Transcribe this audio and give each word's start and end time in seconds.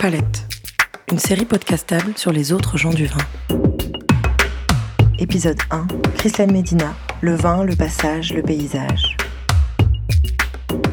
Palette, 0.00 0.46
une 1.12 1.18
série 1.18 1.44
podcastable 1.44 2.16
sur 2.16 2.32
les 2.32 2.54
autres 2.54 2.78
gens 2.78 2.88
du 2.88 3.04
vin. 3.04 3.18
Épisode 5.18 5.58
1, 5.70 5.88
Christine 6.14 6.50
Medina, 6.52 6.94
le 7.20 7.34
vin, 7.34 7.64
le 7.64 7.76
passage, 7.76 8.32
le 8.32 8.40
paysage. 8.40 9.18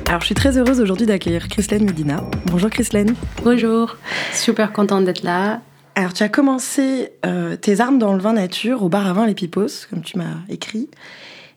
Alors 0.09 0.19
je 0.19 0.25
suis 0.25 0.35
très 0.35 0.57
heureuse 0.57 0.81
aujourd'hui 0.81 1.05
d'accueillir 1.05 1.47
Christine 1.47 1.85
Medina. 1.85 2.21
Bonjour 2.47 2.69
Christine. 2.69 3.15
Bonjour, 3.45 3.95
super 4.33 4.73
contente 4.73 5.05
d'être 5.05 5.23
là. 5.23 5.61
Alors 5.95 6.11
tu 6.11 6.23
as 6.23 6.29
commencé 6.29 7.13
euh, 7.25 7.55
tes 7.55 7.79
armes 7.79 7.99
dans 7.99 8.13
le 8.13 8.19
vin 8.19 8.33
nature 8.33 8.83
au 8.83 8.89
bar 8.89 9.07
à 9.07 9.13
vin 9.13 9.25
Les 9.25 9.35
Pipos, 9.35 9.87
comme 9.89 10.01
tu 10.01 10.17
m'as 10.17 10.35
écrit. 10.49 10.89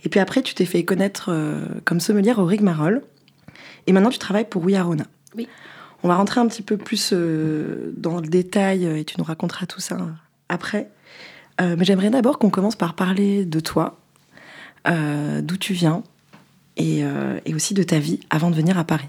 Et 0.05 0.09
puis 0.09 0.21
après 0.21 0.43
tu 0.43 0.55
t'es 0.55 0.67
fait 0.67 0.85
connaître 0.85 1.33
euh, 1.33 1.67
comme 1.85 1.99
sommelière 1.99 2.39
au 2.39 2.45
Rigmarole. 2.45 3.03
Et 3.89 3.93
maintenant 3.93 4.11
tu 4.11 4.21
travailles 4.21 4.49
pour 4.49 4.63
Ouiarona. 4.63 5.07
Oui. 5.37 5.49
On 6.03 6.09
va 6.09 6.17
rentrer 6.17 6.41
un 6.41 6.47
petit 6.47 6.63
peu 6.63 6.77
plus 6.77 7.11
euh, 7.13 7.93
dans 7.97 8.21
le 8.21 8.27
détail 8.27 8.87
et 8.87 9.05
tu 9.05 9.17
nous 9.19 9.25
raconteras 9.25 9.67
tout 9.67 9.81
ça 9.81 9.99
après. 10.49 10.91
Euh, 11.61 11.77
mais 11.79 11.85
j'aimerais 11.85 12.11
d'abord 12.11 12.39
qu'on 12.39 12.51
commence 12.51 12.77
par 12.77 12.95
parler 12.95 13.45
de 13.45 13.61
toi, 13.61 13.99
euh, 14.89 15.43
d'où 15.43 15.59
tu 15.59 15.75
viens 15.75 16.03
et, 16.77 17.03
et, 17.45 17.55
aussi 17.55 17.75
de 17.75 17.83
ta 17.83 17.99
vie 17.99 18.21
avant 18.31 18.51
de 18.51 18.55
venir 18.55 18.79
à 18.79 18.85
Paris. 18.85 19.09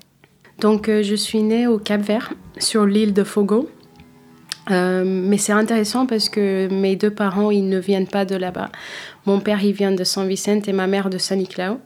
Donc 0.59 0.88
je 0.88 1.16
suis 1.16 1.41
née 1.41 1.67
au 1.67 1.77
Cap 1.77 2.02
Vert, 2.02 2.34
sur 2.58 2.86
l'île 2.86 3.14
de 3.14 3.23
Fogo. 3.23 3.70
mais 4.70 5.38
c'est 5.38 5.53
intéressant 5.53 6.05
parce 6.05 6.28
que 6.28 6.67
mes 6.70 6.98
deux 6.98 7.12
parents, 7.12 7.50
ils 7.50 7.70
ne 7.70 7.80
viennent 7.80 8.09
pas 8.09 8.26
de 8.26 8.36
là-bas. 8.36 8.70
Mon 9.26 9.39
père, 9.39 9.64
il 9.64 9.72
vient 9.72 9.94
de 9.94 10.03
San 10.03 10.28
Vicente 10.28 10.67
et 10.67 10.73
ma 10.73 10.88
mère 10.88 11.09
de 11.09 11.17
San 11.17 11.38
Niclao. 11.38 11.80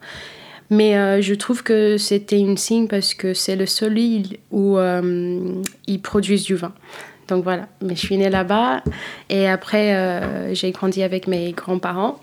Mais 0.70 0.98
euh, 0.98 1.22
je 1.22 1.34
trouve 1.34 1.64
que 1.64 1.98
c'était 1.98 2.40
une 2.40 2.58
signe 2.58 2.88
parce 2.88 3.14
que 3.14 3.34
c'est 3.34 3.56
le 3.56 3.66
seul 3.66 3.98
île 3.98 4.38
où 4.52 4.78
euh, 4.78 5.62
ils 5.88 6.02
produisent 6.02 6.44
du 6.44 6.56
vin. 6.56 6.74
Donc 7.28 7.44
voilà, 7.44 7.68
mais 7.82 7.96
je 7.96 8.06
suis 8.06 8.18
née 8.18 8.30
là-bas 8.30 8.84
et 9.30 9.48
après 9.48 9.96
euh, 9.96 10.54
j'ai 10.54 10.72
grandi 10.72 11.02
avec 11.02 11.28
mes 11.28 11.52
grands-parents 11.54 12.20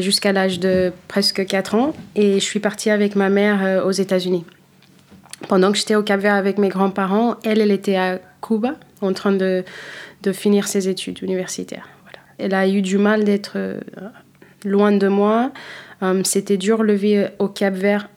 jusqu'à 0.00 0.32
l'âge 0.32 0.58
de 0.58 0.90
presque 1.06 1.44
4 1.44 1.74
ans 1.74 1.92
et 2.14 2.34
je 2.34 2.44
suis 2.44 2.60
partie 2.60 2.88
avec 2.88 3.14
ma 3.14 3.28
mère 3.28 3.84
aux 3.84 3.90
États-Unis. 3.90 4.44
Pendant 5.48 5.70
que 5.70 5.76
j'étais 5.76 5.96
au 5.96 6.02
Cap 6.02 6.18
Vert 6.18 6.34
avec 6.34 6.56
mes 6.56 6.70
grands-parents, 6.70 7.34
elle, 7.44 7.60
elle 7.60 7.72
était 7.72 7.96
à 7.96 8.18
Cuba 8.40 8.76
en 9.02 9.12
train 9.12 9.32
de, 9.32 9.64
de 10.22 10.32
finir 10.32 10.66
ses 10.66 10.88
études 10.88 11.20
universitaires. 11.20 11.88
Voilà. 12.04 12.18
Elle 12.38 12.54
a 12.54 12.66
eu 12.66 12.80
du 12.80 12.96
mal 12.96 13.24
d'être 13.24 13.58
loin 14.66 14.92
de 14.92 15.08
moi. 15.08 15.52
Um, 16.02 16.24
c'était 16.24 16.58
dur 16.58 16.78
de 16.78 16.84
lever 16.84 17.28
au 17.38 17.48
Cap 17.48 17.74
Vert 17.74 18.08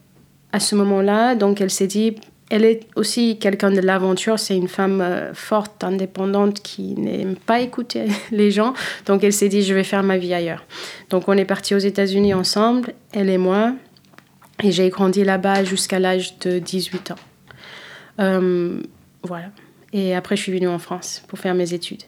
à 0.52 0.60
ce 0.60 0.76
moment-là. 0.76 1.36
Donc 1.36 1.62
elle 1.62 1.70
s'est 1.70 1.88
dit, 1.88 2.16
elle 2.50 2.66
est 2.66 2.82
aussi 2.96 3.38
quelqu'un 3.38 3.72
de 3.72 3.80
l'aventure. 3.80 4.40
C'est 4.40 4.58
une 4.58 4.68
femme 4.68 5.02
euh, 5.02 5.34
forte, 5.34 5.84
indépendante, 5.84 6.62
qui 6.62 6.96
n'aime 6.96 7.36
pas 7.36 7.62
écouter 7.62 8.08
les 8.32 8.52
gens. 8.52 8.74
Donc 9.06 9.24
elle 9.24 9.34
s'est 9.34 9.50
dit, 9.50 9.62
je 9.62 9.74
vais 9.74 9.84
faire 9.84 10.04
ma 10.04 10.18
vie 10.18 10.34
ailleurs. 10.34 10.66
Donc 11.10 11.28
on 11.28 11.34
est 11.34 11.46
parti 11.46 11.76
aux 11.76 11.80
États-Unis 11.80 12.34
ensemble, 12.34 12.94
elle 13.14 13.30
et 13.30 13.38
moi. 13.38 13.74
Et 14.62 14.72
j'ai 14.72 14.90
grandi 14.90 15.24
là-bas 15.24 15.64
jusqu'à 15.64 16.00
l'âge 16.00 16.38
de 16.40 16.60
18 16.60 17.12
ans. 17.12 17.16
Um, 18.18 18.84
voilà. 19.24 19.52
Et 19.94 20.14
après, 20.14 20.36
je 20.36 20.42
suis 20.42 20.52
venue 20.52 20.68
en 20.68 20.80
France 20.80 21.24
pour 21.28 21.40
faire 21.40 21.56
mes 21.56 21.74
études. 21.74 22.04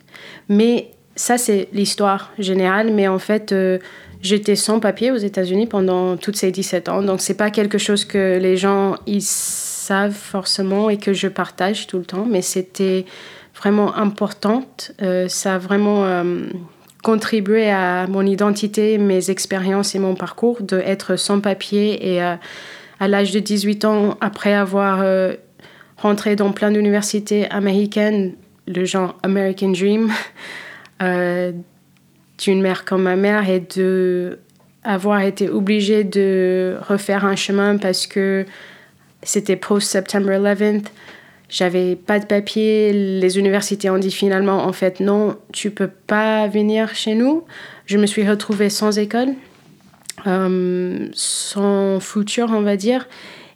Mais 0.49 0.91
ça, 1.15 1.37
c'est 1.37 1.69
l'histoire 1.71 2.31
générale. 2.37 2.91
Mais 2.91 3.07
en 3.07 3.19
fait, 3.19 3.51
euh, 3.53 3.79
J'étais 4.21 4.55
sans 4.55 4.79
papier 4.79 5.11
aux 5.11 5.17
États-Unis 5.17 5.65
pendant 5.65 6.15
toutes 6.15 6.35
ces 6.35 6.51
17 6.51 6.89
ans. 6.89 7.01
Donc, 7.01 7.21
c'est 7.21 7.37
pas 7.37 7.49
quelque 7.49 7.77
chose 7.77 8.05
que 8.05 8.37
les 8.39 8.55
gens 8.55 8.95
ils 9.07 9.21
savent 9.21 10.13
forcément 10.13 10.89
et 10.89 10.97
que 10.97 11.13
je 11.13 11.27
partage 11.27 11.87
tout 11.87 11.97
le 11.97 12.05
temps, 12.05 12.25
mais 12.29 12.41
c'était 12.41 13.05
vraiment 13.55 13.95
important. 13.95 14.63
Euh, 15.01 15.27
ça 15.27 15.55
a 15.55 15.57
vraiment 15.57 16.05
euh, 16.05 16.45
contribué 17.03 17.69
à 17.69 18.07
mon 18.07 18.25
identité, 18.25 18.97
mes 18.97 19.29
expériences 19.31 19.95
et 19.95 19.99
mon 19.99 20.15
parcours 20.15 20.61
d'être 20.61 21.15
sans 21.15 21.39
papier. 21.39 22.13
Et 22.13 22.23
euh, 22.23 22.35
à 22.99 23.07
l'âge 23.07 23.31
de 23.31 23.39
18 23.39 23.85
ans, 23.85 24.17
après 24.21 24.53
avoir 24.53 25.03
rentré 25.97 26.35
dans 26.35 26.51
plein 26.51 26.71
d'universités 26.71 27.49
américaines, 27.49 28.33
le 28.67 28.85
genre 28.85 29.17
American 29.23 29.69
Dream, 29.69 30.11
d'une 32.41 32.61
mère 32.61 32.85
comme 32.85 33.03
ma 33.03 33.15
mère 33.15 33.49
et 33.49 33.59
de 33.75 34.39
avoir 34.83 35.21
été 35.21 35.49
obligée 35.49 36.03
de 36.03 36.75
refaire 36.81 37.23
un 37.23 37.35
chemin 37.35 37.77
parce 37.77 38.07
que 38.07 38.45
c'était 39.21 39.55
post-September 39.55 40.37
11th. 40.39 40.85
J'avais 41.49 41.95
pas 41.95 42.19
de 42.19 42.25
papier. 42.25 42.93
Les 42.93 43.37
universités 43.37 43.89
ont 43.89 43.97
dit 43.97 44.11
finalement, 44.11 44.65
en 44.65 44.73
fait, 44.73 44.99
non, 44.99 45.35
tu 45.51 45.69
peux 45.69 45.89
pas 46.07 46.47
venir 46.47 46.95
chez 46.95 47.13
nous. 47.13 47.43
Je 47.85 47.97
me 47.97 48.07
suis 48.07 48.27
retrouvée 48.27 48.69
sans 48.69 48.97
école, 48.97 49.29
euh, 50.25 51.07
sans 51.13 51.99
futur, 51.99 52.49
on 52.51 52.61
va 52.61 52.77
dire. 52.77 53.07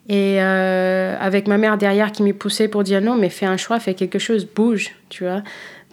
Et 0.07 0.38
euh, 0.40 1.16
avec 1.19 1.47
ma 1.47 1.57
mère 1.57 1.78
derrière 1.78 2.12
qui 2.12 2.22
m'y 2.22 2.34
poussait 2.34 2.67
pour 2.67 2.84
dire 2.84 3.02
non, 3.02 3.16
mais 3.16 3.29
fais 3.29 3.47
un 3.47 3.57
choix, 3.57 3.79
fais 3.79 3.96
quelque 3.96 4.19
chose, 4.19 4.46
bouge, 4.46 4.91
tu 5.09 5.23
vois. 5.23 5.41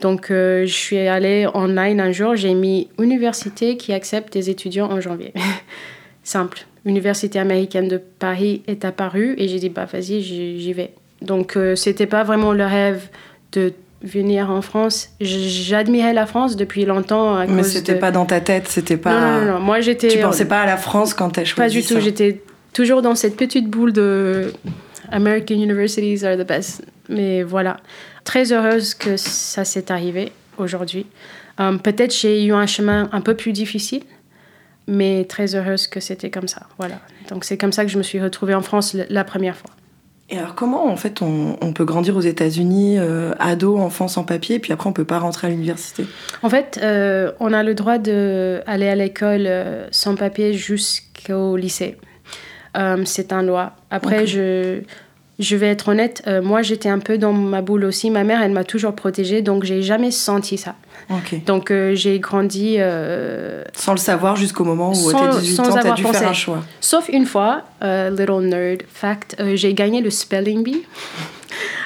Donc, 0.03 0.33
euh, 0.33 0.67
je 0.67 0.73
suis 0.73 0.99
allée 0.99 1.47
online 1.55 2.01
un 2.01 2.11
jour, 2.11 2.35
j'ai 2.35 2.55
mis 2.55 2.89
université 2.99 3.77
qui 3.77 3.93
accepte 3.93 4.33
des 4.33 4.51
étudiants 4.51 4.91
en 4.91 5.01
janvier. 5.01 5.33
Simple. 6.25 6.67
Université 6.85 7.39
américaine 7.39 7.87
de 7.87 7.99
Paris 7.99 8.63
est 8.67 8.85
apparue 8.85 9.37
et 9.39 9.47
j'ai 9.47 9.61
dit, 9.61 9.69
bah 9.69 9.87
vas-y, 9.91 10.21
j'y 10.21 10.73
vais. 10.73 10.91
Donc, 11.21 11.57
euh, 11.57 11.77
c'était 11.77 12.09
pas 12.09 12.25
vraiment 12.25 12.53
le 12.53 12.65
rêve 12.65 13.09
de 13.53 13.73
venir 14.03 14.51
en 14.51 14.61
France. 14.61 15.11
J'admirais 15.21 16.13
la 16.13 16.27
France 16.27 16.57
depuis 16.57 16.85
longtemps. 16.85 17.37
À 17.37 17.47
Mais 17.47 17.63
c'était 17.63 17.95
pas 17.95 18.11
dans 18.11 18.27
ta 18.27 18.41
tête, 18.41 18.67
c'était 18.67 18.97
pas. 18.97 19.13
Non, 19.13 19.41
non, 19.41 19.53
non. 19.53 19.61
Moi, 19.61 19.81
j'étais. 19.81 20.09
Tu 20.09 20.19
pensais 20.19 20.49
pas 20.49 20.63
à 20.63 20.67
la 20.67 20.77
France 20.77 21.15
quand 21.15 21.31
t'as 21.31 21.45
choisi 21.45 21.77
Pas 21.77 21.81
du 21.81 21.87
tout. 21.87 22.01
J'étais 22.01 22.43
toujours 22.73 23.03
dans 23.03 23.15
cette 23.15 23.37
petite 23.37 23.69
boule 23.69 23.93
de 23.93 24.53
American 25.13 25.55
universities 25.55 26.25
are 26.25 26.37
the 26.37 26.47
best. 26.47 26.83
Mais 27.09 27.43
voilà. 27.43 27.79
Très 28.25 28.53
heureuse 28.53 28.95
que 28.95 29.17
ça 29.17 29.65
s'est 29.65 29.91
arrivé 29.91 30.33
aujourd'hui. 30.59 31.07
Um, 31.59 31.79
Peut-être 31.81 32.15
j'ai 32.15 32.45
eu 32.45 32.53
un 32.53 32.67
chemin 32.67 33.09
un 33.13 33.21
peu 33.21 33.35
plus 33.35 33.53
difficile, 33.53 34.03
mais 34.87 35.25
très 35.25 35.55
heureuse 35.55 35.87
que 35.87 36.01
c'était 36.01 36.31
comme 36.31 36.49
ça. 36.49 36.63
Voilà. 36.79 37.01
Donc 37.29 37.45
c'est 37.45 37.59
comme 37.59 37.73
ça 37.73 37.85
que 37.85 37.91
je 37.91 37.99
me 37.99 38.03
suis 38.03 38.21
retrouvée 38.21 38.55
en 38.55 38.63
France 38.63 38.97
la 39.09 39.25
première 39.25 39.57
fois. 39.57 39.71
Et 40.31 40.39
alors 40.39 40.55
comment 40.55 40.87
en 40.87 40.97
fait 40.97 41.21
on, 41.21 41.59
on 41.61 41.73
peut 41.75 41.85
grandir 41.85 42.17
aux 42.17 42.23
États-Unis, 42.23 42.99
euh, 42.99 43.33
ado, 43.39 43.77
enfant 43.77 44.09
sans 44.09 44.25
papier, 44.25 44.61
puis 44.61 44.73
après 44.73 44.89
on 44.89 44.95
peut 44.95 45.05
pas 45.05 45.19
rentrer 45.19 45.49
à 45.49 45.51
l'université? 45.51 46.07
En 46.43 46.49
fait, 46.49 46.81
euh, 46.83 47.33
on 47.39 47.53
a 47.53 47.63
le 47.63 47.75
droit 47.75 47.99
d'aller 47.99 48.89
à 48.89 48.95
l'école 48.95 49.45
euh, 49.47 49.87
sans 49.91 50.15
papier 50.15 50.55
jusqu'au 50.55 51.57
lycée. 51.57 51.99
C'est 53.05 53.35
un 53.35 53.43
loi. 53.43 53.77
Après, 53.91 54.23
okay. 54.23 54.27
je 54.27 54.81
je 55.43 55.57
vais 55.57 55.69
être 55.69 55.89
honnête, 55.89 56.23
euh, 56.27 56.41
moi 56.41 56.63
j'étais 56.63 56.89
un 56.89 56.99
peu 56.99 57.19
dans 57.19 57.33
ma 57.33 57.63
boule 57.63 57.85
aussi. 57.85 58.11
Ma 58.11 58.25
mère, 58.25 58.43
elle 58.43 58.53
m'a 58.53 58.65
toujours 58.65 58.95
protégée, 58.95 59.43
donc 59.43 59.65
j'ai 59.65 59.83
jamais 59.83 60.11
senti 60.11 60.57
ça. 60.57 60.75
Donc 61.47 61.71
euh, 61.71 61.95
j'ai 61.95 62.21
grandi. 62.21 62.77
Euh, 62.79 63.65
sans 63.75 63.93
le 63.93 63.99
savoir 63.99 64.37
jusqu'au 64.37 64.65
moment 64.65 64.93
où 64.93 65.11
tu 65.11 65.17
as 65.17 65.37
18 65.39 65.61
ans, 65.61 65.79
tu 65.81 65.87
as 65.87 65.93
dû 65.93 66.03
pensé. 66.05 66.19
faire 66.21 66.29
un 66.29 66.33
choix. 66.33 66.65
Sauf 66.81 67.09
une 67.09 67.27
fois, 67.27 67.63
little 67.83 68.43
nerd 68.43 68.83
fact, 68.93 69.37
j'ai 69.55 69.75
gagné 69.75 70.01
le 70.01 70.11
spelling 70.11 70.63
bee 70.63 70.83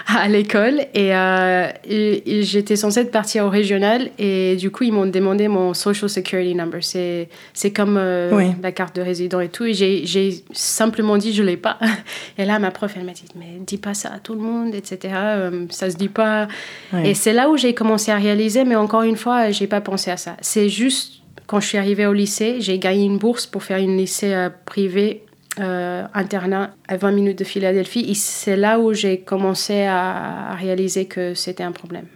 à 0.06 0.28
l'école. 0.28 0.82
Euh, 0.96 1.68
et, 1.88 2.38
et, 2.38 2.42
j'étais 2.42 2.76
censée 2.76 3.04
partir 3.04 3.44
au 3.44 3.50
régional. 3.50 4.10
Et 4.18 4.56
du 4.56 4.70
coup 4.70 4.84
ils 4.84 4.92
m'ont 4.92 5.06
demandé 5.06 5.48
mon 5.48 5.74
social 5.74 6.08
security 6.08 6.54
number. 6.54 6.82
C'est 6.82 7.28
c'est 7.54 7.72
comme 7.72 7.96
euh, 7.98 8.30
oui. 8.32 8.52
la 8.62 8.72
carte 8.72 8.96
de 8.96 9.02
résident 9.02 9.40
et 9.40 9.48
tout. 9.48 9.64
Et 9.64 9.74
j'ai 9.74 10.44
simplement 10.52 11.16
dit 11.16 11.32
je 11.32 11.42
l'ai 11.42 11.56
pas. 11.56 11.78
Et 12.38 12.44
là 12.44 12.58
ma 12.58 12.70
prof 12.70 12.92
elle 12.96 13.04
m'a 13.04 13.12
dit 13.12 13.24
mais 13.34 13.58
dis 13.66 13.78
pas 13.78 13.94
ça 13.94 14.12
à 14.14 14.18
tout 14.18 14.34
le 14.34 14.40
monde 14.40 14.74
etc 14.74 15.14
euh, 15.16 15.66
ça 15.70 15.90
se 15.90 15.96
dit 15.96 16.08
pas. 16.08 16.48
Oui. 16.92 17.08
et 17.08 17.14
c'est 17.14 17.32
là 17.32 17.48
où 17.48 17.56
j'ai 17.56 17.74
commencé 17.74 18.10
à 18.10 18.16
réaliser 18.16 18.64
mais 18.64 18.76
encore 18.76 19.02
une 19.02 19.16
fois 19.16 19.50
j'ai 19.50 19.66
pas 19.66 19.80
pensé 19.80 20.10
à 20.10 20.16
ça. 20.16 20.36
C'est 20.40 20.68
juste 20.68 21.20
quand 21.46 21.60
je 21.60 21.66
suis 21.66 21.78
arrivée 21.78 22.06
au 22.06 22.12
lycée 22.12 22.56
j'ai 22.60 22.78
gagné 22.78 23.04
une 23.04 23.18
bourse 23.18 23.46
pour 23.46 23.62
faire 23.62 23.78
une 23.78 23.96
lycée 23.96 24.34
euh, 24.34 24.48
privé 24.64 25.25
euh, 25.58 26.04
internat 26.14 26.70
à 26.88 26.96
20 26.96 27.12
minutes 27.12 27.38
de 27.38 27.44
Philadelphie. 27.44 28.04
Et 28.08 28.14
c'est 28.14 28.56
là 28.56 28.78
où 28.78 28.92
j'ai 28.92 29.20
commencé 29.20 29.82
à, 29.82 30.50
à, 30.50 30.54
réaliser 30.54 31.06
que 31.06 31.34
c'était 31.34 31.62
un 31.62 31.72
problème. 31.72 32.06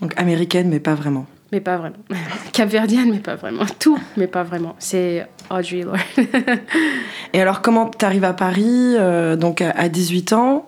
Donc 0.00 0.12
américaine, 0.16 0.68
mais 0.68 0.80
pas 0.80 0.94
vraiment. 0.94 1.26
Mais 1.52 1.60
pas 1.60 1.76
vraiment. 1.76 1.96
Capverdienne, 2.52 3.10
mais 3.10 3.18
pas 3.18 3.36
vraiment. 3.36 3.64
Tout, 3.78 3.98
mais 4.16 4.26
pas 4.26 4.42
vraiment. 4.42 4.74
C'est 4.78 5.26
Audrey 5.50 5.82
Lorde. 5.82 5.98
Et 7.34 7.40
alors, 7.40 7.62
comment 7.62 7.90
tu 7.90 8.04
arrives 8.04 8.24
à 8.24 8.32
Paris, 8.32 8.94
euh, 8.96 9.36
donc 9.36 9.60
à, 9.60 9.70
à 9.70 9.88
18 9.88 10.32
ans? 10.32 10.66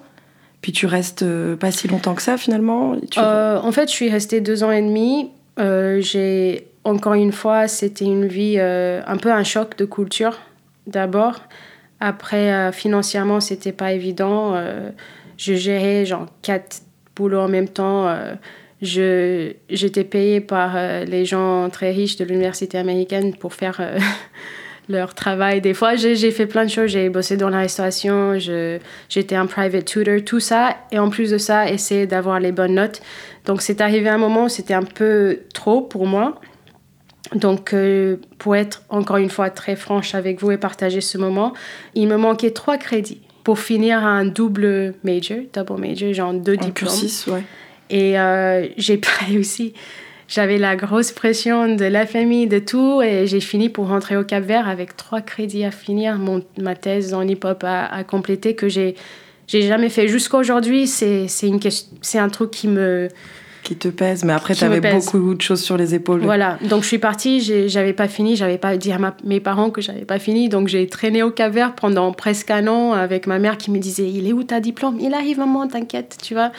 Puis 0.61 0.73
tu 0.73 0.87
restes 0.87 1.23
euh, 1.23 1.57
pas 1.57 1.71
si 1.71 1.89
longtemps 1.89 2.15
que 2.15 2.23
ça 2.23 2.39
finalement? 2.39 2.97
Tu... 3.11 3.19
euh, 3.21 3.61
En 3.61 3.71
fait, 3.71 3.89
je 3.89 3.95
suis 3.95 4.09
restée 4.09 4.41
deux 4.41 4.65
ans 4.65 4.71
et 4.71 4.81
demi. 4.81 5.31
Euh, 5.59 6.01
j'ai 6.01 6.69
encore 6.85 7.15
une 7.15 7.33
fois, 7.33 7.69
c'était 7.69 8.05
une 8.05 8.27
vie 8.27 8.57
euh, 8.59 9.01
un 9.07 9.17
peu 9.17 9.31
un 9.31 9.45
choc 9.45 9.77
de 9.77 9.85
culture 9.85 10.39
d'abord. 10.87 11.41
Après, 12.07 12.53
euh, 12.53 12.71
financièrement, 12.71 13.41
c'était 13.41 13.73
pas 13.73 13.93
évident. 13.95 14.55
Euh, 14.55 14.91
je 15.39 15.55
gérais 15.55 16.05
genre 16.05 16.27
quatre 16.43 16.83
boulot 17.17 17.41
en 17.41 17.49
même 17.49 17.67
temps. 17.67 18.07
Euh, 18.07 18.35
je, 18.83 19.55
j'étais 19.71 20.05
payée 20.05 20.43
par 20.43 20.77
les 21.07 21.25
gens 21.25 21.71
très 21.71 21.93
riches 21.93 22.19
de 22.19 22.27
l'université 22.27 22.77
américaine 22.77 23.35
pour 23.35 23.55
faire 23.55 23.81
leur 24.91 25.15
travail. 25.15 25.63
Des 25.63 25.73
fois, 25.73 25.97
j'ai, 25.97 26.31
fait 26.31 26.45
plein 26.45 26.67
de 26.67 26.71
choses. 26.71 26.91
J'ai 26.91 27.09
bossé 27.09 27.39
dans 27.39 27.49
la 27.49 27.61
restauration, 27.61 28.39
j'étais 29.09 29.37
un 29.37 29.47
private 29.47 29.87
tutor, 29.87 30.21
tout 30.27 30.41
ça. 30.41 30.77
Et 30.93 30.99
en 30.99 31.09
plus 31.09 31.31
de 31.31 31.39
ça, 31.39 31.71
essayer 31.71 32.07
d'avoir 32.07 32.39
les 32.39 32.53
bonnes 32.53 32.75
notes. 32.75 33.01
Donc, 33.47 33.63
c'est 33.63 33.81
arrivé 33.81 34.11
un 34.11 34.19
moment 34.19 34.45
où 34.45 34.49
c'était 34.51 34.75
un 34.75 34.83
peu 34.83 35.39
trop 35.55 35.81
pour 35.81 36.07
moi. 36.07 36.39
Donc, 37.35 37.73
euh, 37.73 38.17
pour 38.39 38.55
être 38.55 38.83
encore 38.91 39.17
une 39.17 39.31
fois 39.31 39.51
très 39.51 39.77
franche 39.77 40.15
avec 40.15 40.41
vous 40.41 40.51
et 40.51 40.59
partager 40.59 41.01
ce 41.01 41.19
moment, 41.19 41.53
il 41.95 42.07
me 42.07 42.17
manquait 42.17 42.51
trois 42.51 42.77
crédits 42.77 43.21
pour 43.45 43.59
finir 43.59 43.99
un 44.05 44.25
double 44.25 44.95
major, 45.05 45.39
double 45.53 45.81
major, 45.81 46.13
genre 46.13 46.35
deux 46.35 46.57
diplômes. 46.57 46.93
ouais. 47.29 47.43
Et 47.91 48.19
euh, 48.19 48.67
j'ai 48.77 48.99
pas 48.99 49.09
réussi. 49.27 49.75
J'avais 50.27 50.57
la 50.57 50.75
grosse 50.75 51.13
pression 51.13 51.75
de 51.75 51.85
la 51.85 52.07
famille, 52.07 52.47
de 52.47 52.59
tout, 52.59 53.03
et 53.03 53.27
j'ai 53.27 53.41
fini 53.41 53.69
pour 53.69 53.89
rentrer 53.89 54.17
au 54.17 54.25
Cap 54.25 54.43
Vert 54.43 54.69
avec 54.69 54.97
trois 54.97 55.21
crédits 55.21 55.65
à 55.65 55.71
finir, 55.71 56.17
mon, 56.17 56.43
ma 56.59 56.75
thèse 56.75 57.13
en 57.13 57.27
hip-hop 57.27 57.63
à, 57.63 57.85
à 57.85 58.05
compléter 58.05 58.55
que 58.55 58.69
j'ai 58.69 58.95
j'ai 59.47 59.63
jamais 59.63 59.91
fait 59.91 60.09
jusqu'à 60.09 60.39
aujourd'hui. 60.39 60.87
C'est 60.87 61.27
une 61.43 61.61
c'est 62.01 62.19
un 62.19 62.29
truc 62.31 62.51
qui 62.51 62.69
me 62.69 63.09
qui 63.65 63.77
te 63.77 63.89
pèse, 63.89 64.25
mais 64.25 64.33
après, 64.33 64.55
tu 64.55 64.63
avais 64.63 64.81
beaucoup 64.81 65.35
de 65.35 65.41
choses 65.41 65.63
sur 65.63 65.77
les 65.77 65.95
épaules. 65.95 66.21
Voilà, 66.23 66.59
donc 66.69 66.83
je 66.83 66.89
suis 66.89 66.99
partie, 66.99 67.41
j'avais 67.69 67.93
pas 67.93 68.07
fini, 68.07 68.37
j'avais 68.37 68.59
pas 68.59 68.77
dit 68.77 68.93
à 68.93 68.99
mes 69.25 69.41
parents 69.41 69.71
que 69.71 69.81
j'avais 69.81 70.05
pas 70.05 70.19
fini, 70.19 70.49
donc 70.49 70.69
j'ai 70.69 70.87
traîné 70.87 71.23
au 71.23 71.31
Cap-Vert 71.31 71.75
pendant 71.75 72.13
presque 72.13 72.51
un 72.51 72.69
an 72.69 72.93
avec 72.93 73.27
ma 73.27 73.39
mère 73.39 73.59
qui 73.59 73.71
me 73.71 73.79
disait 73.79 74.09
Il 74.09 74.29
est 74.29 74.33
où 74.33 74.45
ta 74.45 74.61
diplôme? 74.61 74.99
Il 75.01 75.15
arrive, 75.15 75.39
maman, 75.39 75.67
t'inquiète, 75.67 76.19
tu 76.23 76.35
vois. 76.35 76.53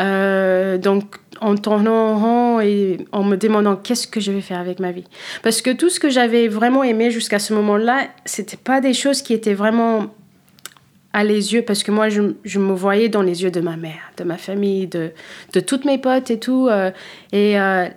Euh, 0.00 0.78
donc, 0.78 1.16
en 1.40 1.56
tournant 1.56 2.12
en 2.12 2.18
rond 2.18 2.60
et 2.60 2.98
en 3.12 3.24
me 3.24 3.36
demandant 3.36 3.76
qu'est-ce 3.76 4.06
que 4.06 4.20
je 4.20 4.30
vais 4.30 4.40
faire 4.40 4.58
avec 4.58 4.78
ma 4.78 4.92
vie? 4.92 5.04
Parce 5.42 5.60
que 5.60 5.70
tout 5.70 5.90
ce 5.90 5.98
que 5.98 6.08
j'avais 6.08 6.48
vraiment 6.48 6.84
aimé 6.84 7.10
jusqu'à 7.10 7.38
ce 7.38 7.52
moment-là, 7.54 8.06
c'était 8.24 8.56
pas 8.56 8.80
des 8.80 8.94
choses 8.94 9.22
qui 9.22 9.32
étaient 9.32 9.54
vraiment 9.54 10.14
à 11.12 11.24
les 11.24 11.52
yeux, 11.52 11.62
parce 11.62 11.82
que 11.82 11.90
moi, 11.90 12.08
je, 12.08 12.22
je, 12.44 12.58
me 12.58 12.72
voyais 12.72 13.08
dans 13.08 13.22
les 13.22 13.42
yeux 13.42 13.50
de 13.50 13.60
ma 13.60 13.76
mère, 13.76 14.12
de 14.16 14.24
ma 14.24 14.38
famille, 14.38 14.86
de, 14.86 15.10
de 15.52 15.60
toutes 15.60 15.84
mes 15.84 15.98
potes 15.98 16.30
et 16.30 16.38
tout. 16.38 16.68
Euh, 16.70 16.90
et 17.32 17.60
euh, 17.60 17.88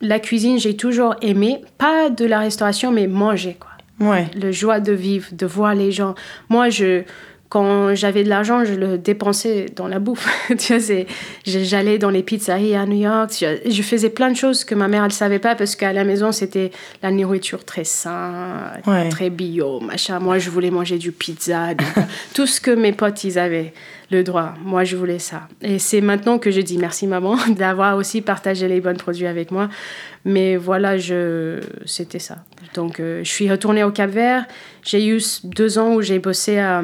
la 0.00 0.18
cuisine, 0.18 0.58
j'ai 0.58 0.76
toujours 0.76 1.14
aimé, 1.22 1.60
pas 1.78 2.10
de 2.10 2.24
la 2.24 2.40
restauration, 2.40 2.90
mais 2.90 3.06
manger, 3.06 3.56
quoi. 3.58 3.70
Ouais. 4.00 4.26
Le 4.34 4.50
joie 4.50 4.80
de 4.80 4.92
vivre, 4.92 5.28
de 5.32 5.46
voir 5.46 5.74
les 5.74 5.92
gens. 5.92 6.14
Moi, 6.48 6.70
je, 6.70 7.02
quand 7.52 7.94
j'avais 7.94 8.24
de 8.24 8.30
l'argent, 8.30 8.64
je 8.64 8.72
le 8.72 8.96
dépensais 8.96 9.66
dans 9.76 9.86
la 9.86 9.98
bouffe. 9.98 10.26
tu 10.58 10.74
vois, 10.74 11.04
j'allais 11.44 11.98
dans 11.98 12.08
les 12.08 12.22
pizzerias 12.22 12.80
à 12.80 12.86
New 12.86 13.02
York. 13.02 13.30
Je 13.66 13.82
faisais 13.82 14.08
plein 14.08 14.30
de 14.30 14.36
choses 14.36 14.64
que 14.64 14.74
ma 14.74 14.88
mère, 14.88 15.04
elle 15.04 15.12
savait 15.12 15.38
pas 15.38 15.54
parce 15.54 15.76
qu'à 15.76 15.92
la 15.92 16.04
maison, 16.04 16.32
c'était 16.32 16.70
la 17.02 17.10
nourriture 17.10 17.66
très 17.66 17.84
sain, 17.84 18.72
très 19.10 19.28
bio, 19.28 19.80
machin. 19.80 20.18
Moi, 20.18 20.38
je 20.38 20.48
voulais 20.48 20.70
manger 20.70 20.96
du 20.96 21.12
pizza, 21.12 21.74
tout 22.34 22.46
ce 22.46 22.58
que 22.58 22.70
mes 22.70 22.92
potes, 22.92 23.22
ils 23.24 23.38
avaient 23.38 23.74
le 24.10 24.24
droit. 24.24 24.54
Moi, 24.64 24.84
je 24.84 24.96
voulais 24.96 25.18
ça. 25.18 25.42
Et 25.60 25.78
c'est 25.78 26.00
maintenant 26.00 26.38
que 26.38 26.50
je 26.50 26.62
dis 26.62 26.78
merci, 26.78 27.06
maman, 27.06 27.36
d'avoir 27.50 27.98
aussi 27.98 28.22
partagé 28.22 28.66
les 28.66 28.80
bons 28.80 28.96
produits 28.96 29.26
avec 29.26 29.50
moi. 29.50 29.68
Mais 30.24 30.56
voilà, 30.56 30.96
je... 30.96 31.60
c'était 31.84 32.18
ça. 32.18 32.38
Donc, 32.72 32.98
euh, 32.98 33.22
je 33.22 33.30
suis 33.30 33.50
retournée 33.50 33.84
au 33.84 33.90
Cap-Vert. 33.90 34.46
J'ai 34.82 35.06
eu 35.06 35.20
deux 35.44 35.78
ans 35.78 35.92
où 35.94 36.00
j'ai 36.00 36.18
bossé 36.18 36.58
à 36.58 36.82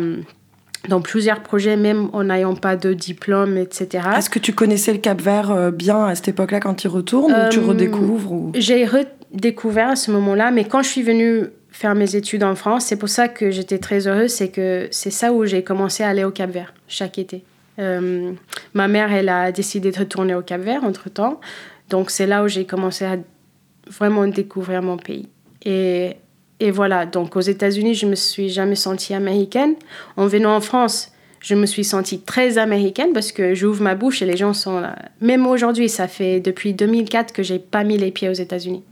dans 0.87 1.01
plusieurs 1.01 1.41
projets, 1.41 1.77
même 1.77 2.09
en 2.13 2.25
n'ayant 2.25 2.55
pas 2.55 2.77
de 2.77 2.93
diplôme, 2.93 3.57
etc. 3.57 4.07
Est-ce 4.17 4.31
que 4.31 4.39
tu 4.39 4.53
connaissais 4.53 4.93
le 4.93 4.99
Cap 4.99 5.21
Vert 5.21 5.51
euh, 5.51 5.71
bien 5.71 6.05
à 6.07 6.15
cette 6.15 6.29
époque-là 6.29 6.61
quand 6.61 6.75
tu 6.75 6.89
retournes 6.89 7.33
ou 7.33 7.49
tu 7.51 7.59
euh, 7.59 7.67
redécouvres 7.67 8.33
ou... 8.33 8.53
J'ai 8.55 8.85
redécouvert 8.85 9.91
à 9.91 9.97
ce 9.97 10.11
moment-là, 10.13 10.51
mais 10.51 10.65
quand 10.65 10.83
je 10.83 10.89
suis 10.89 11.03
venue 11.03 11.47
faire 11.71 11.95
mes 11.95 12.17
études 12.17 12.45
en 12.45 12.55
France, 12.55 12.87
c'est 12.87 12.97
pour 12.97 13.09
ça 13.09 13.29
que 13.29 13.51
j'étais 13.51 13.79
très 13.79 14.07
heureuse, 14.07 14.31
c'est 14.31 14.49
que 14.49 14.89
c'est 14.91 15.11
ça 15.11 15.33
où 15.33 15.45
j'ai 15.45 15.63
commencé 15.63 16.03
à 16.03 16.09
aller 16.09 16.25
au 16.25 16.31
Cap 16.31 16.51
Vert 16.51 16.75
chaque 16.87 17.19
été. 17.19 17.45
Euh, 17.79 18.33
ma 18.75 18.89
mère, 18.89 19.13
elle 19.13 19.29
a 19.29 19.53
décidé 19.53 19.91
de 19.91 19.99
retourner 19.99 20.35
au 20.35 20.43
Cap 20.43 20.61
Vert 20.61 20.85
entre-temps, 20.85 21.41
donc 21.91 22.11
c'est 22.11 22.27
là 22.27 22.43
où 22.45 22.49
j'ai 22.49 22.65
commencé 22.65 23.05
à 23.05 23.17
vraiment 23.89 24.27
découvrir 24.27 24.83
mon 24.83 24.97
pays. 24.97 25.29
Et 25.65 26.17
et 26.61 26.71
voilà, 26.71 27.07
donc 27.07 27.37
aux 27.37 27.41
États-Unis, 27.41 27.95
je 27.95 28.07
me 28.07 28.17
suis 28.17 28.49
jamais 28.49 28.75
sentie 28.75 29.15
américaine. 29.15 29.75
En 30.17 30.27
venant 30.27 30.57
en 30.57 30.61
France, 30.61 31.13
je 31.41 31.55
me 31.55 31.67
suis 31.67 31.85
sentie 31.85 32.21
très 32.21 32.59
américaine 32.59 33.13
parce 33.15 33.31
que 33.31 33.55
j'ouvre 33.55 33.83
ma 33.83 33.95
bouche 33.95 34.23
et 34.23 34.27
les 34.27 34.37
gens 34.37 34.53
sont 34.53 34.81
là. 34.81 34.97
Même 35.21 35.47
aujourd'hui, 35.47 35.89
ça 35.89 36.09
fait 36.09 36.41
depuis 36.41 36.75
2004 36.75 37.33
que 37.33 37.43
j'ai 37.43 37.61
pas 37.61 37.85
mis 37.85 37.97
les 37.97 38.11
pieds 38.11 38.29
aux 38.29 38.33
États-Unis. 38.33 38.83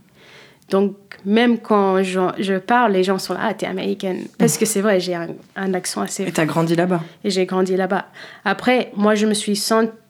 Donc, 0.69 0.95
même 1.25 1.59
quand 1.59 2.03
je, 2.03 2.19
je, 2.39 2.55
parle, 2.55 2.93
les 2.93 3.03
gens 3.03 3.19
sont 3.19 3.33
là, 3.33 3.39
ah, 3.43 3.53
t'es 3.53 3.65
américaine. 3.65 4.27
Parce 4.37 4.57
que 4.57 4.65
c'est 4.65 4.81
vrai, 4.81 4.99
j'ai 4.99 5.15
un, 5.15 5.29
un, 5.55 5.73
accent 5.73 6.01
assez. 6.01 6.23
Et 6.23 6.31
t'as 6.31 6.45
grandi 6.45 6.75
là-bas. 6.75 7.01
Et 7.23 7.29
j'ai 7.29 7.45
grandi 7.45 7.75
là-bas. 7.75 8.05
Après, 8.43 8.91
moi, 8.95 9.15
je 9.15 9.25
me 9.27 9.33
suis 9.33 9.61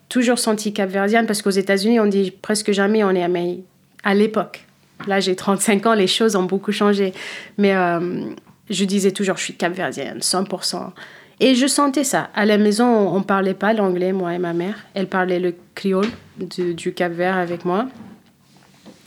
toujours 0.10 0.40
sentie 0.40 0.74
capverdienne 0.74 1.26
parce 1.26 1.42
qu'aux 1.42 1.50
États-Unis, 1.50 2.00
on 2.00 2.08
dit 2.08 2.32
presque 2.32 2.72
jamais 2.72 3.04
on 3.04 3.12
est 3.12 3.24
américaine. 3.24 3.64
À 4.04 4.14
l'époque. 4.14 4.67
Là, 5.06 5.20
j'ai 5.20 5.36
35 5.36 5.86
ans, 5.86 5.94
les 5.94 6.08
choses 6.08 6.36
ont 6.36 6.44
beaucoup 6.44 6.72
changé. 6.72 7.14
Mais 7.58 7.76
euh, 7.76 8.22
je 8.70 8.86
disais 8.86 9.12
toujours, 9.12 9.38
je 9.38 9.44
suis 9.44 9.54
capverdienne, 9.54 10.20
100%. 10.20 10.92
Et 11.40 11.54
je 11.54 11.68
sentais 11.68 12.04
ça. 12.04 12.30
À 12.34 12.46
la 12.46 12.58
maison, 12.58 12.86
on 12.86 13.20
ne 13.20 13.24
parlait 13.24 13.54
pas 13.54 13.74
l'anglais, 13.74 14.12
moi 14.12 14.34
et 14.34 14.40
ma 14.40 14.54
mère. 14.54 14.86
Elle 14.96 15.08
parlait 15.08 15.40
le 15.40 15.54
créole 15.76 16.08
du, 16.38 16.94
Cap-Vert 16.94 17.38
avec 17.38 17.64
moi. 17.64 17.88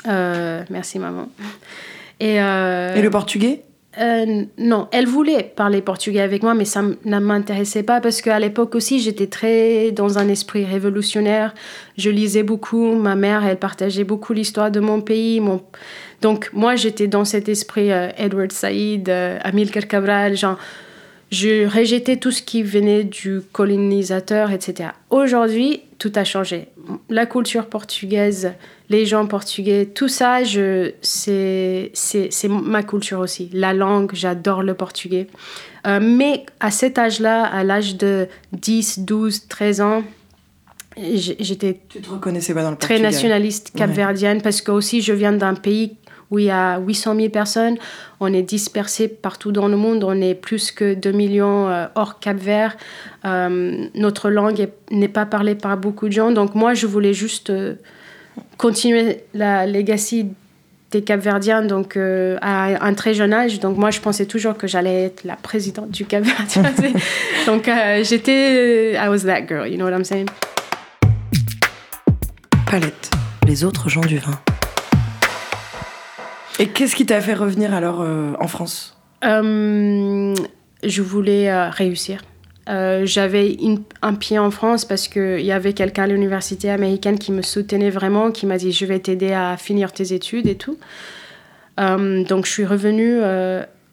Euh, 0.07 0.63
merci, 0.71 0.99
maman. 0.99 1.29
Et, 2.21 2.41
euh, 2.41 2.95
et 2.95 3.03
le 3.03 3.11
portugais? 3.11 3.63
Euh, 3.99 4.45
non, 4.57 4.87
elle 4.93 5.07
voulait 5.07 5.43
parler 5.43 5.83
portugais 5.83 6.21
avec 6.21 6.45
moi, 6.45 6.55
mais 6.55 6.65
ça 6.65 6.83
ne 6.83 7.19
m'intéressait 7.19 7.83
pas 7.83 8.01
parce 8.01 8.23
qu'à 8.23 8.39
l'époque 8.39 8.77
aussi, 8.77 9.01
j'étais 9.01 9.27
très 9.27 9.91
dans 9.91 10.19
un 10.19 10.29
esprit 10.29 10.65
révolutionnaire. 10.65 11.55
Je 11.99 12.09
lisais 12.11 12.45
beaucoup. 12.45 12.95
Ma 12.95 13.17
mère, 13.17 13.45
elle 13.45 13.59
partageait 13.59 14.05
beaucoup 14.05 14.33
l'histoire 14.33 14.71
de 14.71 14.79
mon 14.79 15.01
pays. 15.01 15.43
Donc, 16.23 16.51
moi, 16.53 16.77
j'étais 16.77 17.09
dans 17.09 17.25
cet 17.25 17.49
esprit 17.49 17.91
euh, 17.91 18.11
Edward 18.17 18.53
Said, 18.53 19.09
euh, 19.09 19.39
Amilcar 19.43 19.89
Cabral. 19.89 20.37
Genre, 20.37 20.59
je 21.33 21.67
rejetais 21.67 22.17
tout 22.17 22.31
ce 22.31 22.43
qui 22.43 22.63
venait 22.63 23.03
du 23.03 23.41
colonisateur, 23.53 24.53
etc. 24.53 24.91
Aujourd'hui, 25.11 25.83
tout 25.99 26.13
a 26.15 26.25
changé. 26.25 26.69
La 27.11 27.27
culture 27.27 27.67
portugaise, 27.67 28.53
les 28.89 29.05
gens 29.05 29.27
portugais, 29.27 29.87
tout 29.87 30.09
ça, 30.09 30.39
c'est 31.03 31.91
ma 32.49 32.83
culture 32.83 33.19
aussi. 33.19 33.51
La 33.53 33.75
langue, 33.75 34.13
j'adore 34.15 34.63
le 34.63 34.75
portugais. 34.75 35.27
Euh, 35.87 35.99
mais 36.01 36.45
à 36.61 36.71
cet 36.71 36.99
âge-là, 36.99 37.45
à 37.45 37.65
l'âge 37.65 37.97
de 37.97 38.29
10, 38.53 39.01
12, 39.01 39.49
13 39.49 39.81
ans, 39.81 40.03
j'étais 40.97 41.81
très 42.79 42.99
nationaliste 42.99 43.73
capverdienne 43.75 44.43
parce 44.43 44.61
que 44.61 44.73
aussi 44.73 45.03
je 45.03 45.13
viens 45.13 45.33
d'un 45.33 45.55
pays 45.55 45.97
où 46.31 46.39
il 46.39 46.47
y 46.47 46.51
a 46.51 46.79
800 46.79 47.17
000 47.17 47.29
personnes. 47.29 47.77
On 48.21 48.33
est 48.33 48.43
dispersés 48.43 49.09
partout 49.09 49.53
dans 49.53 49.69
le 49.69 49.77
monde. 49.77 50.05
On 50.05 50.21
est 50.21 50.35
plus 50.35 50.71
que 50.71 50.95
2 50.95 51.13
millions 51.13 51.69
euh, 51.69 51.87
hors 51.95 52.21
Cap-Vert. 52.21 52.77
Euh, 53.25 53.87
notre 53.95 54.31
langue 54.31 54.69
n'est 54.91 55.09
pas 55.09 55.27
parlée 55.27 55.55
par 55.55 55.77
beaucoup 55.77 56.07
de 56.07 56.13
gens. 56.13 56.31
Donc 56.31 56.55
moi, 56.55 56.75
je 56.75 56.87
voulais 56.87 57.15
juste 57.15 57.51
euh, 57.51 57.75
continuer 58.59 59.25
la 59.35 59.67
legacy 59.67 60.29
des 60.93 61.03
Capverdiens 61.03 61.63
donc 61.63 61.97
à 61.97 62.85
un 62.85 62.95
très 62.95 63.15
jeune 63.15 63.33
âge. 63.33 63.61
Donc 63.61 63.77
moi, 63.77 63.93
je 63.93 64.01
pensais 64.01 64.27
toujours 64.27 64.57
que 64.57 64.67
j'allais 64.67 65.05
être 65.05 65.23
la 65.23 65.37
présidente 65.37 65.91
du 65.91 66.05
Cap-Vert. 66.05 66.47
donc 67.47 67.71
j'étais, 68.03 68.95
I 68.95 69.09
was 69.09 69.21
that 69.21 69.43
girl, 69.47 69.69
you 69.69 69.77
know 69.77 69.85
what 69.85 69.93
I'm 69.93 70.05
saying? 70.05 70.27
Palette, 72.67 73.11
les 73.47 73.63
autres 73.63 73.89
gens 73.89 74.01
du 74.01 74.19
vin. 74.19 74.41
Et 76.61 76.69
qu'est-ce 76.69 76.95
qui 76.95 77.07
t'a 77.07 77.23
fait 77.23 77.33
revenir 77.33 77.73
alors 77.73 78.03
euh, 78.03 78.35
en 78.39 78.47
France? 78.47 78.95
Euh, 79.25 80.35
Je 80.85 81.01
voulais 81.03 81.51
euh, 81.51 81.71
réussir. 81.71 82.23
J'avais 83.03 83.57
un 84.01 84.15
pied 84.15 84.39
en 84.39 84.53
France 84.53 84.85
parce 84.85 85.09
qu'il 85.09 85.41
y 85.41 85.51
avait 85.51 85.73
quelqu'un 85.73 86.05
à 86.05 86.07
l'université 86.07 86.71
américaine 86.71 87.19
qui 87.19 87.33
me 87.33 87.43
soutenait 87.43 87.91
vraiment, 87.91 88.31
qui 88.31 88.47
m'a 88.47 88.59
dit 88.59 88.71
je 88.71 88.85
vais 88.85 89.01
t'aider 89.01 89.33
à 89.33 89.57
finir 89.57 89.91
tes 89.91 90.13
études 90.13 90.47
et 90.47 90.55
tout. 90.55 90.79
donc 91.79 92.47
je 92.47 92.51
suis 92.51 92.65
revenue 92.65 93.19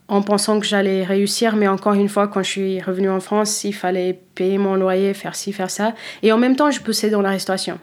en 0.08 0.22
pensant 0.22 0.60
que 0.60 0.66
j'allais 0.68 1.04
réussir, 1.04 1.56
mais 1.56 1.68
encore 1.68 1.96
une 1.96 2.08
fois, 2.08 2.28
quand 2.28 2.44
je 2.44 2.50
suis 2.52 2.80
revenue 2.80 3.10
en 3.10 3.20
France, 3.20 3.64
il 3.64 3.74
fallait 3.74 4.20
payer 4.36 4.60
mon 4.60 4.76
loyer, 4.76 5.16
faire 5.16 5.36
ci, 5.36 5.54
faire 5.54 5.72
ça. 5.72 5.96
Et 6.22 6.32
en 6.32 6.38
même 6.38 6.56
temps, 6.56 6.70
je 6.70 6.80
poussais 6.80 7.10
dans 7.10 7.24
la 7.24 7.32
restauration, 7.32 7.80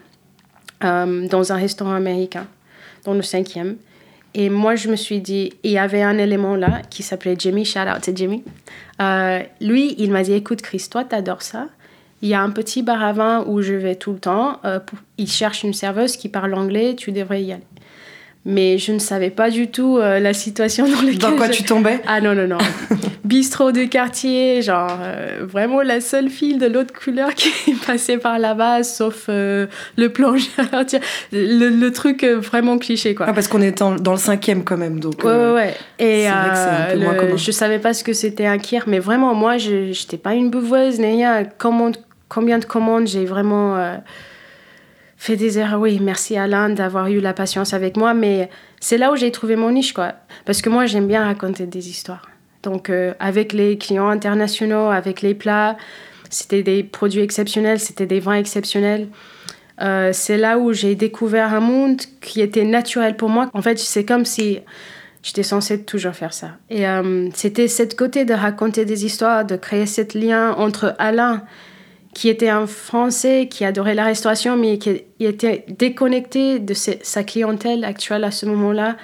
dans 0.79 1.51
un 1.51 1.57
restaurant 1.57 1.93
américain, 1.93 2.47
dans 3.03 3.15
le 3.15 3.21
cinquième. 3.21 3.75
Et 4.37 4.49
moi, 4.49 4.75
je 4.75 4.89
me 4.89 4.97
suis 4.97 5.21
dit, 5.21 5.53
il 5.63 5.71
y 5.71 5.77
avait 5.77 6.01
un 6.01 6.17
élément 6.17 6.57
là 6.57 6.81
qui 6.89 7.03
s'appelait 7.03 7.37
Jimmy, 7.39 7.63
shout 7.63 7.79
out 7.79 8.01
to 8.03 8.11
Jimmy. 8.13 8.43
Euh, 9.01 9.39
lui, 9.61 9.95
il 9.97 10.11
m'a 10.11 10.23
dit, 10.23 10.33
écoute 10.33 10.61
Chris, 10.61 10.87
toi, 10.91 11.05
t'adores 11.05 11.41
ça, 11.41 11.67
il 12.21 12.27
y 12.27 12.33
a 12.33 12.41
un 12.41 12.49
petit 12.49 12.83
bar 12.83 13.01
à 13.01 13.13
vin 13.13 13.45
où 13.47 13.61
je 13.61 13.73
vais 13.73 13.95
tout 13.95 14.11
le 14.11 14.19
temps. 14.19 14.59
Euh, 14.65 14.79
ils 15.17 15.29
cherchent 15.29 15.63
une 15.63 15.73
serveuse 15.73 16.17
qui 16.17 16.27
parle 16.27 16.53
anglais, 16.53 16.95
tu 16.97 17.13
devrais 17.13 17.43
y 17.43 17.53
aller. 17.53 17.63
Mais 18.47 18.77
je 18.77 18.91
ne 18.91 18.99
savais 18.99 19.31
pas 19.31 19.49
du 19.49 19.69
tout 19.71 19.97
euh, 19.97 20.19
la 20.19 20.33
situation 20.33 20.85
dans 20.87 21.01
laquelle 21.01 21.17
Dans 21.17 21.35
quoi 21.35 21.47
je- 21.47 21.53
tu 21.53 21.63
tombais 21.63 21.99
Ah 22.05 22.21
non, 22.21 22.35
non, 22.35 22.47
non. 22.47 22.59
Bistrot 23.23 23.71
de 23.71 23.85
quartier, 23.85 24.61
genre 24.61 24.99
euh, 25.01 25.39
vraiment 25.49 25.81
la 25.81 25.99
seule 25.99 26.29
fille 26.29 26.57
de 26.57 26.67
l'autre 26.67 26.93
couleur 26.93 27.33
qui 27.33 27.49
est 27.71 27.85
passée 27.87 28.17
par 28.17 28.37
là-bas, 28.37 28.83
sauf 28.83 29.25
euh, 29.29 29.65
le 29.97 30.09
plongeur, 30.09 30.45
le, 31.31 31.69
le 31.69 31.91
truc 31.91 32.23
vraiment 32.23 32.77
cliché 32.77 33.15
quoi. 33.15 33.25
Ah, 33.29 33.33
Parce 33.33 33.47
qu'on 33.47 33.61
est 33.63 33.81
en- 33.81 33.95
dans 33.95 34.11
le 34.11 34.19
cinquième 34.19 34.63
quand 34.63 34.77
même. 34.77 34.99
Donc, 34.99 35.23
Ouais, 35.23 35.31
ouais, 35.31 35.51
ouais. 35.53 35.73
Et 35.97 36.27
vrai 36.29 36.49
que 36.51 36.91
un 36.91 36.93
peu 36.93 36.99
moins 36.99 37.15
commun. 37.15 37.37
je 37.37 37.49
savais 37.51 37.79
pas 37.79 37.95
ce 37.95 38.03
que 38.03 38.13
c'était 38.13 38.45
un 38.45 38.59
kir, 38.59 38.83
mais 38.85 38.99
vraiment, 38.99 39.33
moi, 39.33 39.57
je 39.57 39.87
n'étais 39.89 40.17
pas 40.17 40.35
une 40.35 40.51
bouveuse, 40.51 40.99
ni 40.99 41.07
rien. 41.07 41.45
Commande, 41.57 41.97
combien 42.29 42.59
de 42.59 42.65
commandes 42.65 43.07
j'ai 43.07 43.25
vraiment 43.25 43.75
fait 45.17 45.35
des 45.35 45.59
erreurs. 45.59 45.79
Oui, 45.79 45.99
merci 46.01 46.37
Alain 46.37 46.69
d'avoir 46.69 47.07
eu 47.07 47.19
la 47.19 47.33
patience 47.33 47.73
avec 47.73 47.97
moi, 47.97 48.13
mais 48.13 48.49
c'est 48.79 48.97
là 48.97 49.11
où 49.11 49.15
j'ai 49.15 49.31
trouvé 49.31 49.55
mon 49.55 49.71
niche, 49.71 49.93
quoi. 49.93 50.13
Parce 50.45 50.61
que 50.61 50.69
moi, 50.69 50.85
j'aime 50.85 51.07
bien 51.07 51.23
raconter 51.23 51.65
des 51.65 51.89
histoires. 51.89 52.27
Donc, 52.63 52.89
euh, 52.89 53.13
avec 53.19 53.53
les 53.53 53.77
clients 53.77 54.09
internationaux, 54.09 54.89
avec 54.89 55.21
les 55.21 55.35
plats, 55.35 55.77
c'était 56.29 56.63
des 56.63 56.83
produits 56.83 57.21
exceptionnels, 57.21 57.79
c'était 57.79 58.07
des 58.07 58.19
vins 58.19 58.35
exceptionnels. 58.35 59.07
Euh, 59.81 60.11
c'est 60.13 60.37
là 60.37 60.57
où 60.57 60.73
j'ai 60.73 60.95
découvert 60.95 61.53
un 61.53 61.59
monde 61.59 62.01
qui 62.21 62.41
était 62.41 62.63
naturel 62.63 63.15
pour 63.17 63.29
moi. 63.29 63.49
En 63.53 63.61
fait, 63.61 63.77
c'est 63.77 64.05
comme 64.05 64.25
si 64.25 64.59
j'étais 65.21 65.43
censée 65.43 65.83
toujours 65.83 66.13
faire 66.13 66.33
ça. 66.33 66.51
Et 66.69 66.87
euh, 66.87 67.29
c'était 67.33 67.67
cette 67.67 67.95
côté 67.95 68.25
de 68.25 68.33
raconter 68.33 68.85
des 68.85 69.05
histoires, 69.05 69.45
de 69.45 69.55
créer 69.55 69.85
ce 69.85 70.01
lien 70.17 70.53
entre 70.53 70.95
Alain, 70.97 71.43
qui 72.15 72.29
était 72.29 72.47
un 72.49 72.65
Français 72.65 73.47
qui 73.51 73.65
adorait 73.65 73.93
la 73.93 74.05
restauration, 74.05 74.55
mais 74.55 74.77
qui 74.79 75.03
était 75.19 75.65
déconnecté 75.67 76.59
de 76.59 76.73
sa- 76.73 77.23
clientèle 77.23 77.83
actuelle 77.83 78.23
à 78.23 78.31
ce 78.31 78.45
moment-là. 78.47 78.95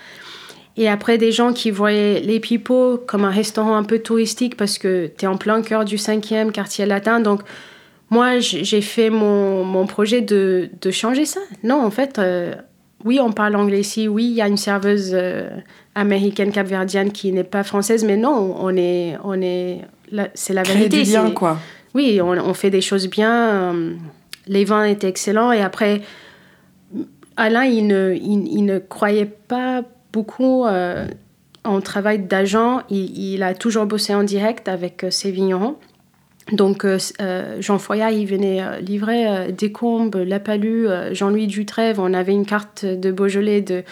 Et 0.78 0.88
après, 0.88 1.18
des 1.18 1.34
gens 1.34 1.52
qui 1.52 1.72
voyaient 1.72 2.22
les 2.22 2.40
Pipots 2.40 2.98
comme 3.06 3.26
un 3.26 3.30
restaurant 3.30 3.76
un 3.76 3.84
peu 3.84 4.00
touristique 4.00 4.56
parce 4.56 4.78
que 4.78 5.08
tu 5.18 5.26
es 5.26 5.28
en 5.28 5.36
plein 5.36 5.62
cœur 5.62 5.84
du 5.84 5.98
5e 5.98 6.52
quartier 6.54 6.86
latin. 6.86 7.20
Donc, 7.20 7.42
moi, 8.10 8.40
j'ai 8.40 8.82
fait 8.82 9.10
mon, 9.10 9.66
mon 9.66 9.86
projet 9.88 10.22
de, 10.22 10.70
de 10.82 10.90
changer 10.92 11.26
ça. 11.26 11.42
Non, 11.64 11.84
en 11.84 11.92
fait, 11.92 12.18
euh, 12.18 12.56
oui, 13.04 13.20
on 13.20 13.34
parle 13.34 13.58
anglais 13.58 13.82
ici. 13.82 14.08
Oui, 14.08 14.24
il 14.24 14.34
y 14.36 14.42
a 14.42 14.48
une 14.48 14.56
serveuse 14.58 15.12
euh, 15.14 15.50
américaine 15.96 16.54
capverdienne 16.54 17.12
qui 17.12 17.34
n'est 17.34 17.44
pas 17.44 17.64
française, 17.64 18.06
mais 18.06 18.16
non, 18.16 18.56
on 18.58 18.74
est, 18.78 19.18
on 19.26 19.42
est, 19.42 19.82
c'est 20.34 20.54
la 20.54 20.64
créer 20.64 20.88
vérité. 20.88 21.04
du 21.04 21.12
lien, 21.12 21.32
quoi. 21.32 21.58
Oui, 21.94 22.22
on, 22.22 22.54
fait 22.54 22.70
des 22.70 22.82
choses 22.82 23.10
bien. 23.10 23.74
euh, 23.74 23.94
les 24.48 24.66
vins 24.66 24.86
étaient 24.86 25.08
excellents. 25.08 25.52
Et 25.52 25.62
après, 25.62 26.02
Alain, 27.38 27.64
il 27.64 27.88
ne, 27.88 28.14
il, 28.16 28.66
ne 28.66 28.80
croyait 28.80 29.26
pas 29.26 29.84
beaucoup 30.12 30.66
euh, 30.66 31.06
en 31.64 31.82
travail 31.82 32.20
d'agent. 32.20 32.82
Il, 32.90 33.44
a 33.44 33.54
toujours 33.54 33.86
bossé 33.86 34.16
en 34.16 34.24
direct 34.24 34.68
avec 34.68 35.04
euh, 35.04 35.12
ses 35.12 35.32
vignerons. 35.32 35.78
Donc, 36.52 36.86
Jean 37.60 37.78
Foyard, 37.78 38.12
il 38.12 38.26
venait 38.26 38.82
livrer 38.82 39.28
euh, 39.28 39.52
Descombes, 39.52 40.16
Lapalu, 40.16 40.88
euh, 40.88 41.14
Jean-Louis 41.14 41.48
Dutrève. 41.48 42.00
On 42.00 42.14
avait 42.14 42.34
une 42.34 42.46
carte 42.46 42.84
de 42.86 43.12
Beaujolais 43.12 43.62
de 43.62 43.84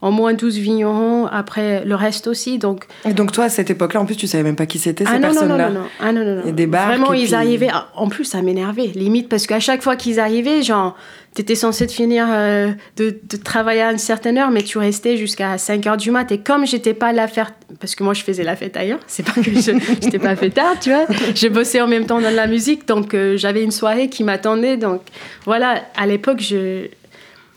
en 0.00 0.10
moins 0.10 0.34
12 0.34 0.58
vignerons. 0.58 1.26
Après, 1.26 1.84
le 1.84 1.94
reste 1.94 2.26
aussi. 2.26 2.58
Donc, 2.58 2.84
Et 3.04 3.12
donc, 3.14 3.32
toi, 3.32 3.44
à 3.44 3.48
cette 3.48 3.70
époque-là, 3.70 4.00
en 4.00 4.06
plus, 4.06 4.16
tu 4.16 4.26
savais 4.26 4.44
même 4.44 4.56
pas 4.56 4.66
qui 4.66 4.78
c'était, 4.78 5.04
ces 5.04 5.10
ah 5.12 5.18
non, 5.18 5.28
non, 5.28 5.34
non, 5.34 5.40
personnes-là. 5.40 5.68
non, 5.70 5.80
non. 5.80 5.86
Ah 6.00 6.12
non, 6.12 6.24
non, 6.24 6.34
non. 6.36 6.42
Et 6.46 6.52
des 6.52 6.66
barques, 6.66 6.88
Vraiment, 6.88 7.14
et 7.14 7.20
ils 7.20 7.34
arrivaient. 7.34 7.70
En 7.94 8.08
plus, 8.08 8.24
ça 8.24 8.42
m'énervait, 8.42 8.86
limite, 8.94 9.28
parce 9.28 9.46
qu'à 9.46 9.60
chaque 9.60 9.82
fois 9.82 9.96
qu'ils 9.96 10.20
arrivaient, 10.20 10.62
genre, 10.62 10.96
t'étais 11.34 11.54
censé 11.54 11.86
te 11.86 11.92
finir 11.92 12.26
euh, 12.30 12.70
de, 12.96 13.18
de 13.28 13.36
travailler 13.36 13.82
à 13.82 13.92
une 13.92 13.98
certaine 13.98 14.38
heure, 14.38 14.50
mais 14.50 14.62
tu 14.62 14.78
restais 14.78 15.16
jusqu'à 15.16 15.58
5 15.58 15.86
heures 15.86 15.96
du 15.96 16.10
mat. 16.10 16.30
Et 16.32 16.38
comme 16.38 16.66
j'étais 16.66 16.94
pas 16.94 17.12
là 17.12 17.28
faire. 17.28 17.52
Parce 17.80 17.94
que 17.94 18.02
moi, 18.02 18.14
je 18.14 18.22
faisais 18.22 18.44
la 18.44 18.56
fête 18.56 18.76
ailleurs, 18.76 18.98
c'est 19.06 19.24
pas 19.24 19.32
que 19.32 19.42
je 19.42 19.50
j'étais 20.02 20.18
pas 20.18 20.34
fêtard, 20.36 20.78
tu 20.80 20.90
vois. 20.90 21.06
Je 21.34 21.48
bossais 21.48 21.80
en 21.80 21.86
même 21.86 22.06
temps 22.06 22.20
dans 22.20 22.34
la 22.34 22.46
musique, 22.46 22.88
donc 22.88 23.12
euh, 23.14 23.36
j'avais 23.36 23.62
une 23.62 23.70
soirée 23.70 24.08
qui 24.08 24.24
m'attendait. 24.24 24.76
Donc 24.78 25.02
voilà, 25.44 25.82
à 25.96 26.06
l'époque, 26.06 26.40
je... 26.40 26.86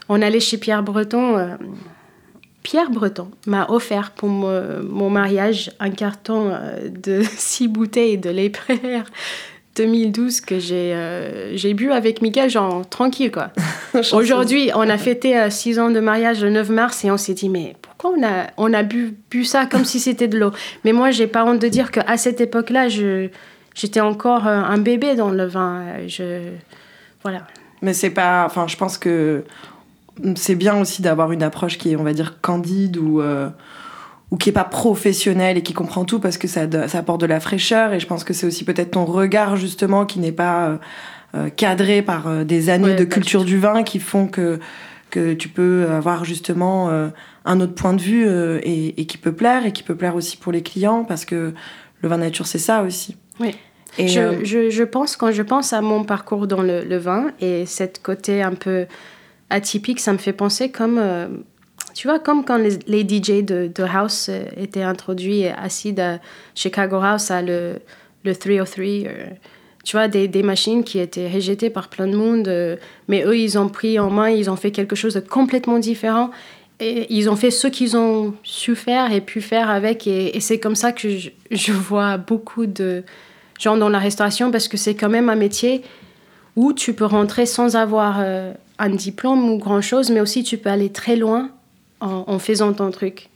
on 0.10 0.22
allait 0.22 0.40
chez 0.42 0.58
Pierre 0.58 0.84
Breton. 0.84 1.38
euh, 1.38 1.48
Pierre 2.64 2.90
Breton 2.92 3.30
m'a 3.48 3.70
offert 3.70 4.12
pour 4.12 4.30
mo- 4.30 4.82
mon 4.84 5.10
mariage 5.10 5.72
un 5.80 5.90
carton 5.92 6.50
euh, 6.52 6.90
de 6.90 7.22
six 7.38 7.68
bouteilles 7.68 8.18
de 8.18 8.30
lait 8.30 8.50
Prère 8.50 9.06
2012 9.76 10.42
que 10.42 10.60
j'ai 10.60 10.94
euh, 10.94 11.56
j'ai 11.56 11.74
bu 11.74 11.92
avec 11.94 12.22
Miguel, 12.22 12.50
genre 12.50 12.88
tranquille 12.90 13.32
quoi. 13.32 13.52
Aujourd'hui, 14.14 14.70
on 14.76 14.90
a 14.90 14.98
fêté 14.98 15.38
euh, 15.40 15.50
six 15.50 15.80
ans 15.80 15.90
de 15.90 16.00
mariage 16.02 16.44
le 16.44 16.50
9 16.50 16.70
mars 16.70 17.06
et 17.06 17.12
on 17.12 17.16
s'est 17.18 17.34
dit, 17.34 17.48
mais 17.48 17.76
pourquoi 17.82 18.12
on 18.18 18.22
a, 18.24 18.48
on 18.58 18.74
a 18.74 18.84
bu, 18.84 19.16
bu 19.30 19.46
ça 19.46 19.66
comme 19.66 19.86
si 19.86 20.00
c'était 20.02 20.28
de 20.28 20.38
l'eau? 20.38 20.52
Mais 20.84 20.92
moi, 20.92 21.12
j'ai 21.12 21.28
pas 21.28 21.46
honte 21.46 21.60
de 21.60 21.68
dire 21.70 21.90
qu'à 21.92 22.18
cette 22.18 22.42
époque-là, 22.42 22.90
je- 22.90 23.30
j'étais 23.74 24.02
encore 24.02 24.46
euh, 24.46 24.52
un 24.60 24.78
bébé 24.78 25.16
dans 25.16 25.30
le 25.30 25.46
vin. 25.46 25.84
Euh, 25.88 26.08
Je, 26.08 26.50
voilà. 27.24 27.48
Mais 27.82 27.94
c'est 27.94 28.10
pas. 28.10 28.44
Enfin, 28.46 28.68
je 28.68 28.76
pense 28.76 28.98
que 28.98 29.44
c'est 30.36 30.56
bien 30.56 30.80
aussi 30.80 31.02
d'avoir 31.02 31.32
une 31.32 31.44
approche 31.44 31.78
qui 31.78 31.92
est, 31.92 31.96
on 31.96 32.04
va 32.04 32.14
dire, 32.14 32.40
candide 32.42 32.98
ou. 32.98 33.22
euh, 33.22 33.50
ou 34.30 34.38
qui 34.38 34.48
est 34.48 34.54
pas 34.54 34.64
professionnelle 34.64 35.58
et 35.58 35.62
qui 35.62 35.74
comprend 35.74 36.06
tout 36.06 36.22
parce 36.22 36.38
que 36.38 36.48
ça, 36.48 36.62
ça 36.88 37.00
apporte 37.00 37.20
de 37.20 37.26
la 37.26 37.42
fraîcheur 37.42 37.92
et 37.92 38.00
je 38.00 38.08
pense 38.08 38.24
que 38.24 38.32
c'est 38.34 38.48
aussi 38.48 38.64
peut-être 38.64 38.92
ton 38.92 39.04
regard 39.04 39.58
justement 39.58 40.06
qui 40.06 40.20
n'est 40.20 40.32
pas 40.32 40.68
euh, 40.70 40.78
euh, 41.36 41.50
cadré 41.50 42.02
par 42.02 42.46
des 42.46 42.70
années 42.70 42.92
Ouais, 42.92 42.96
de 42.96 43.04
pas 43.04 43.14
culture 43.14 43.44
du 43.44 43.58
vin 43.58 43.84
qui 43.84 44.00
font 44.00 44.28
que 44.28 44.58
que 45.10 45.34
tu 45.34 45.50
peux 45.50 45.86
avoir 45.92 46.24
justement 46.24 46.90
euh, 46.92 47.10
un 47.44 47.60
autre 47.60 47.76
point 47.76 47.92
de 47.94 48.02
vue 48.02 48.26
et, 48.64 49.02
et 49.02 49.06
qui 49.06 49.18
peut 49.18 49.34
plaire 49.34 49.66
et 49.66 49.74
qui 49.74 49.84
peut 49.84 49.96
plaire 49.96 50.16
aussi 50.16 50.38
pour 50.38 50.54
les 50.54 50.64
clients 50.64 51.04
parce 51.04 51.26
que 51.26 51.54
le 52.02 52.08
vin 52.08 52.16
nature 52.18 52.48
c'est 52.48 52.58
ça 52.58 52.84
aussi. 52.84 53.18
Oui. 53.42 53.54
Et 53.98 54.08
je, 54.08 54.46
je, 54.46 54.70
je 54.70 54.84
pense, 54.84 55.18
quand 55.18 55.34
je 55.34 55.42
pense 55.42 55.74
à 55.74 55.82
mon 55.82 56.06
parcours 56.06 56.48
dans 56.48 56.62
le, 56.62 56.86
le 56.86 56.98
vin 56.98 57.32
et 57.42 57.66
cette 57.66 58.02
côté 58.02 58.42
un 58.42 58.54
peu 58.54 58.86
atypique, 59.52 60.00
ça 60.00 60.14
me 60.14 60.18
fait 60.18 60.34
penser 60.34 60.72
comme, 60.72 60.98
euh, 60.98 61.28
tu 61.94 62.08
vois, 62.08 62.20
comme 62.20 62.44
quand 62.44 62.58
les, 62.58 62.80
les 62.88 63.02
DJ 63.02 63.44
de, 63.44 63.72
House 63.84 64.28
euh, 64.30 64.46
étaient 64.58 64.84
introduits 64.84 65.42
et 65.42 65.52
assis 65.52 65.94
à 66.00 66.20
Chicago 66.56 66.98
House 66.98 67.30
à 67.30 67.42
le, 67.42 67.80
le 68.24 68.36
303. 68.36 68.86
euh, 68.86 69.28
tu 69.84 69.96
vois, 69.96 70.08
des, 70.08 70.28
des 70.28 70.44
machines 70.44 70.84
qui 70.84 71.00
étaient 71.00 71.28
rejetées 71.28 71.70
par 71.70 71.90
plein 71.90 72.08
de 72.08 72.16
monde, 72.16 72.48
euh, 72.48 72.76
mais 73.08 73.24
eux, 73.26 73.38
ils 73.38 73.58
ont 73.58 73.68
pris 73.68 73.98
en 74.00 74.10
main, 74.10 74.30
ils 74.30 74.50
ont 74.50 74.56
fait 74.56 74.72
quelque 74.72 74.96
chose 74.96 75.16
de 75.16 75.20
complètement 75.20 75.80
différent. 75.80 76.30
Et 76.80 77.08
ils 77.14 77.30
ont 77.30 77.36
fait 77.36 77.52
ce 77.52 77.68
qu'ils 77.68 77.96
ont 77.96 78.34
su 78.44 78.76
faire 78.76 79.12
et 79.12 79.22
pu 79.22 79.42
faire 79.42 79.70
avec. 79.70 80.08
Et, 80.08 80.40
c'est 80.40 80.60
comme 80.60 80.76
ça 80.76 80.92
que 80.92 81.10
je, 81.52 81.72
vois 81.72 82.18
beaucoup 82.18 82.66
de 82.66 83.04
gens 83.60 83.78
dans 83.78 83.90
la 83.90 84.00
restauration 84.00 84.50
parce 84.50 84.68
que 84.68 84.78
c'est 84.78 84.96
quand 84.96 85.10
même 85.10 85.30
un 85.30 85.36
métier 85.36 85.84
où 86.56 86.74
tu 86.74 86.94
peux 86.94 87.06
rentrer 87.06 87.46
sans 87.46 87.76
avoir 87.76 88.18
euh, 88.20 88.54
un 88.82 88.90
diplôme 88.90 89.50
ou 89.50 89.58
grand-chose, 89.58 90.10
mais 90.10 90.20
aussi 90.20 90.44
tu 90.44 90.58
peux 90.58 90.70
aller 90.70 90.90
très 90.90 91.16
loin 91.16 91.52
en, 92.00 92.24
en 92.28 92.40
faisant 92.40 92.74
ton 92.74 92.90
truc. 92.92 93.30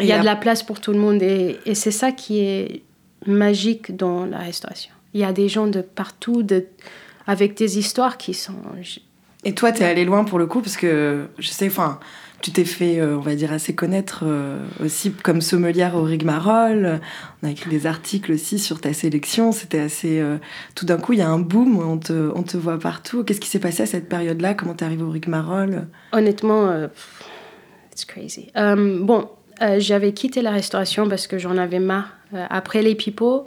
Il 0.00 0.06
y 0.06 0.12
a 0.12 0.20
de 0.20 0.24
la 0.24 0.36
place 0.36 0.62
pour 0.62 0.80
tout 0.80 0.92
le 0.92 0.98
monde 0.98 1.22
et, 1.22 1.58
et 1.66 1.74
c'est 1.74 1.90
ça 1.90 2.12
qui 2.12 2.40
est 2.40 2.82
magique 3.26 3.96
dans 3.96 4.24
la 4.24 4.38
restauration. 4.38 4.92
Il 5.12 5.20
y 5.20 5.24
a 5.24 5.32
des 5.32 5.48
gens 5.48 5.66
de 5.66 5.82
partout 5.82 6.42
de, 6.42 6.64
avec 7.26 7.56
des 7.56 7.78
histoires 7.78 8.16
qui 8.16 8.32
sont... 8.32 8.54
Et 9.44 9.54
toi, 9.54 9.72
t'es 9.72 9.84
allé 9.84 10.04
loin 10.04 10.24
pour 10.24 10.38
le 10.38 10.46
coup, 10.46 10.60
parce 10.60 10.76
que 10.76 11.26
je 11.38 11.48
sais, 11.48 11.66
enfin, 11.66 11.98
tu 12.42 12.50
t'es 12.50 12.64
fait, 12.64 12.98
euh, 13.00 13.16
on 13.16 13.20
va 13.20 13.34
dire, 13.34 13.52
assez 13.52 13.74
connaître 13.74 14.24
euh, 14.26 14.58
aussi 14.84 15.12
comme 15.12 15.40
sommelière 15.40 15.94
au 15.94 16.02
Rigmarole. 16.02 17.00
On 17.42 17.46
a 17.46 17.50
écrit 17.50 17.70
des 17.70 17.86
articles 17.86 18.32
aussi 18.32 18.58
sur 18.58 18.80
ta 18.80 18.92
sélection. 18.92 19.52
C'était 19.52 19.78
assez. 19.80 20.20
euh, 20.20 20.36
tout 20.74 20.84
d'un 20.84 20.98
coup, 20.98 21.12
il 21.14 21.20
y 21.20 21.22
a 21.22 21.28
un 21.28 21.38
boom, 21.38 21.78
on 21.78 21.98
te, 21.98 22.30
on 22.34 22.42
te 22.42 22.56
voit 22.56 22.78
partout. 22.78 23.24
Qu'est-ce 23.24 23.40
qui 23.40 23.48
s'est 23.48 23.58
passé 23.60 23.84
à 23.84 23.86
cette 23.86 24.08
période-là? 24.08 24.54
Comment 24.54 24.74
t'es 24.74 24.84
arrivé 24.84 25.02
au 25.02 25.10
Rigmarole 25.10 25.86
Honnêtement, 26.12 26.68
euh, 26.68 26.88
it's 27.92 28.04
crazy. 28.04 28.48
Bon, 28.56 29.28
j'avais 29.78 30.12
quitté 30.12 30.42
la 30.42 30.50
restauration 30.50 31.08
parce 31.08 31.26
que 31.26 31.38
j'en 31.38 31.56
avais 31.56 31.78
marre. 31.78 32.16
Après 32.50 32.82
les 32.82 32.94
pipeaux, 32.94 33.44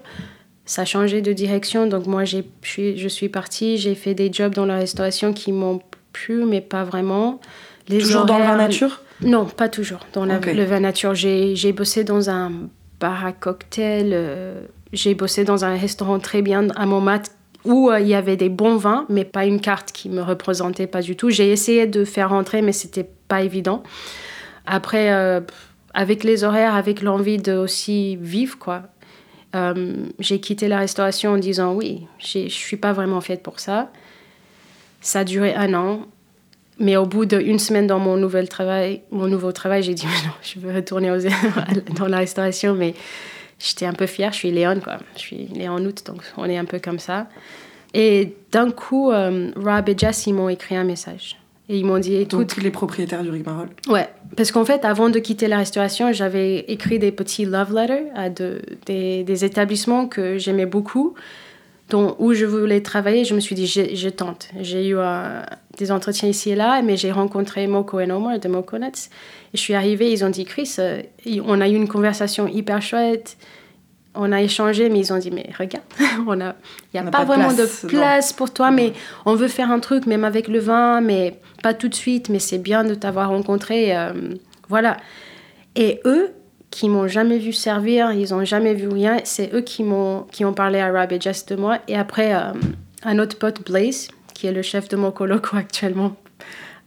ça 0.65 0.83
a 0.83 0.85
changé 0.85 1.21
de 1.21 1.33
direction. 1.33 1.87
Donc 1.87 2.05
moi, 2.07 2.23
je 2.23 2.37
suis- 2.63 2.97
je 2.97 3.07
suis 3.07 3.29
partie, 3.29 3.77
j'ai 3.77 3.95
fait 3.95 4.13
des 4.13 4.31
jobs 4.31 4.53
dans 4.53 4.65
la 4.65 4.77
restauration 4.77 5.33
qui 5.33 5.51
m'ont 5.51 5.81
plu, 6.13 6.45
mais 6.45 6.61
pas 6.61 6.83
vraiment. 6.85 7.41
Les 7.87 7.99
Toujours 7.99 8.25
dans 8.25 8.37
le 8.39 8.43
vin 8.45 8.57
nature 8.57 9.01
Non, 9.21 9.45
pas 9.45 9.69
toujours. 9.69 9.99
Dans 10.13 10.25
la- 10.25 10.39
le 10.39 10.63
vin 10.63 10.79
nature, 10.79 11.13
j'ai, 11.15 11.73
bossé 11.73 12.03
dans 12.03 12.29
un 12.29 12.51
bar 12.99 13.25
à 13.25 13.31
cocktail. 13.31 14.09
euh, 14.13 14.61
j'ai 14.93 15.13
bossé 15.13 15.43
dans 15.43 15.65
un 15.65 15.75
restaurant 15.77 16.19
très 16.19 16.41
bien 16.41 16.69
à 16.75 16.85
Montmartre 16.85 17.31
où 17.63 17.89
euh, 17.89 17.99
il 17.99 18.07
y 18.07 18.13
avait 18.13 18.37
des 18.37 18.49
bons 18.49 18.77
vins, 18.77 19.05
mais 19.09 19.25
pas 19.25 19.45
une 19.45 19.59
carte 19.59 19.91
qui 19.91 20.09
me 20.09 20.21
représentait 20.21 20.87
pas 20.87 21.01
du 21.01 21.15
tout. 21.15 21.29
J'ai 21.29 21.51
essayé 21.51 21.87
de 21.87 22.05
faire 22.05 22.29
rentrer, 22.29 22.61
mais 22.61 22.71
c'était 22.71 23.07
pas 23.27 23.41
évident. 23.41 23.83
Après, 24.65 25.11
euh, 25.11 25.41
avec 25.93 26.23
les 26.23 26.43
horaires, 26.43 26.75
avec 26.75 27.01
l'envie 27.01 27.37
de 27.37 27.53
aussi 27.53 28.15
vivre, 28.17 28.57
quoi. 28.57 28.83
J'ai 30.19 30.41
quitté 30.41 30.67
la 30.67 30.79
restauration 30.79 31.31
en 31.31 31.37
disant 31.37 31.73
oui, 31.73 32.05
je 32.19 32.39
ne 32.39 32.49
suis 32.49 32.75
pas 32.75 32.91
vraiment 32.91 33.21
faite 33.21 33.41
pour 33.41 33.61
ça. 33.61 33.89
Ça 34.99 35.19
a 35.19 35.23
duré 35.23 35.53
un 35.55 35.73
an. 35.73 36.01
Mais 36.79 36.97
au 36.97 37.05
bout 37.05 37.25
d'une 37.25 37.59
semaine 37.59 37.87
dans 37.87 37.99
mon, 37.99 38.17
nouvel 38.17 38.49
travail, 38.49 39.01
mon 39.11 39.27
nouveau 39.27 39.51
travail, 39.51 39.83
j'ai 39.83 39.93
dit 39.93 40.05
non, 40.25 40.31
je 40.41 40.59
veux 40.59 40.73
retourner 40.73 41.11
aux, 41.11 41.19
dans 41.95 42.07
la 42.07 42.17
restauration. 42.17 42.75
Mais 42.75 42.93
j'étais 43.59 43.85
un 43.85 43.93
peu 43.93 44.05
fière. 44.05 44.33
Je 44.33 44.37
suis 44.37 44.51
Léon, 44.51 44.79
quoi. 44.83 44.97
Je 45.15 45.21
suis 45.21 45.47
Léon 45.53 45.77
août, 45.77 46.03
donc 46.05 46.21
on 46.37 46.45
est 46.45 46.57
un 46.57 46.65
peu 46.65 46.79
comme 46.79 46.99
ça. 46.99 47.27
Et 47.93 48.35
d'un 48.51 48.71
coup, 48.71 49.11
euh, 49.11 49.51
Rob 49.55 49.87
et 49.87 49.97
Jess, 49.97 50.27
ils 50.27 50.33
m'ont 50.33 50.49
écrit 50.49 50.75
un 50.75 50.83
message. 50.83 51.37
Et 51.69 51.79
ils 51.79 51.85
m'ont 51.85 51.97
dit, 51.97 52.15
écoute... 52.15 52.53
tous 52.53 52.59
les 52.59 52.69
propriétaires 52.69 53.23
du 53.23 53.31
rigmarole 53.31 53.69
Ouais, 53.87 54.07
parce 54.37 54.51
qu'en 54.51 54.65
fait, 54.65 54.85
avant 54.85 55.09
de 55.09 55.17
quitter 55.17 55.47
la 55.47 55.57
restauration, 55.57 56.11
j'avais 56.11 56.59
écrit 56.67 56.99
des 56.99 57.11
petits 57.11 57.45
love 57.45 57.73
letters 57.73 58.03
à 58.13 58.29
de, 58.29 58.61
des, 58.85 59.23
des, 59.23 59.45
établissements 59.45 60.07
que 60.07 60.37
j'aimais 60.37 60.67
beaucoup, 60.67 61.15
dont, 61.89 62.15
où 62.19 62.33
je 62.33 62.45
voulais 62.45 62.81
travailler. 62.81 63.25
Je 63.25 63.35
me 63.35 63.39
suis 63.39 63.55
dit, 63.55 63.67
je, 63.67 64.09
tente. 64.09 64.49
J'ai 64.59 64.87
eu 64.87 64.97
euh, 64.97 65.41
des 65.77 65.91
entretiens 65.91 66.29
ici 66.29 66.51
et 66.51 66.55
là, 66.55 66.81
mais 66.81 66.97
j'ai 66.97 67.11
rencontré 67.11 67.67
Moko 67.67 67.99
et 67.99 68.11
Omar 68.11 68.39
de 68.39 68.47
Moko 68.47 68.77
Nuts. 68.77 69.09
Et 69.53 69.57
je 69.57 69.61
suis 69.61 69.73
arrivée, 69.73 70.11
ils 70.11 70.23
ont 70.23 70.29
dit, 70.29 70.45
Chris, 70.45 70.75
euh, 70.79 71.01
on 71.45 71.61
a 71.61 71.67
eu 71.67 71.75
une 71.75 71.87
conversation 71.87 72.47
hyper 72.47 72.81
chouette 72.81 73.37
on 74.15 74.31
a 74.31 74.41
échangé, 74.41 74.89
mais 74.89 74.99
ils 74.99 75.13
ont 75.13 75.17
dit, 75.17 75.31
mais 75.31 75.49
regarde, 75.57 75.83
il 75.99 77.01
n'y 77.01 77.07
a 77.07 77.11
pas, 77.11 77.25
vraiment 77.25 77.53
de 77.53 77.87
place 77.87 78.33
pour 78.33 78.51
toi, 78.51 78.71
mais 78.71 78.93
on 79.25 79.35
veut 79.35 79.47
faire 79.47 79.71
un 79.71 79.79
truc, 79.79 80.05
même 80.05 80.23
avec 80.23 80.47
le 80.47 80.59
vin, 80.59 81.01
mais 81.01 81.39
pas 81.61 81.73
tout 81.73 81.87
de 81.87 81.95
suite, 81.95 82.29
mais 82.29 82.39
c'est 82.39 82.57
bien 82.57 82.83
de 82.83 82.95
t'avoir 82.95 83.29
rencontré. 83.29 83.95
Euh, 83.95 84.13
voilà. 84.69 84.97
Et 85.75 85.99
eux, 86.05 86.31
qui 86.71 86.89
m'ont 86.89 87.07
jamais 87.07 87.37
vu 87.37 87.53
servir, 87.53 88.11
ils 88.11 88.31
n'ont 88.31 88.43
jamais 88.43 88.73
vu 88.73 88.87
rien, 88.87 89.17
c'est 89.23 89.53
eux 89.53 89.61
qui, 89.61 89.83
m'ont, 89.83 90.25
qui 90.31 90.43
ont 90.45 90.53
parlé 90.53 90.79
à 90.79 90.91
Rob 90.91 91.11
et 91.11 91.21
Jess 91.21 91.45
de 91.45 91.55
moi. 91.55 91.79
Et 91.87 91.95
après, 91.95 92.33
euh, 92.33 92.51
un 93.03 93.19
autre 93.19 93.37
pote, 93.37 93.63
Blaze, 93.65 94.09
qui 94.33 94.47
est 94.47 94.51
le 94.51 94.61
chef 94.61 94.87
de 94.89 94.97
mon 94.97 95.11
coloco 95.11 95.55
actuellement, 95.57 96.15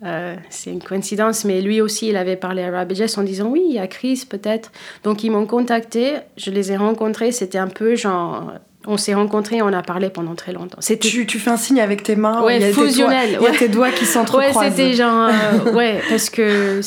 euh, 0.04 0.36
c'est 0.48 0.70
une 0.70 0.82
coïncidence, 0.82 1.44
mais 1.44 1.60
lui 1.60 1.80
aussi, 1.80 2.08
il 2.08 2.16
avait 2.16 2.36
parlé 2.36 2.62
à 2.62 2.70
Rob 2.70 2.94
Jess 2.94 3.18
en 3.18 3.24
disant 3.24 3.48
oui, 3.48 3.64
il 3.68 3.74
y 3.74 3.78
a 3.78 3.88
Chris 3.88 4.24
peut-être. 4.28 4.70
Donc 5.02 5.24
ils 5.24 5.30
m'ont 5.30 5.46
contacté, 5.46 6.14
je 6.36 6.50
les 6.50 6.70
ai 6.70 6.76
rencontrés, 6.76 7.32
c'était 7.32 7.58
un 7.58 7.68
peu 7.68 7.96
genre. 7.96 8.52
On 8.86 8.96
s'est 8.96 9.12
rencontrés, 9.12 9.60
on 9.60 9.72
a 9.72 9.82
parlé 9.82 10.08
pendant 10.08 10.36
très 10.36 10.52
longtemps. 10.52 10.78
Tu, 10.80 11.26
tu 11.26 11.38
fais 11.38 11.50
un 11.50 11.56
signe 11.56 11.80
avec 11.80 12.04
tes 12.04 12.14
mains, 12.14 12.42
ouais, 12.42 12.56
il 12.56 12.62
y 12.62 12.64
a 12.64 12.72
fusionnel. 12.72 13.30
Tes 13.30 13.36
doigts, 13.36 13.48
Il 13.48 13.52
y 13.52 13.56
a 13.56 13.58
tes 13.58 13.68
doigts 13.68 13.90
qui 13.90 14.06
s'entrecroisent. 14.06 14.56
Ouais, 14.56 14.70
c'était 14.70 14.92
genre. 14.92 15.28
Euh, 15.28 15.72
ouais, 15.74 16.00
parce 16.08 16.30
que 16.30 16.80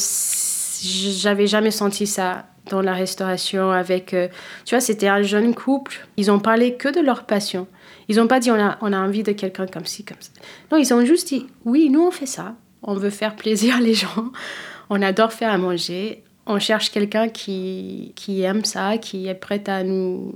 j'avais 0.84 1.48
jamais 1.48 1.70
senti 1.70 2.08
ça 2.08 2.46
dans 2.70 2.82
la 2.82 2.94
restauration 2.94 3.72
avec. 3.72 4.14
Euh, 4.14 4.28
tu 4.66 4.76
vois, 4.76 4.82
c'était 4.82 5.08
un 5.08 5.22
jeune 5.22 5.54
couple, 5.54 6.08
ils 6.18 6.32
ont 6.32 6.40
parlé 6.40 6.76
que 6.76 6.90
de 6.90 7.00
leur 7.00 7.26
passion. 7.26 7.68
Ils 8.08 8.18
n'ont 8.18 8.28
pas 8.28 8.40
dit 8.40 8.52
on 8.52 8.60
a, 8.60 8.78
on 8.82 8.94
a 8.94 9.00
envie 9.00 9.24
de 9.24 9.32
quelqu'un 9.32 9.68
comme 9.68 9.86
ci, 9.86 10.04
comme 10.04 10.18
ça. 10.20 10.32
Non, 10.72 10.78
ils 10.78 10.94
ont 10.94 11.06
juste 11.06 11.30
dit 11.30 11.48
oui, 11.66 11.90
nous 11.90 12.02
on 12.02 12.12
fait 12.12 12.26
ça 12.26 12.56
on 12.84 12.96
veut 12.96 13.10
faire 13.10 13.36
plaisir 13.36 13.80
les 13.82 13.94
gens, 13.94 14.32
on 14.90 15.02
adore 15.02 15.34
faire 15.34 15.52
à 15.52 15.58
manger, 15.58 16.24
on 16.48 16.60
cherche 16.60 16.92
quelqu'un 16.92 17.30
qui, 17.30 18.14
qui 18.16 18.42
aime 18.42 18.66
ça, 18.66 18.98
qui 18.98 19.28
est 19.28 19.36
prêt 19.36 19.64
à 19.68 19.84
nous 19.84 20.34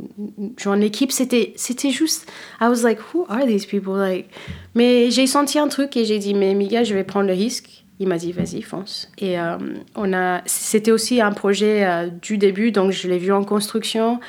jouer 0.58 0.74
en 0.74 0.82
équipe. 0.82 1.12
C'était, 1.12 1.53
c'était 1.55 1.89
juste, 1.89 2.32
I 2.62 2.65
was 2.65 2.84
like, 2.84 3.00
who 3.12 3.25
are 3.27 3.46
these 3.46 3.65
people? 3.65 3.98
Like, 3.98 4.29
mais 4.75 5.10
j'ai 5.10 5.25
senti 5.25 5.58
un 5.58 5.67
truc 5.67 5.98
et 5.98 6.05
j'ai 6.05 6.20
dit, 6.20 6.34
mais 6.34 6.53
Miguel, 6.53 6.86
je 6.86 6.94
vais 6.94 7.03
prendre 7.03 7.27
le 7.27 7.34
risque. 7.34 7.84
Il 7.99 8.07
m'a 8.07 8.17
dit, 8.17 8.33
vas-y, 8.33 8.61
fonce. 8.61 9.09
Et 9.17 9.39
euh, 9.39 9.57
on 9.95 10.11
a, 10.13 10.41
c'était 10.45 10.91
aussi 10.91 11.21
un 11.21 11.31
projet 11.31 11.85
euh, 11.85 12.07
du 12.07 12.37
début, 12.37 12.71
donc 12.71 12.91
je 12.91 13.07
l'ai 13.07 13.17
vu 13.17 13.31
en 13.31 13.43
construction. 13.43 14.19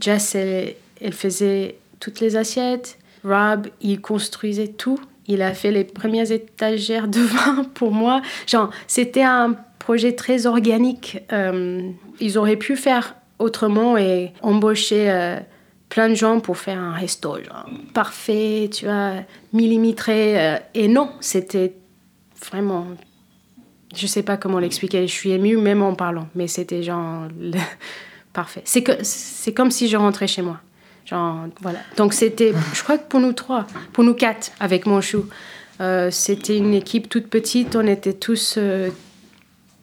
Jess, 0.00 0.34
elle, 0.34 1.12
faisait 1.12 1.76
toutes 2.00 2.18
les 2.20 2.34
assiettes. 2.36 2.98
Rob, 3.22 3.68
il 3.80 4.00
construisait 4.00 4.68
tout. 4.68 4.98
Il 5.28 5.42
a 5.42 5.54
fait 5.54 5.70
les 5.70 5.84
premières 5.84 6.30
étagères 6.32 7.06
de 7.06 7.20
vin 7.20 7.64
pour 7.74 7.92
moi. 7.92 8.20
Genre, 8.48 8.70
c'était 8.88 9.22
un 9.22 9.56
projet 9.78 10.16
très 10.16 10.46
organique. 10.46 11.22
Euh, 11.32 11.88
ils 12.18 12.36
auraient 12.36 12.56
pu 12.56 12.76
faire 12.76 13.14
autrement 13.38 13.96
et 13.96 14.32
embaucher 14.42 15.38
plein 15.88 16.08
de 16.08 16.14
gens 16.14 16.40
pour 16.40 16.56
faire 16.56 16.78
un 16.78 16.92
resto 16.92 17.36
genre, 17.36 17.66
parfait, 17.92 18.70
tu 18.72 18.86
vois, 18.86 19.12
millimétré. 19.52 20.58
Et 20.74 20.88
non, 20.88 21.10
c'était 21.20 21.74
vraiment. 22.50 22.86
Je 23.94 24.06
sais 24.06 24.22
pas 24.22 24.36
comment 24.36 24.58
l'expliquer. 24.58 25.06
Je 25.06 25.12
suis 25.12 25.30
émue 25.30 25.56
même 25.56 25.82
en 25.82 25.94
parlant, 25.94 26.28
mais 26.34 26.48
c'était 26.48 26.82
genre 26.82 27.28
parfait. 28.32 28.62
C'est 28.64 28.82
que 28.82 28.92
c'est 29.02 29.52
comme 29.52 29.70
si 29.70 29.88
je 29.88 29.96
rentrais 29.96 30.26
chez 30.26 30.42
moi. 30.42 30.60
Genre, 31.06 31.46
voilà. 31.60 31.80
Donc 31.96 32.14
c'était, 32.14 32.54
je 32.72 32.82
crois 32.82 32.98
que 32.98 33.06
pour 33.08 33.20
nous 33.20 33.32
trois, 33.32 33.66
pour 33.92 34.04
nous 34.04 34.14
quatre, 34.14 34.52
avec 34.58 34.86
mon 34.86 35.00
chou, 35.00 35.26
euh, 35.80 36.10
c'était 36.10 36.56
une 36.56 36.74
équipe 36.74 37.08
toute 37.08 37.28
petite. 37.28 37.76
On 37.76 37.86
était 37.86 38.14
tous, 38.14 38.54
euh, 38.56 38.90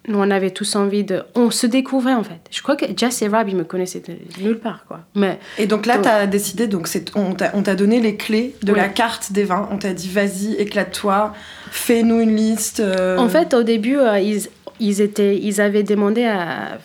nous 0.08 0.18
on 0.18 0.32
avait 0.32 0.52
tous 0.52 0.76
envie 0.76 1.04
de, 1.04 1.24
on 1.36 1.52
se 1.52 1.68
découvrait 1.68 2.14
en 2.14 2.24
fait. 2.24 2.40
Je 2.50 2.62
crois 2.62 2.76
que 2.76 2.86
Jess 2.96 3.22
et 3.22 3.28
Rob 3.28 3.48
ils 3.48 3.56
me 3.56 3.64
connaissaient 3.64 4.02
de 4.02 4.44
nulle 4.44 4.60
part 4.60 4.86
quoi. 4.88 5.02
Mais 5.16 5.40
et 5.58 5.68
donc 5.68 5.86
là 5.86 5.98
tu 6.00 6.08
as 6.08 6.28
décidé, 6.28 6.68
donc 6.68 6.88
c'est, 6.88 7.12
on 7.16 7.34
t'a 7.34 7.76
donné 7.76 8.00
les 8.00 8.16
clés 8.16 8.56
de 8.64 8.74
la 8.74 8.90
carte 8.90 9.32
des 9.32 9.44
vins. 9.44 9.68
On 9.72 9.78
t'a 9.78 9.94
dit 9.94 10.10
vas-y 10.10 10.56
éclate-toi, 10.56 11.34
fais-nous 11.70 12.20
une 12.20 12.36
liste. 12.36 12.80
Euh. 12.80 13.18
En 13.18 13.30
fait 13.30 13.54
au 13.54 13.64
début 13.64 13.98
ils, 14.22 14.48
ils 14.80 15.02
étaient, 15.02 15.38
ils 15.38 15.62
avaient 15.62 15.84
demandé 15.84 16.24
à 16.24 16.80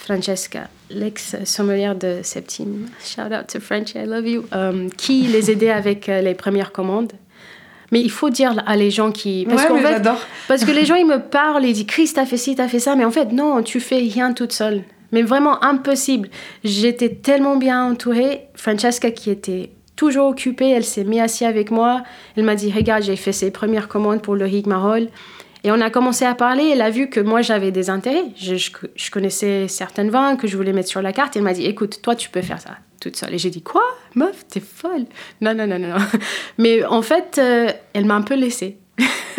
Francesca, 0.00 0.68
l'ex-sommelière 0.88 1.94
de 1.94 2.20
Septime, 2.22 2.88
shout 3.04 3.32
out 3.32 3.46
to 3.46 3.60
Frenchy, 3.60 3.98
I 3.98 4.06
love 4.06 4.26
you, 4.26 4.44
euh, 4.54 4.88
qui 4.96 5.22
les 5.22 5.50
aidait 5.50 5.70
avec 5.70 6.08
euh, 6.08 6.22
les 6.22 6.34
premières 6.34 6.72
commandes. 6.72 7.12
Mais 7.92 8.00
il 8.00 8.10
faut 8.10 8.30
dire 8.30 8.62
à 8.66 8.76
les 8.76 8.90
gens 8.90 9.10
qui. 9.10 9.46
Parce, 9.48 9.68
ouais, 9.68 9.80
fait, 9.80 10.08
parce 10.48 10.64
que 10.64 10.70
les 10.70 10.84
gens, 10.86 10.94
ils 10.94 11.06
me 11.06 11.18
parlent, 11.18 11.64
ils 11.64 11.72
disent 11.72 11.86
Chris, 11.86 12.10
t'as 12.14 12.26
fait 12.26 12.36
ci, 12.36 12.54
t'as 12.54 12.68
fait 12.68 12.78
ça. 12.78 12.96
Mais 12.96 13.04
en 13.04 13.10
fait, 13.10 13.32
non, 13.32 13.62
tu 13.62 13.80
fais 13.80 13.98
rien 13.98 14.32
toute 14.32 14.52
seule. 14.52 14.82
Mais 15.12 15.22
vraiment 15.22 15.62
impossible. 15.64 16.28
J'étais 16.62 17.08
tellement 17.08 17.56
bien 17.56 17.84
entourée. 17.84 18.46
Francesca, 18.54 19.10
qui 19.10 19.30
était 19.30 19.70
toujours 19.96 20.28
occupée, 20.28 20.70
elle 20.70 20.84
s'est 20.84 21.04
mise 21.04 21.20
assise 21.20 21.46
avec 21.46 21.70
moi. 21.70 22.02
Elle 22.36 22.44
m'a 22.44 22.54
dit 22.54 22.72
Regarde, 22.72 23.02
j'ai 23.02 23.16
fait 23.16 23.32
ses 23.32 23.50
premières 23.50 23.88
commandes 23.88 24.22
pour 24.22 24.36
le 24.36 24.44
Rigmarole. 24.44 25.08
Et 25.62 25.70
on 25.70 25.80
a 25.80 25.90
commencé 25.90 26.24
à 26.24 26.34
parler. 26.34 26.70
Elle 26.72 26.80
a 26.80 26.90
vu 26.90 27.10
que 27.10 27.20
moi, 27.20 27.42
j'avais 27.42 27.70
des 27.70 27.90
intérêts. 27.90 28.24
Je, 28.36 28.54
je, 28.56 29.10
connaissais 29.10 29.68
certaines 29.68 30.08
vins 30.08 30.36
que 30.36 30.46
je 30.46 30.56
voulais 30.56 30.72
mettre 30.72 30.88
sur 30.88 31.02
la 31.02 31.12
carte. 31.12 31.36
Elle 31.36 31.42
m'a 31.42 31.52
dit 31.52 31.66
Écoute, 31.66 32.00
toi, 32.02 32.14
tu 32.14 32.30
peux 32.30 32.40
faire 32.40 32.60
ça 32.60 32.76
toute 33.00 33.16
seule. 33.16 33.34
Et 33.34 33.38
j'ai 33.38 33.50
dit 33.50 33.62
Quoi? 33.62 33.82
Meuf, 34.14 34.46
t'es 34.48 34.60
folle 34.60 35.06
Non, 35.40 35.54
non, 35.54 35.66
non, 35.66 35.78
non. 35.78 35.96
Mais 36.58 36.84
en 36.84 37.02
fait, 37.02 37.36
euh, 37.38 37.70
elle 37.94 38.04
m'a 38.04 38.14
un 38.14 38.22
peu 38.22 38.34
laissée. 38.34 38.76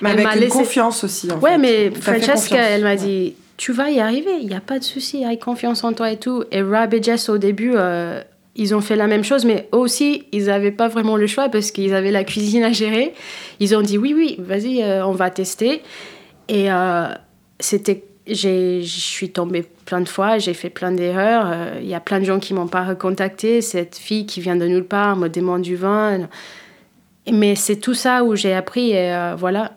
mais 0.00 0.10
avec 0.10 0.42
une 0.42 0.48
confiance 0.48 1.02
aussi. 1.02 1.30
En 1.32 1.38
ouais, 1.40 1.58
mais 1.58 1.90
Francesca, 1.90 2.56
elle 2.56 2.84
m'a 2.84 2.94
dit 2.94 3.34
Tu 3.56 3.72
vas 3.72 3.90
y 3.90 3.98
arriver, 3.98 4.30
il 4.40 4.46
n'y 4.46 4.54
a 4.54 4.60
pas 4.60 4.78
de 4.78 4.84
souci, 4.84 5.24
aie 5.24 5.38
confiance 5.38 5.82
en 5.82 5.92
toi 5.92 6.12
et 6.12 6.18
tout. 6.18 6.44
Et 6.52 6.62
Rob 6.62 6.94
et 6.94 7.02
Jess, 7.02 7.28
au 7.28 7.36
début, 7.36 7.72
euh, 7.74 8.22
ils 8.54 8.72
ont 8.72 8.80
fait 8.80 8.94
la 8.94 9.08
même 9.08 9.24
chose, 9.24 9.44
mais 9.44 9.68
eux 9.74 9.78
aussi, 9.78 10.26
ils 10.30 10.44
n'avaient 10.44 10.70
pas 10.70 10.86
vraiment 10.86 11.16
le 11.16 11.26
choix 11.26 11.48
parce 11.48 11.72
qu'ils 11.72 11.92
avaient 11.92 12.12
la 12.12 12.22
cuisine 12.22 12.62
à 12.62 12.70
gérer. 12.70 13.12
Ils 13.58 13.74
ont 13.74 13.82
dit 13.82 13.98
oui, 13.98 14.14
oui, 14.14 14.36
vas-y, 14.38 14.84
euh, 14.84 15.04
on 15.04 15.12
va 15.12 15.30
tester. 15.30 15.82
Et 16.48 16.68
c'était, 17.58 18.04
je 18.34 18.82
suis 18.84 19.30
tombée 19.30 19.64
plein 19.84 20.00
de 20.00 20.08
fois, 20.08 20.38
j'ai 20.38 20.54
fait 20.54 20.70
plein 20.70 20.92
d'erreurs. 20.92 21.46
Euh, 21.46 21.78
il 21.80 21.88
y 21.88 21.94
a 21.94 22.00
plein 22.00 22.20
de 22.20 22.24
gens 22.24 22.38
qui 22.38 22.54
m'ont 22.54 22.68
pas 22.68 22.84
recontacté. 22.84 23.60
Cette 23.60 23.96
fille 23.96 24.26
qui 24.26 24.40
vient 24.40 24.56
de 24.56 24.66
nulle 24.66 24.84
part 24.84 25.16
me 25.16 25.28
demande 25.28 25.62
du 25.62 25.76
vin. 25.76 26.28
Mais 27.30 27.54
c'est 27.54 27.76
tout 27.76 27.94
ça 27.94 28.24
où 28.24 28.36
j'ai 28.36 28.54
appris. 28.54 28.92
Et 28.92 29.34
voilà, 29.36 29.72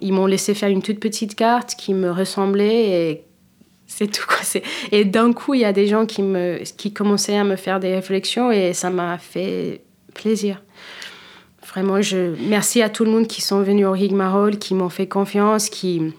ils 0.00 0.12
m'ont 0.12 0.26
laissé 0.26 0.54
faire 0.54 0.68
une 0.68 0.82
toute 0.82 1.00
petite 1.00 1.34
carte 1.34 1.74
qui 1.76 1.94
me 1.94 2.10
ressemblait 2.10 2.88
et 2.88 3.24
c'est 3.86 4.10
tout 4.10 4.26
quoi. 4.26 4.38
Et 4.92 5.04
d'un 5.04 5.32
coup, 5.32 5.54
il 5.54 5.60
y 5.60 5.64
a 5.64 5.72
des 5.72 5.86
gens 5.86 6.06
qui, 6.06 6.22
me, 6.22 6.58
qui 6.76 6.92
commençaient 6.92 7.36
à 7.36 7.44
me 7.44 7.56
faire 7.56 7.80
des 7.80 7.94
réflexions 7.94 8.50
et 8.50 8.72
ça 8.72 8.90
m'a 8.90 9.18
fait 9.18 9.82
plaisir. 10.14 10.62
Vraiment, 11.66 12.00
je 12.02 12.34
merci 12.48 12.82
à 12.82 12.88
tout 12.88 13.04
le 13.04 13.10
monde 13.10 13.26
qui 13.26 13.40
sont 13.40 13.62
venus 13.62 13.86
au 13.86 13.92
Rigmarole, 13.92 14.58
qui 14.58 14.74
m'ont 14.74 14.90
fait 14.90 15.06
confiance, 15.08 15.68
qui 15.68 16.12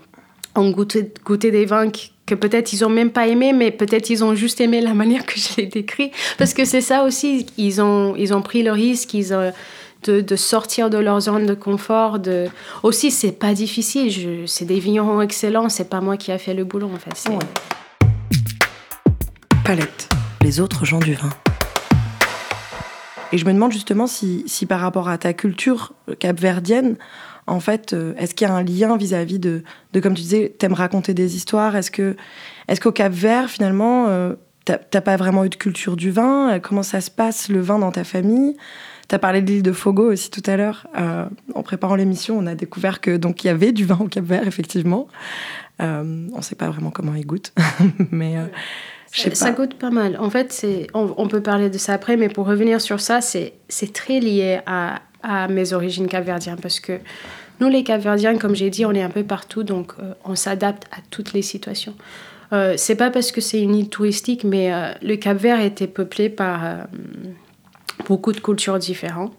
ont 0.56 0.70
goûté, 0.72 1.12
goûté 1.24 1.52
des 1.52 1.66
vins 1.66 1.90
que 2.26 2.36
peut-être 2.36 2.74
ils 2.74 2.84
ont 2.84 2.90
même 2.90 3.12
pas 3.12 3.28
aimé, 3.28 3.54
mais 3.54 3.72
peut-être 3.72 4.10
ils 4.10 4.24
ont 4.24 4.36
juste 4.36 4.60
aimé 4.62 4.82
la 4.82 4.94
manière 4.96 5.26
que 5.26 5.40
je 5.40 5.58
l'ai 5.58 5.68
décrit. 5.68 6.12
Parce 6.38 6.54
que 6.54 6.66
c'est 6.66 6.82
ça 6.82 7.04
aussi, 7.04 7.46
ils 7.58 7.82
ont, 7.82 8.16
ils 8.16 8.34
ont 8.34 8.42
pris 8.42 8.64
le 8.64 8.72
risque, 8.72 9.14
ils 9.14 9.34
ont, 9.34 9.52
de, 10.12 10.36
sortir 10.36 10.90
de 10.90 10.98
leur 10.98 11.20
zone 11.22 11.46
de 11.46 11.54
confort. 11.54 12.20
De... 12.20 12.48
Aussi, 12.84 13.12
c'est 13.12 13.32
pas 13.32 13.54
difficile. 13.54 14.48
C'est 14.48 14.66
des 14.66 14.80
vignerons 14.80 15.22
excellents. 15.22 15.70
C'est 15.70 15.90
pas 15.90 16.02
moi 16.02 16.18
qui 16.18 16.32
a 16.32 16.38
fait 16.38 16.54
le 16.54 16.64
boulot, 16.64 16.92
en 16.94 17.00
fait. 17.00 17.30
Palette, 19.64 20.10
les 20.42 20.60
autres 20.60 20.86
gens 20.86 21.00
du 21.00 21.14
vin. 21.14 21.30
Et 23.32 23.38
je 23.38 23.46
me 23.46 23.54
demande 23.54 23.72
justement 23.72 24.08
si, 24.08 24.44
si 24.46 24.66
par 24.66 24.80
rapport 24.80 25.10
à 25.10 25.18
ta 25.18 25.34
culture 25.34 25.94
capverdienne, 26.20 26.96
en 27.48 27.60
fait, 27.60 27.94
euh, 27.94 28.14
est-ce 28.18 28.34
qu'il 28.34 28.48
y 28.48 28.50
a 28.50 28.54
un 28.54 28.64
lien 28.64 28.98
vis-à-vis 28.98 29.40
de, 29.40 29.64
de, 29.94 30.00
comme 30.00 30.14
tu 30.14 30.22
disais, 30.24 30.56
t'aimes 30.58 30.74
raconter 30.74 31.14
des 31.14 31.36
histoires? 31.36 31.76
Est-ce 31.76 31.92
que, 31.92 32.16
est-ce 32.68 32.82
qu'au 32.82 32.92
Cap 32.92 33.12
Vert, 33.12 33.50
finalement, 33.50 34.08
euh, 34.08 34.34
t'as 34.66 35.02
pas 35.02 35.16
vraiment 35.16 35.46
eu 35.46 35.50
de 35.50 35.56
culture 35.56 35.96
du 35.96 36.10
vin? 36.10 36.60
Comment 36.60 36.84
ça 36.84 37.02
se 37.02 37.12
passe 37.12 37.50
le 37.50 37.62
vin 37.62 37.78
dans 37.78 37.92
ta 37.92 38.04
famille? 38.04 38.58
Tu 39.08 39.14
as 39.14 39.20
parlé 39.20 39.44
de 39.44 39.48
l'île 39.52 39.62
de 39.62 39.72
Fogo 39.72 40.12
aussi 40.12 40.32
tout 40.32 40.42
à 40.48 40.58
l'heure. 40.58 40.88
en 41.54 41.62
préparant 41.62 41.96
l'émission, 41.96 42.36
on 42.40 42.48
a 42.48 42.56
découvert 42.56 43.00
que 43.00 43.16
donc 43.16 43.44
il 43.44 43.48
y 43.48 43.50
avait 43.52 43.72
du 43.72 43.86
vin 43.86 44.00
au 44.00 44.08
Cap-Vert 44.08 44.48
effectivement. 44.48 45.08
on 45.78 46.04
ne 46.04 46.42
sait 46.42 46.56
pas 46.56 46.68
vraiment 46.72 46.90
comment 46.90 47.14
il 47.14 47.28
goûte, 47.28 47.54
mais 48.12 48.38
ça, 49.12 49.52
goûte 49.52 49.76
pas 49.76 49.92
mal. 49.92 50.18
En 50.20 50.30
fait, 50.30 50.52
c'est, 50.52 50.88
on, 50.94 51.28
peut 51.28 51.42
parler 51.42 51.70
de 51.70 51.78
ça 51.78 51.94
après, 51.94 52.18
mais 52.18 52.30
pour 52.30 52.48
revenir 52.48 52.82
sur 52.82 53.00
ça, 53.00 53.22
c'est 53.22 53.94
très 53.94 54.20
lié 54.20 54.60
à, 54.66 55.02
à 55.26 55.48
mes 55.48 55.74
origines 55.74 56.08
capverdiennes 56.08 56.60
parce 56.62 56.80
que 56.80 57.00
nous, 57.60 57.70
les 57.70 57.84
capverdiens, 57.84 58.38
comme 58.38 58.56
j'ai 58.56 58.70
dit, 58.70 58.86
on 58.86 58.92
est 58.92 59.02
un 59.02 59.10
peu 59.10 59.24
partout, 59.24 59.64
donc 59.64 59.94
euh, 60.00 60.14
on 60.26 60.36
s'adapte 60.36 60.86
à 60.92 60.98
toutes 61.10 61.34
les 61.34 61.42
situations. 61.42 61.94
Euh, 62.54 62.74
c'est 62.78 62.96
pas 62.96 63.10
parce 63.10 63.32
que 63.32 63.42
c'est 63.42 63.62
une 63.62 63.76
île 63.76 63.90
touristique, 63.90 64.44
mais 64.44 64.74
euh, 64.74 64.92
le 65.02 65.16
Cap 65.16 65.38
Vert 65.38 65.62
était 65.62 65.88
peuplé 65.88 66.30
par 66.30 66.62
beaucoup 68.08 68.34
de 68.34 68.40
cultures 68.40 68.78
différentes. 68.78 69.34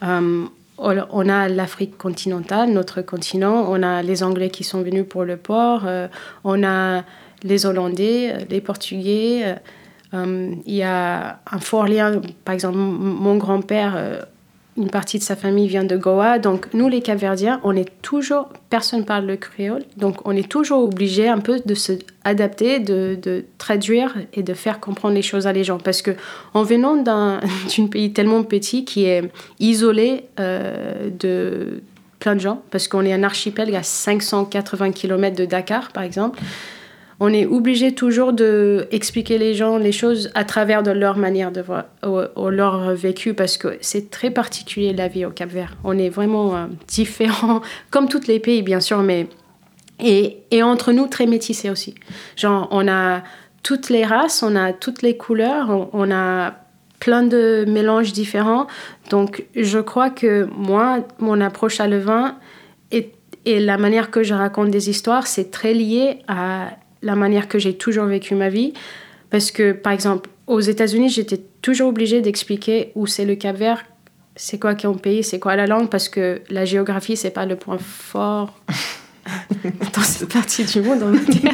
on 0.00 1.28
a 1.28 1.48
l'Afrique 1.48 1.98
continentale, 1.98 2.70
notre 2.70 3.02
continent, 3.02 3.66
on 3.68 3.82
a 3.82 4.02
les 4.02 4.22
Anglais 4.22 4.50
qui 4.50 4.62
sont 4.62 4.82
venus 4.82 5.04
pour 5.08 5.24
le 5.24 5.36
port, 5.36 5.84
on 6.44 6.64
a 6.64 7.02
les 7.42 7.66
Hollandais, 7.66 8.46
les 8.48 8.60
Portugais. 8.60 9.56
Il 10.12 10.62
y 10.66 10.82
a 10.82 11.40
un 11.50 11.58
fort 11.58 11.86
lien, 11.86 12.22
par 12.44 12.54
exemple, 12.54 12.78
mon 12.78 13.36
grand-père, 13.36 14.24
une 14.78 14.88
partie 14.90 15.18
de 15.18 15.22
sa 15.22 15.36
famille 15.36 15.68
vient 15.68 15.84
de 15.84 15.96
Goa. 15.96 16.38
Donc, 16.38 16.72
nous, 16.72 16.88
les 16.88 17.02
Capverdiens, 17.02 17.60
on 17.64 17.76
est 17.76 17.90
toujours, 18.00 18.48
personne 18.70 19.04
parle 19.04 19.26
le 19.26 19.36
créole, 19.36 19.82
donc 19.96 20.26
on 20.26 20.34
est 20.34 20.48
toujours 20.48 20.84
obligé 20.84 21.28
un 21.28 21.38
peu 21.38 21.60
de 21.64 21.74
se 21.74 21.92
adapter, 22.24 22.78
de, 22.78 23.44
traduire 23.58 24.14
et 24.32 24.42
de 24.42 24.54
faire 24.54 24.80
comprendre 24.80 25.14
les 25.14 25.22
choses 25.22 25.46
à 25.46 25.52
les 25.52 25.64
gens. 25.64 25.78
Parce 25.78 26.00
que 26.00 26.12
en 26.54 26.62
venant 26.62 26.96
d'un 26.96 27.40
pays 27.90 28.12
tellement 28.12 28.42
petit 28.44 28.84
qui 28.84 29.04
est 29.04 29.30
isolé 29.58 30.24
de 30.38 31.82
plein 32.20 32.34
de 32.34 32.40
gens, 32.40 32.62
parce 32.70 32.88
qu'on 32.88 33.04
est 33.04 33.12
un 33.12 33.22
archipel 33.22 33.74
à 33.74 33.82
580 33.82 34.92
km 34.92 35.36
de 35.36 35.44
Dakar, 35.44 35.92
par 35.92 36.02
exemple, 36.02 36.38
on 37.20 37.32
est 37.32 37.46
obligé 37.46 37.94
toujours 37.94 38.32
de 38.32 38.86
expliquer 38.92 39.38
les 39.38 39.54
gens 39.54 39.76
les 39.76 39.92
choses 39.92 40.30
à 40.34 40.44
travers 40.44 40.82
de 40.82 40.90
leur 40.90 41.16
manière 41.16 41.50
de 41.50 41.60
voir, 41.60 41.86
ou, 42.06 42.48
leur 42.48 42.94
vécu, 42.94 43.34
parce 43.34 43.56
que 43.56 43.76
c'est 43.80 44.10
très 44.10 44.30
particulier 44.30 44.92
la 44.92 45.08
vie 45.08 45.24
au 45.24 45.30
Cap 45.30 45.50
Vert. 45.50 45.76
On 45.84 45.98
est 45.98 46.10
vraiment 46.10 46.54
euh, 46.54 46.66
différents, 46.86 47.60
comme 47.90 48.08
tous 48.08 48.26
les 48.26 48.38
pays 48.38 48.62
bien 48.62 48.80
sûr, 48.80 49.02
mais 49.02 49.26
et, 50.00 50.38
et, 50.52 50.62
entre 50.62 50.92
nous 50.92 51.08
très 51.08 51.26
métissés 51.26 51.70
aussi. 51.70 51.96
Genre 52.36 52.68
on 52.70 52.86
a 52.86 53.22
toutes 53.64 53.90
les 53.90 54.04
races, 54.04 54.44
on 54.44 54.54
a 54.54 54.72
toutes 54.72 55.02
les 55.02 55.16
couleurs, 55.16 55.88
on, 55.92 56.10
a 56.12 56.54
plein 57.00 57.24
de 57.24 57.64
mélanges 57.66 58.12
différents. 58.12 58.68
Donc 59.10 59.44
je 59.56 59.80
crois 59.80 60.10
que 60.10 60.48
moi, 60.56 61.00
mon 61.18 61.40
approche 61.40 61.80
à 61.80 61.88
le 61.88 61.98
vin 61.98 62.36
et, 62.92 63.12
et 63.44 63.58
la 63.58 63.76
manière 63.76 64.12
que 64.12 64.22
je 64.22 64.34
raconte 64.34 64.70
des 64.70 64.88
histoires, 64.88 65.26
c'est 65.26 65.50
très 65.50 65.74
lié 65.74 66.20
à 66.28 66.70
la 67.02 67.14
manière 67.14 67.48
que 67.48 67.58
j'ai 67.58 67.76
toujours 67.76 68.06
vécu 68.06 68.34
ma 68.34 68.48
vie. 68.48 68.72
Parce 69.30 69.50
que, 69.50 69.72
par 69.72 69.92
exemple, 69.92 70.30
aux 70.46 70.60
États-Unis, 70.60 71.10
j'étais 71.10 71.40
toujours 71.62 71.88
obligée 71.88 72.20
d'expliquer 72.20 72.92
où 72.94 73.06
c'est 73.06 73.24
le 73.24 73.34
Cap 73.34 73.56
Vert, 73.56 73.84
c'est 74.36 74.58
quoi 74.58 74.74
qu'on 74.74 74.94
pays, 74.94 75.22
c'est 75.22 75.38
quoi 75.38 75.56
la 75.56 75.66
langue, 75.66 75.88
parce 75.90 76.08
que 76.08 76.40
la 76.48 76.64
géographie, 76.64 77.16
c'est 77.16 77.30
pas 77.30 77.44
le 77.44 77.56
point 77.56 77.78
fort 77.78 78.54
dans 79.94 80.02
cette 80.02 80.32
partie 80.32 80.64
du 80.64 80.80
monde, 80.80 81.02
on 81.02 81.12
va 81.12 81.18
dire. 81.18 81.52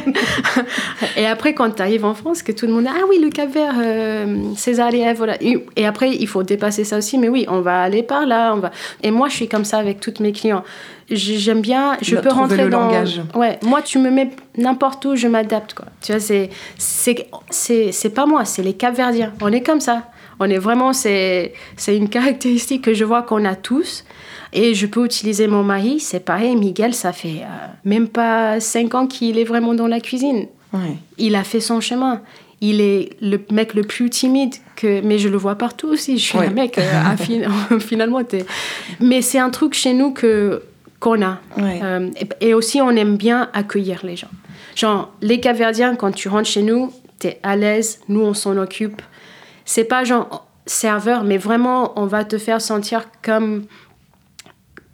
et 1.17 1.25
après, 1.25 1.53
quand 1.53 1.71
tu 1.71 1.81
arrives 1.81 2.05
en 2.05 2.13
France, 2.13 2.43
que 2.43 2.51
tout 2.51 2.67
le 2.67 2.73
monde 2.73 2.85
ah 2.87 3.03
oui, 3.09 3.19
le 3.21 3.29
Cap 3.29 3.49
Vert, 3.51 3.75
euh, 3.79 4.53
Césarien, 4.55 5.13
voilà. 5.13 5.37
Et 5.41 5.85
après, 5.85 6.11
il 6.11 6.27
faut 6.27 6.43
dépasser 6.43 6.83
ça 6.83 6.97
aussi, 6.97 7.17
mais 7.17 7.29
oui, 7.29 7.45
on 7.47 7.61
va 7.61 7.81
aller 7.81 8.03
par 8.03 8.25
là, 8.25 8.53
on 8.53 8.59
va. 8.59 8.71
Et 9.03 9.11
moi, 9.11 9.29
je 9.29 9.35
suis 9.35 9.47
comme 9.47 9.65
ça 9.65 9.77
avec 9.77 9.99
tous 9.99 10.21
mes 10.21 10.31
clients. 10.31 10.63
J'aime 11.09 11.61
bien, 11.61 11.97
je 12.01 12.15
peux 12.15 12.29
rentrer 12.29 12.63
le 12.63 12.69
dans. 12.69 12.81
Langage. 12.81 13.21
Ouais, 13.35 13.59
moi, 13.63 13.81
tu 13.81 13.99
me 13.99 14.09
mets 14.09 14.31
n'importe 14.57 15.05
où, 15.05 15.15
je 15.15 15.27
m'adapte, 15.27 15.73
quoi. 15.73 15.85
Tu 16.01 16.11
vois, 16.11 16.21
c'est, 16.21 16.49
c'est, 16.77 17.27
c'est, 17.91 18.09
pas 18.09 18.25
moi, 18.25 18.45
c'est 18.45 18.63
les 18.63 18.73
Capverdiens. 18.73 19.31
On 19.41 19.51
est 19.51 19.61
comme 19.61 19.81
ça. 19.81 20.03
On 20.39 20.49
est 20.49 20.57
vraiment, 20.57 20.93
c'est, 20.93 21.53
c'est 21.77 21.95
une 21.95 22.09
caractéristique 22.09 22.83
que 22.83 22.93
je 22.93 23.05
vois 23.05 23.21
qu'on 23.21 23.45
a 23.45 23.55
tous. 23.55 24.03
Et 24.53 24.73
je 24.73 24.85
peux 24.85 25.05
utiliser 25.05 25.47
mon 25.47 25.63
mari, 25.63 25.99
c'est 25.99 26.19
pareil. 26.19 26.55
Miguel, 26.55 26.93
ça 26.93 27.13
fait 27.13 27.41
euh, 27.41 27.67
même 27.83 28.07
pas 28.07 28.59
cinq 28.59 28.95
ans 28.95 29.07
qu'il 29.07 29.37
est 29.37 29.43
vraiment 29.43 29.73
dans 29.73 29.87
la 29.87 29.99
cuisine. 29.99 30.47
Il 31.17 31.35
a 31.35 31.43
fait 31.43 31.61
son 31.61 31.79
chemin. 31.79 32.21
Il 32.61 32.81
est 32.81 33.11
le 33.21 33.39
mec 33.51 33.73
le 33.73 33.83
plus 33.83 34.09
timide, 34.09 34.55
que, 34.75 35.01
mais 35.01 35.19
je 35.19 35.29
le 35.29 35.37
vois 35.37 35.55
partout 35.55 35.87
aussi. 35.87 36.17
Je 36.17 36.23
suis 36.23 36.37
un 36.37 36.49
mec, 36.49 36.77
euh, 36.77 37.79
finalement. 37.79 38.21
Mais 38.99 39.21
c'est 39.21 39.39
un 39.39 39.49
truc 39.49 39.73
chez 39.73 39.93
nous 39.93 40.11
que, 40.11 40.63
qu'on 40.99 41.21
a. 41.21 41.39
Euh, 41.59 42.09
et, 42.41 42.53
aussi, 42.53 42.81
on 42.81 42.91
aime 42.91 43.17
bien 43.17 43.49
accueillir 43.53 44.01
les 44.03 44.15
gens. 44.15 44.29
Genre, 44.75 45.13
les 45.21 45.39
Caverdiens, 45.39 45.95
quand 45.95 46.11
tu 46.11 46.27
rentres 46.27 46.49
chez 46.49 46.63
nous, 46.63 46.91
tu 47.19 47.27
es 47.27 47.39
à 47.43 47.55
l'aise, 47.55 47.99
nous, 48.09 48.21
on 48.21 48.33
s'en 48.33 48.57
occupe. 48.57 49.01
C'est 49.65 49.85
pas 49.85 50.03
genre 50.03 50.47
serveur, 50.65 51.23
mais 51.23 51.37
vraiment, 51.37 51.93
on 51.99 52.05
va 52.05 52.23
te 52.23 52.37
faire 52.37 52.61
sentir 52.61 53.05
comme 53.21 53.65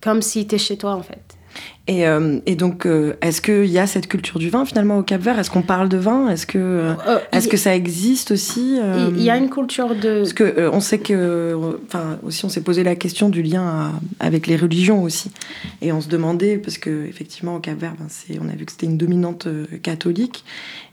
comme 0.02 0.22
si 0.22 0.48
tu 0.48 0.58
chez 0.58 0.78
toi 0.78 0.96
en 0.96 1.04
fait. 1.04 1.38
Et, 1.88 2.08
euh, 2.08 2.39
et 2.46 2.56
donc, 2.56 2.86
euh, 2.86 3.13
est-ce 3.22 3.41
qu'il 3.41 3.65
y 3.65 3.80
a 3.80 3.88
cette 3.88 4.08
culture 4.08 4.38
du 4.38 4.50
vin 4.50 4.65
finalement 4.65 5.00
au 5.00 5.04
Cap 5.04 5.20
Vert 5.20 5.39
Est-ce 5.39 5.50
qu'on 5.50 5.63
parle 5.63 5.89
de 5.89 5.98
vin? 5.98 6.30
Est-ce 6.30 6.46
que, 6.46 6.60
euh, 6.60 6.94
est-ce 7.32 7.48
que 7.48 7.58
ça 7.58 7.76
existe 7.76 8.32
aussi 8.32 8.78
Il 9.10 9.22
y 9.22 9.30
a 9.32 9.38
une 9.38 9.50
culture 9.50 9.96
de. 9.96 10.20
Parce 10.20 10.34
que 10.34 10.70
on 10.72 10.80
sait 10.80 11.00
que, 11.00 11.58
enfin, 11.88 12.20
aussi, 12.24 12.46
on 12.46 12.50
s'est 12.50 12.62
posé 12.62 12.84
la 12.84 12.96
question 12.96 13.30
du 13.30 13.41
lien 13.41 13.94
avec 14.20 14.46
les 14.46 14.58
religions 14.58 15.02
aussi, 15.02 15.32
et 15.82 15.91
on 15.91 16.02
se 16.02 16.08
demandait 16.08 16.58
parce 16.58 16.78
que 16.78 17.06
effectivement 17.08 17.56
au 17.56 17.60
Cap 17.60 17.80
Vert, 17.80 17.96
ben, 18.00 18.08
on 18.41 18.50
a 18.50 18.56
vu 18.56 18.65
que 18.65 18.72
c'était 18.72 18.86
une 18.86 18.98
dominante 18.98 19.48
catholique, 19.82 20.46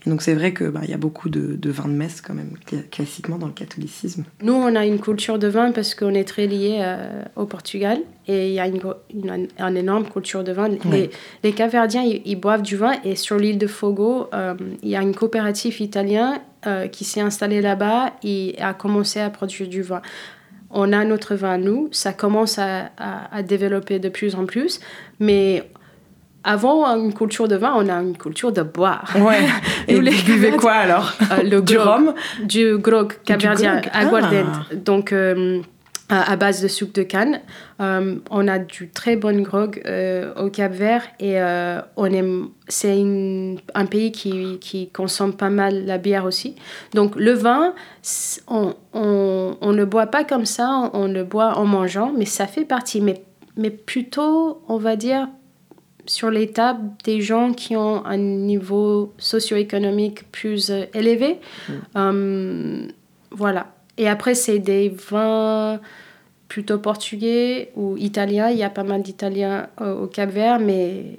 donc 0.08 0.22
c'est 0.22 0.34
vrai 0.34 0.54
qu'il 0.54 0.68
bah, 0.68 0.80
y 0.88 0.94
a 0.94 0.96
beaucoup 0.96 1.28
de, 1.28 1.54
de 1.54 1.70
vins 1.70 1.88
de 1.88 1.92
messe 1.92 2.20
quand 2.20 2.34
même, 2.34 2.52
classiquement 2.90 3.36
dans 3.36 3.46
le 3.46 3.52
catholicisme. 3.52 4.24
Nous, 4.42 4.52
on 4.52 4.74
a 4.74 4.86
une 4.86 5.00
culture 5.00 5.38
de 5.38 5.48
vin 5.48 5.72
parce 5.72 5.94
qu'on 5.94 6.14
est 6.14 6.24
très 6.24 6.46
lié 6.46 6.78
euh, 6.80 7.22
au 7.36 7.46
Portugal 7.46 7.98
et 8.26 8.48
il 8.48 8.54
y 8.54 8.60
a 8.60 8.66
une, 8.66 8.80
une, 9.14 9.76
énorme 9.76 10.04
culture 10.08 10.44
de 10.44 10.52
vin. 10.52 10.68
Les, 10.84 11.10
les 11.42 11.52
Caverdiens, 11.52 12.02
ils, 12.02 12.36
boivent 12.36 12.62
du 12.62 12.76
vin 12.76 12.92
et 13.04 13.16
sur 13.16 13.36
l'île 13.36 13.58
de 13.58 13.66
Fogo, 13.66 14.28
euh, 14.34 14.54
il 14.82 14.88
y 14.88 14.96
a 14.96 15.02
une 15.02 15.14
coopérative 15.14 15.80
italienne 15.80 16.40
euh, 16.66 16.88
qui 16.88 17.04
s'est 17.04 17.20
installée 17.20 17.60
là-bas 17.60 18.12
et 18.22 18.56
a 18.60 18.74
commencé 18.74 19.20
à 19.20 19.30
produire 19.30 19.68
du 19.68 19.82
vin 19.82 20.02
on 20.70 20.92
a 20.92 21.02
notre 21.02 21.34
vin 21.34 21.56
nous, 21.56 21.88
ça 21.92 22.12
commence 22.12 22.58
à, 22.58 22.90
à, 22.98 23.34
à, 23.34 23.42
développer 23.42 23.98
de 23.98 24.10
plus 24.10 24.34
en 24.34 24.44
plus, 24.44 24.80
mais 25.18 25.64
avant 26.44 26.86
une 26.96 27.12
culture 27.12 27.48
de 27.48 27.56
vin, 27.56 27.74
on 27.76 27.88
a 27.88 27.94
une 28.00 28.16
culture 28.16 28.52
de 28.52 28.62
boire. 28.62 29.12
Ouais. 29.18 29.46
Et 29.88 29.96
vous 29.96 30.24
buvez 30.24 30.52
quoi 30.52 30.72
alors 30.72 31.12
euh, 31.32 31.42
le 31.42 31.60
Du 31.60 31.76
rhum 31.76 32.14
Du 32.42 32.78
grog 32.78 33.14
aguardente. 33.28 33.84
Ah. 33.92 34.74
Donc, 34.74 35.12
euh, 35.12 35.60
à 36.08 36.36
base 36.36 36.62
de 36.62 36.68
sucre 36.68 36.92
de 36.94 37.02
canne. 37.02 37.40
Euh, 37.80 38.16
on 38.30 38.48
a 38.48 38.58
du 38.58 38.88
très 38.88 39.16
bon 39.16 39.42
grog 39.42 39.82
au 40.36 40.48
Cap 40.48 40.72
Vert 40.72 41.02
et 41.20 41.38
on 41.96 42.06
aime, 42.06 42.48
c'est 42.66 42.96
un 43.74 43.86
pays 43.86 44.12
qui, 44.12 44.58
qui, 44.58 44.88
consomme 44.88 45.34
pas 45.34 45.50
mal 45.50 45.84
la 45.84 45.98
bière 45.98 46.24
aussi. 46.24 46.56
Donc 46.94 47.14
le 47.16 47.32
vin, 47.32 47.74
on, 48.46 48.74
on, 48.94 49.56
on 49.60 49.72
ne 49.72 49.76
le 49.76 49.86
boit 49.86 50.06
pas 50.06 50.24
comme 50.24 50.46
ça, 50.46 50.90
on 50.92 51.08
le 51.08 51.24
boit 51.24 51.58
en 51.58 51.66
mangeant, 51.66 52.12
mais 52.16 52.24
ça 52.24 52.46
fait 52.46 52.64
partie. 52.64 53.00
Mais, 53.00 53.22
mais 53.56 53.70
plutôt, 53.70 54.62
on 54.68 54.78
va 54.78 54.96
dire, 54.96 55.28
sur 56.08 56.30
les 56.30 56.48
tables 56.48 56.90
des 57.04 57.20
gens 57.20 57.52
qui 57.52 57.76
ont 57.76 58.04
un 58.04 58.16
niveau 58.16 59.12
socio-économique 59.18 60.30
plus 60.32 60.70
euh, 60.70 60.84
élevé. 60.94 61.38
Mm. 61.68 61.72
Euh, 61.96 62.86
voilà. 63.30 63.68
Et 63.98 64.08
après, 64.08 64.34
c'est 64.34 64.60
des 64.60 64.88
vins 64.88 65.80
plutôt 66.46 66.78
portugais 66.78 67.70
ou 67.76 67.96
italiens. 67.96 68.48
Il 68.48 68.56
y 68.56 68.62
a 68.62 68.70
pas 68.70 68.84
mal 68.84 69.02
d'Italiens 69.02 69.68
au 69.80 70.06
Cap 70.06 70.30
Vert, 70.30 70.60
mais 70.60 71.16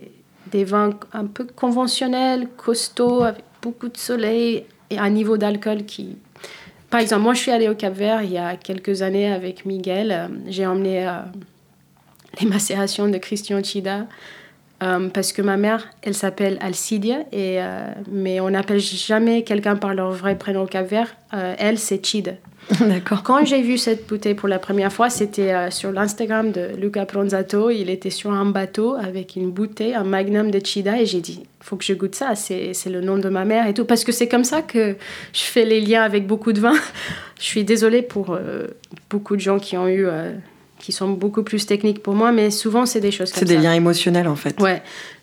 des 0.51 0.63
vins 0.63 0.91
un 1.13 1.25
peu 1.25 1.45
conventionnels, 1.45 2.47
costauds, 2.57 3.23
avec 3.23 3.43
beaucoup 3.61 3.89
de 3.89 3.97
soleil 3.97 4.65
et 4.89 4.97
un 4.97 5.09
niveau 5.09 5.37
d'alcool 5.37 5.85
qui... 5.85 6.17
Par 6.89 7.01
exemple, 7.01 7.21
moi, 7.21 7.33
je 7.35 7.41
suis 7.41 7.51
allée 7.51 7.69
au 7.69 7.75
Cap 7.75 7.93
Vert 7.93 8.23
il 8.23 8.31
y 8.31 8.37
a 8.37 8.55
quelques 8.55 9.03
années 9.03 9.31
avec 9.31 9.65
Miguel. 9.65 10.31
J'ai 10.47 10.65
emmené 10.65 11.07
euh, 11.07 11.19
les 12.41 12.47
macérations 12.47 13.07
de 13.07 13.17
Christian 13.17 13.61
Chida 13.61 14.07
Euh, 14.81 15.09
parce 15.09 15.33
que 15.33 15.41
ma 15.41 15.57
mère, 15.57 15.89
elle 16.01 16.13
s'appelle 16.13 16.57
Alcidia, 16.61 17.19
et, 17.31 17.61
euh, 17.61 17.87
mais 18.09 18.39
on 18.39 18.49
n'appelle 18.49 18.79
jamais 18.79 19.43
quelqu'un 19.43 19.75
par 19.75 19.93
leur 19.93 20.11
vrai 20.11 20.37
prénom 20.37 20.63
au 20.63 20.67
Cap-Vert. 20.67 21.15
Euh, 21.33 21.53
elle, 21.57 21.77
c'est 21.77 22.05
Chida. 22.05 22.31
D'accord. 22.79 23.23
Quand 23.23 23.43
j'ai 23.45 23.61
vu 23.61 23.77
cette 23.77 24.07
bouteille 24.07 24.35
pour 24.35 24.47
la 24.47 24.59
première 24.59 24.91
fois, 24.91 25.09
c'était 25.09 25.71
sur 25.71 25.91
l'Instagram 25.91 26.51
de 26.51 26.69
Luca 26.77 27.05
Pronzato. 27.05 27.71
Il 27.71 27.89
était 27.89 28.09
sur 28.11 28.31
un 28.31 28.45
bateau 28.45 28.95
avec 28.95 29.35
une 29.35 29.49
bouteille, 29.49 29.95
un 29.95 30.03
magnum 30.03 30.51
de 30.51 30.59
Chida, 30.63 31.01
et 31.01 31.05
j'ai 31.05 31.19
dit, 31.19 31.43
faut 31.61 31.77
que 31.77 31.83
je 31.83 31.93
goûte 31.93 32.15
ça, 32.15 32.35
c'est 32.35 32.73
le 32.85 33.01
nom 33.01 33.17
de 33.17 33.27
ma 33.27 33.43
mère 33.43 33.67
et 33.67 33.73
tout. 33.73 33.85
Parce 33.85 34.03
que 34.03 34.11
c'est 34.11 34.27
comme 34.27 34.43
ça 34.43 34.61
que 34.61 34.95
je 35.33 35.41
fais 35.41 35.65
les 35.65 35.81
liens 35.81 36.03
avec 36.03 36.27
beaucoup 36.27 36.53
de 36.53 36.59
vin. 36.59 36.75
je 37.39 37.43
suis 37.43 37.63
désolée 37.63 38.03
pour 38.03 38.37
beaucoup 39.09 39.35
de 39.35 39.41
gens 39.41 39.57
qui 39.57 39.75
ont 39.75 39.87
eu 39.87 40.05
qui 40.79 40.91
sont 40.91 41.09
beaucoup 41.09 41.43
plus 41.43 41.65
techniques 41.65 42.01
pour 42.01 42.15
moi, 42.15 42.31
mais 42.31 42.49
souvent 42.49 42.85
c'est 42.85 43.01
des 43.01 43.11
choses 43.11 43.31
comme 43.31 43.41
ça. 43.41 43.45
C'est 43.47 43.57
des 43.57 43.61
liens 43.61 43.73
émotionnels 43.73 44.27
en 44.27 44.35
fait. 44.35 44.59
Ouais. 44.61 44.81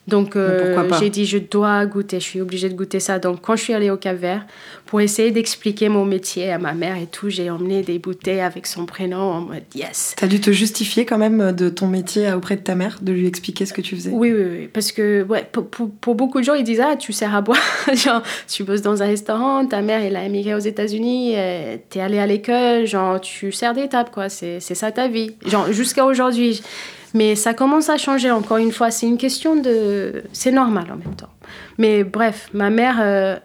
Donc 0.08 0.36
euh, 0.36 0.88
j'ai 1.00 1.10
dit 1.10 1.26
je 1.26 1.38
dois 1.38 1.84
goûter, 1.86 2.20
je 2.20 2.24
suis 2.24 2.40
obligée 2.40 2.68
de 2.68 2.74
goûter 2.74 3.00
ça. 3.00 3.18
Donc 3.18 3.40
quand 3.42 3.56
je 3.56 3.62
suis 3.62 3.74
allée 3.74 3.90
au 3.90 3.96
Cap 3.96 4.16
Vert, 4.16 4.46
pour 4.86 5.00
essayer 5.00 5.32
d'expliquer 5.32 5.88
mon 5.88 6.04
métier 6.04 6.52
à 6.52 6.58
ma 6.58 6.74
mère 6.74 6.96
et 6.96 7.06
tout, 7.06 7.28
j'ai 7.28 7.50
emmené 7.50 7.82
des 7.82 7.98
bouteilles 7.98 8.40
avec 8.40 8.66
son 8.68 8.86
prénom 8.86 9.18
en 9.18 9.40
mode 9.40 9.64
yes. 9.74 10.14
T'as 10.16 10.28
dû 10.28 10.40
te 10.40 10.52
justifier 10.52 11.04
quand 11.06 11.18
même 11.18 11.52
de 11.52 11.68
ton 11.68 11.88
métier 11.88 12.32
auprès 12.32 12.56
de 12.56 12.60
ta 12.60 12.76
mère, 12.76 12.98
de 13.02 13.12
lui 13.12 13.26
expliquer 13.26 13.66
ce 13.66 13.72
que 13.72 13.80
tu 13.80 13.96
faisais? 13.96 14.10
Oui, 14.12 14.32
oui, 14.32 14.44
oui. 14.48 14.68
Parce 14.72 14.92
que 14.92 15.24
ouais, 15.24 15.48
pour, 15.50 15.66
pour, 15.66 16.14
beaucoup 16.14 16.38
de 16.38 16.44
gens, 16.44 16.54
ils 16.54 16.64
disent 16.64 16.80
Ah, 16.80 16.94
tu 16.96 17.12
sers 17.12 17.34
à 17.34 17.40
boire. 17.40 17.58
genre, 17.92 18.22
tu 18.46 18.62
bosses 18.62 18.82
dans 18.82 19.02
un 19.02 19.06
restaurant, 19.06 19.66
ta 19.66 19.82
mère, 19.82 20.02
elle 20.02 20.16
a 20.16 20.24
émigré 20.24 20.54
aux 20.54 20.60
États-Unis, 20.60 21.34
t'es 21.90 22.00
allée 22.00 22.20
à 22.20 22.26
l'école, 22.26 22.86
genre, 22.86 23.20
tu 23.20 23.50
sers 23.50 23.74
des 23.74 23.88
tables, 23.88 24.10
quoi. 24.12 24.28
C'est 24.28 24.60
ça 24.60 24.92
ta 24.92 25.08
vie. 25.08 25.34
Genre, 25.46 25.72
jusqu'à 25.72 26.04
aujourd'hui. 26.04 26.62
Mais 27.16 27.35
ça 27.35 27.55
commence 27.55 27.88
à 27.88 27.96
changer 27.96 28.31
encore 28.31 28.59
une 28.59 28.72
fois. 28.72 28.90
C'est 28.90 29.07
une 29.07 29.16
question 29.16 29.57
de. 29.57 30.22
C'est 30.35 30.52
normal 30.52 30.85
en 30.92 30.96
même 30.96 31.16
temps. 31.16 31.31
Mais 31.79 32.05
bref, 32.05 32.50
ma 32.52 32.68
mère, 32.68 32.98
euh, 33.00 33.37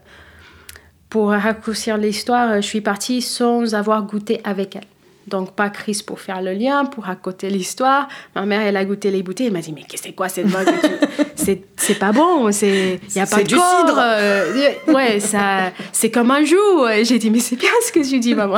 pour 1.09 1.29
raccourcir 1.29 1.95
l'histoire, 1.97 2.51
euh, 2.51 2.55
je 2.57 2.67
suis 2.67 2.81
partie 2.81 3.21
sans 3.21 3.73
avoir 3.73 4.03
goûté 4.03 4.41
avec 4.43 4.75
elle. 4.75 4.87
Donc, 5.27 5.55
pas 5.55 5.69
Chris 5.69 6.03
pour 6.05 6.19
faire 6.19 6.41
le 6.41 6.51
lien, 6.51 6.83
pour 6.83 7.05
raconter 7.05 7.49
l'histoire. 7.49 8.09
Ma 8.35 8.45
mère, 8.45 8.59
elle 8.59 8.75
a 8.75 8.83
goûté 8.83 9.09
les 9.09 9.23
bouteilles. 9.23 9.47
Elle 9.47 9.53
m'a 9.53 9.61
dit 9.61 9.71
Mais 9.71 9.83
qu'est-ce 9.83 10.01
que 10.01 10.07
c'est 10.09 10.15
quoi 10.15 10.27
cette 10.27 10.47
voix 10.47 10.65
C'est 11.35 11.95
pas 11.97 12.11
bon. 12.11 12.49
Il 12.49 12.99
n'y 13.15 13.21
a 13.21 13.25
pas 13.25 13.37
de 13.37 13.43
du 13.43 13.55
cidre. 13.55 13.97
Euh, 13.97 14.73
ouais, 14.87 15.21
ça, 15.21 15.71
c'est 15.93 16.11
comme 16.11 16.31
un 16.31 16.43
jour. 16.43 16.89
J'ai 17.03 17.19
dit 17.19 17.29
Mais 17.29 17.39
c'est 17.39 17.55
bien 17.55 17.71
ce 17.87 17.93
que 17.93 18.05
tu 18.05 18.19
dis, 18.19 18.35
maman. 18.35 18.57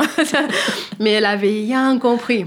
Mais 0.98 1.12
elle 1.12 1.26
avait 1.26 1.46
rien 1.46 1.96
compris. 2.00 2.46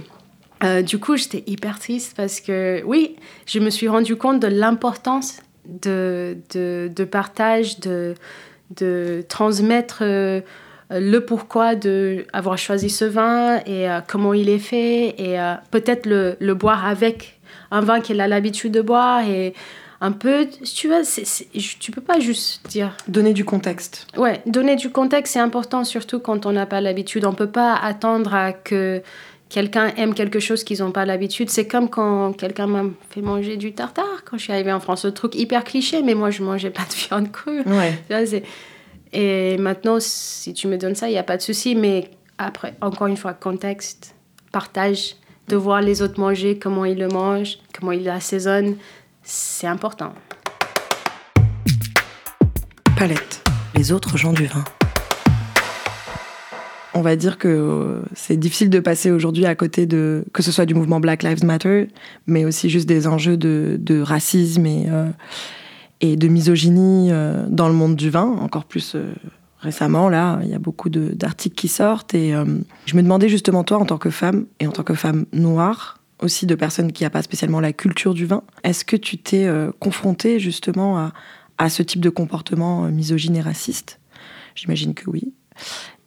Euh, 0.64 0.82
du 0.82 1.00
coup, 1.00 1.18
j'étais 1.18 1.44
hyper 1.48 1.80
triste 1.80 2.14
parce 2.16 2.40
que, 2.40 2.82
oui, 2.86 3.16
je 3.46 3.60
me 3.60 3.70
suis 3.70 3.88
rendu 3.88 4.16
compte 4.16 4.40
de 4.40 4.48
l'importance 4.48 5.42
de, 5.66 6.38
de, 6.54 6.90
de, 6.94 7.04
partage, 7.04 7.80
de, 7.80 8.16
de 8.76 9.24
transmettre 9.28 10.00
euh, 10.02 10.42
le 10.90 11.20
pourquoi 11.20 11.76
d'avoir 11.76 12.58
choisi 12.58 12.90
ce 12.90 13.06
vin 13.06 13.58
et 13.66 13.90
euh, 13.90 14.00
comment 14.08 14.34
il 14.34 14.50
est 14.50 14.60
fait 14.60 15.16
et 15.20 15.38
peut-être 15.72 16.06
le, 16.06 16.38
le, 16.40 16.54
boire 16.54 16.86
avec 16.86 17.40
un 17.72 17.82
vin 17.82 18.00
qu'elle 18.00 18.22
a 18.22 18.28
l'habitude 18.28 18.72
de 18.72 18.82
boire 18.82 19.28
et 19.28 19.54
un 20.00 20.12
peu, 20.12 20.48
tu 20.64 20.88
vois, 20.88 21.02
tu 21.80 21.92
peux 21.92 22.02
pas 22.02 22.20
juste 22.20 22.68
dire. 22.70 22.96
Donner 23.08 23.34
du 23.34 23.46
contexte. 23.46 24.08
Ouais, 24.16 24.42
donner 24.46 24.76
du 24.76 24.92
contexte, 24.92 25.34
c'est 25.34 25.40
important, 25.40 25.84
surtout 25.84 26.20
quand 26.20 26.46
on 26.46 26.52
n'a 26.52 26.66
pas 26.66 26.82
l'habitude. 26.82 27.26
On 27.26 27.34
peut 27.34 27.50
pas 27.50 27.74
attendre 27.76 28.34
à 28.34 28.54
que 28.54 29.02
quelqu'un 29.50 29.94
aime 29.98 30.14
quelque 30.14 30.40
chose 30.40 30.64
qu'ils 30.64 30.80
n'ont 30.80 30.92
pas 30.92 31.06
l'habitude. 31.06 31.50
C'est 31.50 31.68
comme 31.68 31.90
quand 31.90 32.34
quelqu'un 32.34 32.68
m'a 32.68 32.84
fait 33.10 33.22
manger 33.22 33.58
du 33.58 33.74
tartare 33.74 34.24
quand 34.26 34.38
je 34.38 34.44
suis 34.44 34.54
arrivée 34.54 34.74
en 34.74 34.80
France. 34.80 35.06
Un 35.06 35.12
truc 35.12 35.36
hyper 35.36 35.64
cliché, 35.64 36.02
mais 36.02 36.14
moi, 36.14 36.30
je 36.30 36.44
mangeais 36.44 36.70
pas 36.70 36.84
de 36.84 36.94
viande 36.94 37.32
crue. 37.32 37.62
Ouais. 37.62 38.44
Et 39.14 39.58
maintenant, 39.58 39.98
si 40.00 40.54
tu 40.54 40.68
me 40.68 40.78
donnes 40.78 40.96
ça, 40.96 41.08
il 41.08 41.14
n'y 41.14 41.18
a 41.18 41.24
pas 41.24 41.38
de 41.38 41.42
souci. 41.42 41.76
Mais 41.76 42.12
après, 42.38 42.76
encore 42.82 43.08
une 43.08 43.18
fois, 43.18 43.34
contexte, 43.34 44.16
partage, 44.52 45.16
de 45.48 45.56
voir 45.56 45.82
les 45.82 46.02
autres 46.02 46.20
manger, 46.20 46.60
comment 46.60 46.84
ils 46.84 46.98
le 46.98 47.08
mangent, 47.08 47.58
comment 47.78 47.94
ils 47.94 48.04
l'assaisonnent, 48.04 48.76
c'est 49.24 49.68
important. 49.68 50.14
Palette, 52.98 53.44
les 53.76 53.92
autres 53.92 54.18
gens 54.18 54.34
du 54.34 54.46
vin 54.46 54.64
on 56.98 57.02
va 57.02 57.16
dire 57.16 57.38
que 57.38 57.48
euh, 57.48 58.02
c'est 58.16 58.38
difficile 58.38 58.72
de 58.72 58.80
passer 58.80 59.12
aujourd'hui 59.12 59.46
à 59.46 59.54
côté 59.54 59.86
de 59.86 60.26
que 60.34 60.42
ce 60.42 60.52
soit 60.52 60.66
du 60.66 60.74
mouvement 60.74 61.00
Black 61.00 61.22
Lives 61.22 61.46
Matter, 61.46 61.90
mais 62.26 62.44
aussi 62.44 62.70
juste 62.70 62.88
des 62.88 63.06
enjeux 63.06 63.38
de, 63.38 64.02
racisme 64.02 64.66
et, 64.66 64.86
euh, 64.90 65.10
et 66.02 66.16
de 66.16 66.28
misogynie 66.28 67.10
euh, 67.12 67.46
dans 67.50 67.68
le 67.68 67.76
monde 67.76 67.96
du 67.96 68.10
vin, 68.10 68.26
encore 68.26 68.66
plus 68.66 68.96
récemment. 69.60 70.10
Là, 70.10 70.40
il 70.44 70.50
y 70.50 70.56
a 70.56 70.60
beaucoup 70.60 70.90
d'articles 70.90 71.56
qui 71.56 71.68
sortent 71.68 72.16
et 72.16 72.34
je 72.86 72.96
me 72.96 73.04
demandais 73.04 73.30
justement 73.30 73.64
toi, 73.64 73.78
en 73.78 73.86
tant 73.86 73.98
que 73.98 74.10
femme 74.10 74.46
et 74.60 74.68
en 74.68 74.72
tant 74.72 74.84
que 74.84 74.94
femme 74.94 75.26
noire, 75.34 76.00
aussi 76.20 76.48
de 76.48 76.56
personnes 76.56 76.92
qui 76.92 77.04
n'ont 77.04 77.12
pas 77.12 77.22
spécialement 77.22 77.60
la 77.60 77.74
culture 77.74 78.16
du 78.16 78.26
vin, 78.26 78.44
est-ce 78.64 78.86
que 78.86 78.96
tu 78.96 79.18
t'es 79.18 79.48
confrontée 79.80 80.40
justement 80.40 80.98
à, 80.98 81.14
à 81.58 81.70
ce 81.70 81.84
type 81.84 82.02
de 82.02 82.10
comportement 82.10 82.84
misogyne 82.84 83.36
et 83.36 83.42
raciste? 83.42 84.00
J'imagine 84.56 84.94
que 84.94 85.10
oui. 85.10 85.34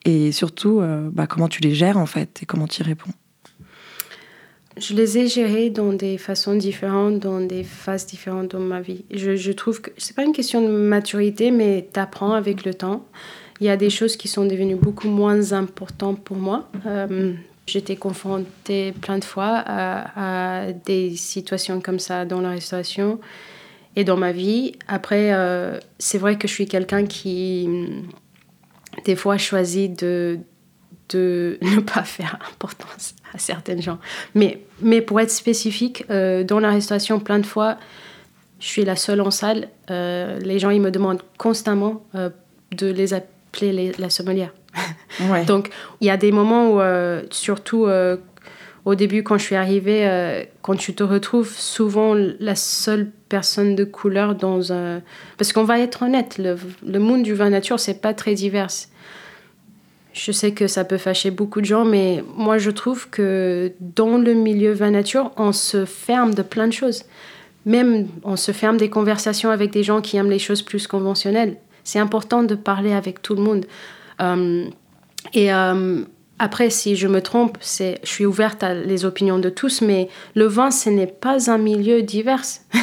Et 0.04 0.32
surtout, 0.32 0.80
euh, 0.80 1.10
bah, 1.12 1.26
comment 1.26 1.48
tu 1.48 1.60
les 1.60 1.74
gères 1.74 1.98
en 1.98 2.06
fait 2.06 2.42
et 2.42 2.46
comment 2.46 2.66
tu 2.66 2.80
y 2.80 2.84
réponds? 2.84 3.10
Je 4.76 4.94
les 4.94 5.18
ai 5.18 5.26
gérés 5.26 5.68
dans 5.68 5.92
des 5.92 6.16
façons 6.16 6.54
différentes, 6.54 7.18
dans 7.18 7.40
des 7.40 7.64
phases 7.64 8.06
différentes 8.06 8.52
dans 8.52 8.60
ma 8.60 8.80
vie. 8.80 9.04
Je, 9.10 9.52
trouve 9.52 9.82
que 9.82 9.90
c'est 9.98 10.16
pas 10.16 10.24
une 10.24 10.32
question 10.32 10.62
de 10.62 10.68
maturité, 10.68 11.50
mais 11.50 11.88
tu 11.92 12.00
apprends 12.00 12.32
avec 12.32 12.64
le 12.64 12.72
temps. 12.72 13.04
Il 13.60 13.66
y 13.66 13.68
a 13.68 13.76
des 13.76 13.90
choses 13.90 14.16
qui 14.16 14.28
sont 14.28 14.46
devenues 14.46 14.76
beaucoup 14.76 15.08
moins 15.08 15.52
importantes 15.52 16.24
pour 16.24 16.38
moi. 16.38 16.70
Euh, 16.86 17.34
j'étais 17.66 17.96
confrontée 17.96 18.92
plein 18.92 19.18
de 19.18 19.24
fois 19.24 19.62
à, 19.66 20.62
à, 20.62 20.72
des 20.72 21.14
situations 21.14 21.80
comme 21.80 21.98
ça 21.98 22.24
dans 22.24 22.40
la 22.40 22.50
restauration 22.50 23.20
et 23.96 24.04
dans 24.04 24.16
ma 24.16 24.32
vie. 24.32 24.72
Après, 24.88 25.34
euh, 25.34 25.78
c'est 25.98 26.18
vrai 26.18 26.38
que 26.38 26.48
je 26.48 26.54
suis 26.54 26.66
quelqu'un 26.66 27.04
qui 27.04 27.68
des 29.04 29.16
fois 29.16 29.38
choisi 29.38 29.88
de, 29.88 30.38
de 31.10 31.58
ne 31.62 31.80
pas 31.80 32.04
faire 32.04 32.38
importance 32.50 33.14
à 33.34 33.38
certaines 33.38 33.82
gens. 33.82 33.98
Mais, 34.34 34.60
mais 34.80 35.00
pour 35.00 35.20
être 35.20 35.30
spécifique, 35.30 36.04
euh, 36.10 36.44
dans 36.44 36.60
la 36.60 36.70
restauration, 36.70 37.20
plein 37.20 37.38
de 37.38 37.46
fois, 37.46 37.76
je 38.58 38.66
suis 38.66 38.84
la 38.84 38.96
seule 38.96 39.20
en 39.20 39.30
salle. 39.30 39.68
Euh, 39.90 40.38
les 40.40 40.58
gens, 40.58 40.70
ils 40.70 40.80
me 40.80 40.90
demandent 40.90 41.22
constamment 41.38 42.02
euh, 42.14 42.30
de 42.72 42.90
les 42.90 43.14
appeler 43.14 43.92
la 43.98 44.10
sommelière. 44.10 44.52
Donc, 45.46 45.70
il 46.00 46.06
y 46.06 46.10
a 46.10 46.16
des 46.16 46.32
moments 46.32 46.74
où, 46.74 46.80
surtout 47.30 47.88
au 48.84 48.94
début, 48.94 49.24
quand 49.24 49.38
je 49.38 49.42
suis 49.42 49.56
arrivée, 49.56 50.46
quand 50.62 50.76
tu 50.76 50.94
te 50.94 51.02
retrouves 51.02 51.52
souvent 51.52 52.14
la 52.14 52.54
seule 52.54 53.10
personne 53.28 53.74
de 53.74 53.82
couleur 53.82 54.36
dans 54.36 54.72
un... 54.72 55.02
Parce 55.36 55.52
qu'on 55.52 55.64
va 55.64 55.80
être 55.80 56.04
honnête, 56.04 56.38
le, 56.38 56.56
le 56.86 56.98
monde 57.00 57.24
du 57.24 57.34
vin 57.34 57.50
nature, 57.50 57.80
c'est 57.80 58.00
pas 58.00 58.14
très 58.14 58.34
divers. 58.34 58.68
Je 60.12 60.33
sais 60.33 60.53
que 60.53 60.66
ça 60.66 60.85
peut 60.85 60.99
fâcher 60.99 61.31
beaucoup 61.31 61.61
de 61.61 61.66
gens, 61.66 61.85
mais 61.85 62.25
moi 62.37 62.59
je 62.59 62.70
trouve 62.70 63.09
que 63.11 63.73
dans 63.81 64.18
le 64.18 64.35
milieu 64.35 64.73
vin 64.73 64.90
nature, 64.90 65.31
on 65.37 65.53
se 65.53 65.85
ferme 65.85 66.35
de 66.35 66.42
plein 66.42 66.66
de 66.66 66.73
choses. 66.73 67.05
Même 67.64 68.09
on 68.25 68.37
se 68.37 68.53
ferme 68.53 68.77
des 68.77 68.90
conversations 68.90 69.51
avec 69.51 69.70
des 69.70 69.83
gens 69.83 70.01
qui 70.01 70.16
aiment 70.16 70.31
les 70.31 70.38
choses 70.38 70.62
plus 70.62 70.87
conventionnelles. 70.87 71.57
C'est 71.85 71.99
important 71.99 72.42
de 72.42 72.55
parler 72.55 72.92
avec 72.92 73.23
tout 73.23 73.35
le 73.35 73.42
monde. 73.42 73.66
Euh, 74.20 74.64
et 75.35 75.53
euh, 75.53 76.03
après, 76.42 76.70
si 76.70 76.96
je 76.96 77.07
me 77.07 77.20
trompe, 77.20 77.59
c'est, 77.61 77.98
je 78.03 78.09
suis 78.09 78.24
ouverte 78.24 78.62
à 78.62 78.72
les 78.72 79.05
opinions 79.05 79.38
de 79.38 79.50
tous, 79.50 79.83
mais 79.83 80.09
le 80.35 80.46
vin, 80.46 80.70
ce 80.70 80.88
n'est 80.88 81.07
pas 81.07 81.50
un 81.50 81.59
milieu 81.59 82.03
divers. 82.03 82.42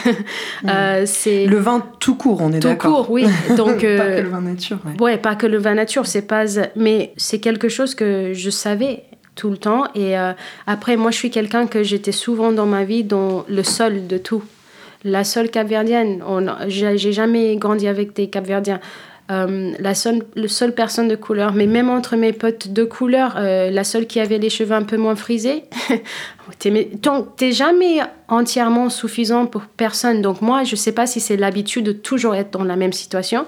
Euh, 0.68 1.04
c'est 1.06 1.46
le 1.46 1.60
vin 1.60 1.86
tout 2.00 2.16
court, 2.16 2.42
on 2.42 2.52
est 2.52 2.60
d'accord. 2.60 2.92
Tout 2.92 3.04
court, 3.04 3.12
oui. 3.12 3.26
Donc, 3.58 3.76
pas 3.76 3.80
que 3.80 4.22
le 4.22 4.30
vin 4.30 4.42
nature. 4.42 4.80
Ouais. 5.00 5.18
pas 5.18 5.36
que 5.36 5.46
le 5.46 5.58
vin 5.58 5.76
nature, 5.76 6.08
c'est 6.08 6.24
pas, 6.24 6.46
mais 6.76 7.14
c'est 7.16 7.40
quelque 7.40 7.70
chose 7.70 7.94
que 7.94 8.32
je 8.34 8.50
savais 8.50 9.04
tout 9.36 9.50
le 9.50 9.58
temps. 9.58 9.86
Et 9.94 10.18
euh, 10.18 10.34
après, 10.66 10.98
moi, 10.98 11.12
je 11.12 11.18
suis 11.18 11.30
quelqu'un 11.30 11.68
que 11.68 11.84
j'étais 11.84 12.12
souvent 12.12 12.52
dans 12.52 12.66
ma 12.66 12.84
vie 12.84 13.04
dans 13.04 13.46
le 13.48 13.64
sol 13.64 14.08
de 14.08 14.18
tout. 14.18 14.44
La 15.04 15.24
seule 15.24 15.50
capverdienne, 15.50 16.24
j'ai 16.68 17.12
jamais 17.12 17.56
grandi 17.56 17.88
avec 17.88 18.14
des 18.14 18.30
capverdiens. 18.30 18.80
Euh, 19.30 19.74
la, 19.80 19.94
seule, 19.94 20.24
le 20.36 20.48
seule 20.48 20.74
personne 20.74 21.10
de 21.10 21.18
couleur, 21.18 21.52
mais 21.54 21.68
même 21.68 21.90
entre 21.90 22.16
mes 22.16 22.32
potes 22.32 22.70
de 22.70 22.86
couleur, 22.86 23.36
euh, 23.36 23.70
la 23.70 23.84
seule 23.84 24.08
qui 24.08 24.22
avait 24.22 24.38
les 24.38 24.50
cheveux 24.50 24.74
un 24.74 24.84
peu 24.84 24.96
moins 24.96 25.18
frisés, 25.18 25.66
t'es 26.60 27.52
jamais 27.52 28.00
entièrement 28.30 28.90
suffisant 28.90 29.46
pour 29.46 29.64
personne. 29.64 30.22
Donc 30.22 30.42
moi, 30.42 30.64
je 30.64 30.78
sais 30.78 30.94
pas 30.94 31.06
si 31.08 31.20
c'est 31.20 31.36
l'habitude 31.36 31.84
de 31.84 31.92
toujours 31.92 32.36
être 32.36 32.52
dans 32.52 32.64
la 32.64 32.78
même 32.78 32.94
situation. 32.94 33.46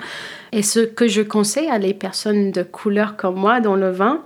Et 0.51 0.63
ce 0.63 0.81
que 0.81 1.07
je 1.07 1.21
conseille 1.21 1.69
à 1.69 1.77
les 1.77 1.93
personnes 1.93 2.51
de 2.51 2.63
couleur 2.63 3.15
comme 3.15 3.35
moi 3.35 3.61
dans 3.61 3.75
le 3.75 3.89
vin, 3.89 4.21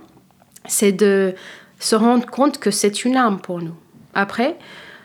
c'est 0.66 0.92
de 0.92 1.34
se 1.78 1.94
rendre 1.94 2.26
compte 2.26 2.58
que 2.58 2.72
c'est 2.72 3.04
une 3.04 3.16
arme 3.16 3.38
pour 3.38 3.62
nous. 3.62 3.74
Après, 4.14 4.56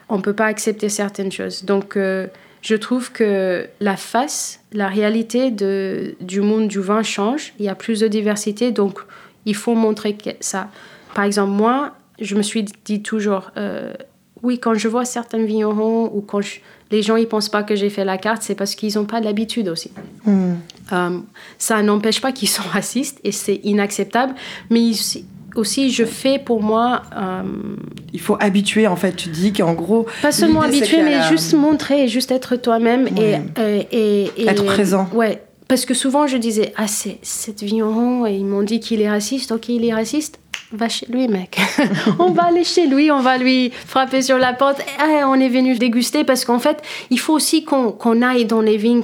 on 0.07 0.19
peut 0.19 0.33
pas 0.33 0.45
accepter 0.45 0.89
certaines 0.89 1.31
choses. 1.31 1.63
Donc, 1.63 1.95
euh, 1.95 2.25
je 2.61 2.75
trouve 2.75 3.11
que 3.11 3.67
la 3.79 3.95
face, 3.95 4.61
la 4.73 4.87
réalité 4.87 5.51
de, 5.51 6.15
du 6.21 6.41
monde 6.41 6.67
du 6.67 6.79
vin 6.79 7.03
change. 7.03 7.53
Il 7.59 7.65
y 7.65 7.69
a 7.69 7.75
plus 7.75 7.99
de 7.99 8.07
diversité, 8.07 8.71
donc 8.71 8.99
il 9.45 9.55
faut 9.55 9.75
montrer 9.75 10.17
ça. 10.41 10.69
Par 11.13 11.23
exemple, 11.23 11.51
moi, 11.51 11.93
je 12.19 12.35
me 12.35 12.41
suis 12.41 12.65
dit 12.85 13.01
toujours, 13.01 13.51
euh, 13.57 13.93
oui, 14.43 14.59
quand 14.59 14.73
je 14.73 14.87
vois 14.87 15.05
certains 15.05 15.43
vignerons 15.43 16.11
ou 16.13 16.21
quand 16.21 16.41
les 16.91 17.01
gens 17.01 17.17
ne 17.17 17.25
pensent 17.25 17.49
pas 17.49 17.63
que 17.63 17.75
j'ai 17.75 17.89
fait 17.89 18.05
la 18.05 18.17
carte, 18.17 18.41
c'est 18.41 18.55
parce 18.55 18.75
qu'ils 18.75 18.95
n'ont 18.95 19.05
pas 19.05 19.19
l'habitude 19.19 19.69
aussi. 19.69 19.91
Hmm. 20.25 20.55
Euh, 20.91 21.19
ça 21.57 21.81
n'empêche 21.81 22.19
pas 22.19 22.31
qu'ils 22.31 22.49
sont 22.49 22.63
racistes 22.71 23.19
et 23.23 23.31
c'est 23.31 23.61
inacceptable, 23.63 24.33
mais 24.69 24.91
aussi 25.55 25.91
je 25.91 26.05
fais 26.05 26.39
pour 26.39 26.61
moi. 26.61 27.03
Euh, 27.15 27.43
il 28.13 28.19
faut 28.19 28.37
habituer 28.39 28.87
en 28.87 28.95
fait. 28.95 29.15
Tu 29.15 29.29
dis 29.29 29.53
qu'en 29.53 29.73
gros. 29.73 30.05
Pas 30.21 30.31
seulement 30.31 30.61
habituer, 30.61 31.01
mais 31.01 31.21
juste 31.29 31.53
montrer, 31.53 32.07
juste 32.07 32.31
être 32.31 32.55
toi-même 32.55 33.07
et, 33.17 33.37
et, 33.91 34.31
et, 34.37 34.47
être 34.47 34.65
présent. 34.65 35.07
Ouais, 35.13 35.41
parce 35.67 35.85
que 35.85 35.93
souvent 35.93 36.27
je 36.27 36.37
disais 36.37 36.73
ah 36.77 36.87
c'est 36.87 37.19
cette 37.21 37.61
vigneron 37.61 38.25
et 38.25 38.33
ils 38.33 38.45
m'ont 38.45 38.63
dit 38.63 38.79
qu'il 38.79 39.01
est 39.01 39.09
raciste. 39.09 39.51
Ok, 39.51 39.69
il 39.69 39.85
est 39.85 39.93
raciste 39.93 40.39
va 40.71 40.87
chez 40.87 41.07
lui, 41.07 41.27
mec. 41.27 41.59
on 42.19 42.31
va 42.31 42.45
aller 42.45 42.63
chez 42.63 42.85
lui, 42.85 43.11
on 43.11 43.21
va 43.21 43.37
lui 43.37 43.71
frapper 43.71 44.21
sur 44.21 44.37
la 44.37 44.53
porte. 44.53 44.81
Eh, 44.99 45.23
on 45.23 45.35
est 45.35 45.49
venu 45.49 45.75
déguster 45.77 46.23
parce 46.23 46.45
qu'en 46.45 46.59
fait, 46.59 46.81
il 47.09 47.19
faut 47.19 47.33
aussi 47.33 47.65
qu'on 47.65 48.21
aille 48.21 48.45
dans 48.45 48.61
les 48.61 48.77
vignes. 48.77 49.03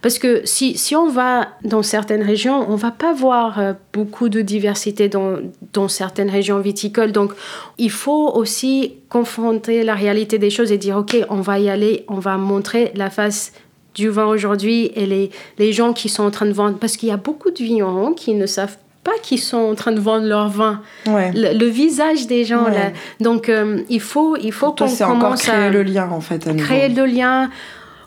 Parce 0.00 0.18
que 0.18 0.42
si, 0.44 0.96
on 0.96 1.08
va 1.08 1.48
dans 1.64 1.82
certaines 1.82 2.22
régions, 2.22 2.64
on 2.70 2.76
va 2.76 2.90
pas 2.90 3.12
voir 3.12 3.58
euh, 3.58 3.72
beaucoup 3.92 4.28
de 4.28 4.40
diversité 4.40 5.08
dans, 5.08 5.36
dans 5.72 5.88
certaines 5.88 6.30
régions 6.30 6.60
viticoles. 6.60 7.12
Donc, 7.12 7.32
il 7.76 7.90
faut 7.90 8.30
aussi 8.34 8.94
confronter 9.10 9.82
la 9.82 9.94
réalité 9.94 10.38
des 10.38 10.50
choses 10.50 10.72
et 10.72 10.78
dire, 10.78 10.96
OK, 10.96 11.16
on 11.28 11.40
va 11.40 11.58
y 11.58 11.68
aller, 11.68 12.04
on 12.08 12.18
va 12.18 12.38
montrer 12.38 12.92
la 12.94 13.10
face 13.10 13.52
du 13.94 14.08
vin 14.08 14.26
aujourd'hui 14.26 14.92
et 14.94 15.06
les, 15.06 15.30
les 15.58 15.72
gens 15.72 15.92
qui 15.92 16.08
sont 16.08 16.22
en 16.22 16.30
train 16.30 16.46
de 16.46 16.52
vendre. 16.52 16.78
Parce 16.78 16.96
qu'il 16.96 17.10
y 17.10 17.12
a 17.12 17.16
beaucoup 17.18 17.50
de 17.50 17.58
vignerons 17.58 18.12
qui 18.12 18.34
ne 18.34 18.46
savent 18.46 18.78
pas 19.06 19.18
qu'ils 19.22 19.38
sont 19.38 19.58
en 19.58 19.74
train 19.76 19.92
de 19.92 20.00
vendre 20.00 20.26
leur 20.26 20.48
vin. 20.48 20.80
Le, 21.06 21.66
visage 21.66 22.26
des 22.26 22.44
gens. 22.44 22.64
Là. 22.64 22.90
Donc, 23.20 23.48
euh, 23.48 23.78
il 23.88 24.00
faut, 24.00 24.36
il 24.36 24.50
faut 24.50 24.72
qu'on 24.72 24.88
commence 24.88 25.42
créer 25.42 25.54
à 25.54 25.70
le 25.70 25.84
lien, 25.84 26.10
en 26.10 26.20
fait. 26.20 26.44
créer 26.56 26.88
le 26.88 27.06
lien, 27.06 27.48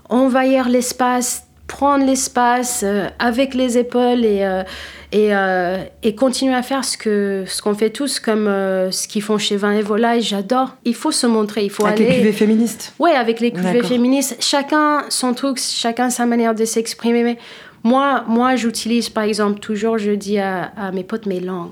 envahir 0.10 0.68
l'espace, 0.68 1.44
prendre 1.68 2.06
l'espace 2.06 2.82
euh, 2.84 3.08
avec 3.18 3.54
les 3.54 3.78
épaules 3.78 4.26
et, 4.26 4.44
euh, 4.44 4.64
et, 5.14 5.32
et, 6.04 6.16
continuer 6.16 6.54
à 6.54 6.64
faire 6.64 6.84
ce 6.84 6.98
qu'on 6.98 7.46
ce 7.48 7.62
qu'on 7.62 7.76
fait 7.76 7.92
tous, 7.92 8.20
comme 8.20 8.48
ce 8.92 9.08
qu'ils 9.08 9.22
font 9.22 9.38
chez 9.38 9.56
Vin 9.56 9.72
et 9.72 9.82
Volaille. 9.82 10.22
J'adore. 10.22 10.76
Il 10.84 10.96
faut 10.96 11.14
se 11.14 11.28
montrer. 11.28 11.64
Il 11.64 11.72
faut 11.72 11.86
avec 11.86 12.00
les 12.00 12.16
cuvées 12.18 12.34
féministes 12.34 12.94
Oui, 13.00 13.12
avec 13.12 13.40
les 13.40 13.52
cuvées 13.52 13.84
féministes. 13.84 14.36
Chacun 14.42 15.06
son 15.08 15.34
truc, 15.34 15.60
chacun 15.60 16.10
sa 16.10 16.26
manière 16.26 16.56
de 16.56 16.66
s'exprimer. 16.66 17.24
Mais 17.24 17.38
moi, 17.84 18.24
moi 18.28 18.56
j'utilise 18.56 19.10
par 19.10 19.24
exemple 19.24 19.60
toujours, 19.60 19.98
je 19.98 20.12
dis 20.12 20.40
à, 20.40 20.92
mes 20.94 21.04
potes 21.04 21.26
mes 21.26 21.40
langues. 21.40 21.72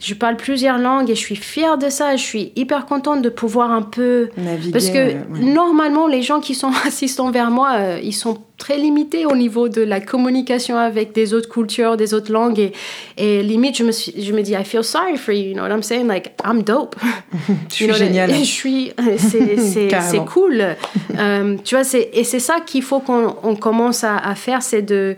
Je 0.00 0.14
parle 0.14 0.36
plusieurs 0.36 0.78
langues 0.78 1.10
et 1.10 1.14
je 1.16 1.20
suis 1.20 1.36
fière 1.36 1.76
de 1.76 1.88
ça. 1.88 2.14
Je 2.14 2.22
suis 2.22 2.52
hyper 2.54 2.86
contente 2.86 3.20
de 3.20 3.28
pouvoir 3.28 3.72
un 3.72 3.82
peu. 3.82 4.28
Naviguer, 4.36 4.70
Parce 4.70 4.90
que 4.90 5.14
normalement, 5.42 6.06
les 6.06 6.22
gens 6.22 6.40
qui 6.40 6.54
sont 6.54 6.70
assistants 6.86 7.30
vers 7.30 7.50
moi, 7.50 7.72
euh, 7.76 8.00
ils 8.02 8.12
sont 8.12 8.38
très 8.58 8.78
limités 8.78 9.26
au 9.26 9.34
niveau 9.34 9.68
de 9.68 9.82
la 9.82 10.00
communication 10.00 10.76
avec 10.76 11.12
des 11.12 11.34
autres 11.34 11.48
cultures, 11.48 11.96
des 11.96 12.14
autres 12.14 12.32
langues. 12.32 12.60
Et, 12.60 12.72
et 13.16 13.42
limite, 13.42 13.76
je 13.76 13.84
me, 13.84 13.90
suis, 13.90 14.14
je 14.22 14.32
me 14.32 14.42
dis, 14.42 14.52
I 14.52 14.64
feel 14.64 14.84
sorry 14.84 15.16
for 15.16 15.34
you. 15.34 15.48
You 15.48 15.54
know 15.54 15.62
what 15.62 15.70
I'm 15.70 15.82
saying? 15.82 16.06
Like, 16.06 16.32
I'm 16.44 16.62
dope. 16.62 16.94
je 17.68 17.74
suis 17.74 17.92
géniale. 17.94 18.34
Je 18.38 18.44
suis. 18.44 18.92
C'est 19.18 20.24
cool. 20.26 20.76
Euh, 21.16 21.56
tu 21.64 21.74
vois, 21.74 21.84
et 22.12 22.24
c'est 22.24 22.40
ça 22.40 22.60
qu'il 22.60 22.82
faut 22.82 23.00
qu'on 23.00 23.56
commence 23.56 24.04
à, 24.04 24.16
à 24.16 24.34
faire, 24.34 24.62
c'est 24.62 24.82
de 24.82 25.16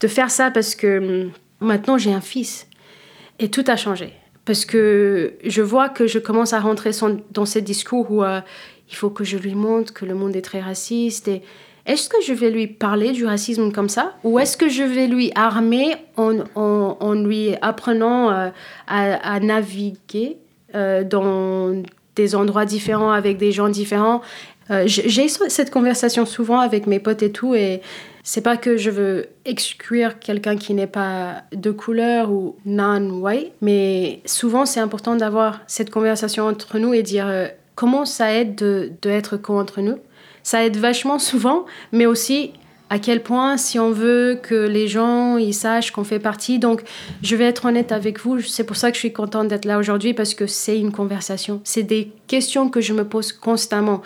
de 0.00 0.08
faire 0.08 0.30
ça 0.30 0.50
parce 0.50 0.74
que 0.74 0.98
hum, 0.98 1.30
maintenant 1.60 1.98
j'ai 1.98 2.12
un 2.12 2.20
fils 2.20 2.66
et 3.38 3.48
tout 3.50 3.64
a 3.66 3.76
changé. 3.76 4.12
Parce 4.44 4.64
que 4.64 5.34
je 5.44 5.62
vois 5.62 5.88
que 5.88 6.06
je 6.06 6.18
commence 6.18 6.52
à 6.52 6.60
rentrer 6.60 6.90
dans 7.30 7.46
ce 7.46 7.58
discours 7.58 8.10
où 8.10 8.24
euh, 8.24 8.40
il 8.88 8.96
faut 8.96 9.10
que 9.10 9.24
je 9.24 9.36
lui 9.36 9.54
montre 9.54 9.92
que 9.92 10.04
le 10.04 10.14
monde 10.14 10.34
est 10.34 10.42
très 10.42 10.60
raciste. 10.60 11.30
Est-ce 11.86 12.08
que 12.08 12.16
je 12.22 12.32
vais 12.32 12.50
lui 12.50 12.66
parler 12.66 13.12
du 13.12 13.26
racisme 13.26 13.72
comme 13.72 13.88
ça? 13.88 14.14
Ou 14.24 14.38
est-ce 14.38 14.56
que 14.56 14.68
je 14.68 14.82
vais 14.82 15.06
lui 15.06 15.30
armer 15.34 15.94
en, 16.16 16.44
en, 16.54 17.14
lui 17.14 17.54
apprenant 17.62 18.30
euh, 18.30 18.50
à, 18.86 19.40
naviguer 19.40 20.38
euh, 20.74 21.04
dans 21.04 21.82
des 22.16 22.34
endroits 22.34 22.64
différents 22.64 23.12
avec 23.12 23.38
des 23.38 23.52
gens 23.52 23.68
différents? 23.68 24.20
J'ai 24.86 25.26
cette 25.26 25.72
conversation 25.72 26.24
souvent 26.26 26.60
avec 26.60 26.86
mes 26.86 27.00
potes 27.00 27.24
et 27.24 27.32
tout. 27.32 27.56
Et 27.56 27.82
c'est 28.22 28.42
pas 28.42 28.56
que 28.56 28.76
je 28.76 28.90
veux 28.90 29.28
exclure 29.44 30.18
quelqu'un 30.18 30.56
qui 30.56 30.74
n'est 30.74 30.86
pas 30.86 31.42
de 31.52 31.70
couleur 31.70 32.30
ou 32.30 32.56
non-white, 32.66 33.52
mais 33.60 34.20
souvent 34.26 34.66
c'est 34.66 34.80
important 34.80 35.16
d'avoir 35.16 35.60
cette 35.66 35.90
conversation 35.90 36.46
entre 36.46 36.78
nous 36.78 36.94
et 36.94 37.02
dire 37.02 37.26
euh, 37.26 37.48
comment 37.74 38.04
ça 38.04 38.34
aide 38.34 38.54
de, 38.54 38.92
de 39.00 39.10
être 39.10 39.36
co 39.36 39.58
entre 39.58 39.80
nous. 39.80 39.98
Ça 40.42 40.64
aide 40.64 40.76
vachement 40.76 41.18
souvent, 41.30 41.64
mais 41.92 42.06
aussi 42.06 42.52
à 42.90 42.98
quel 42.98 43.22
point 43.22 43.56
si 43.56 43.78
on 43.78 43.92
veut 43.92 44.38
que 44.42 44.66
les 44.66 44.88
gens 44.88 45.36
ils 45.36 45.54
sachent 45.54 45.92
qu'on 45.92 46.04
fait 46.04 46.18
partie. 46.18 46.58
Donc 46.58 46.82
je 47.22 47.36
vais 47.36 47.44
être 47.44 47.64
honnête 47.64 47.92
avec 47.92 48.20
vous, 48.20 48.40
c'est 48.40 48.64
pour 48.64 48.76
ça 48.76 48.90
que 48.90 48.96
je 48.96 49.00
suis 49.00 49.12
contente 49.12 49.48
d'être 49.48 49.64
là 49.64 49.78
aujourd'hui 49.78 50.12
parce 50.12 50.34
que 50.34 50.46
c'est 50.46 50.78
une 50.78 50.92
conversation. 50.92 51.60
C'est 51.64 51.84
des 51.84 52.12
questions 52.26 52.68
que 52.68 52.80
je 52.80 52.92
me 52.92 53.04
pose 53.04 53.32
constamment. 53.32 54.02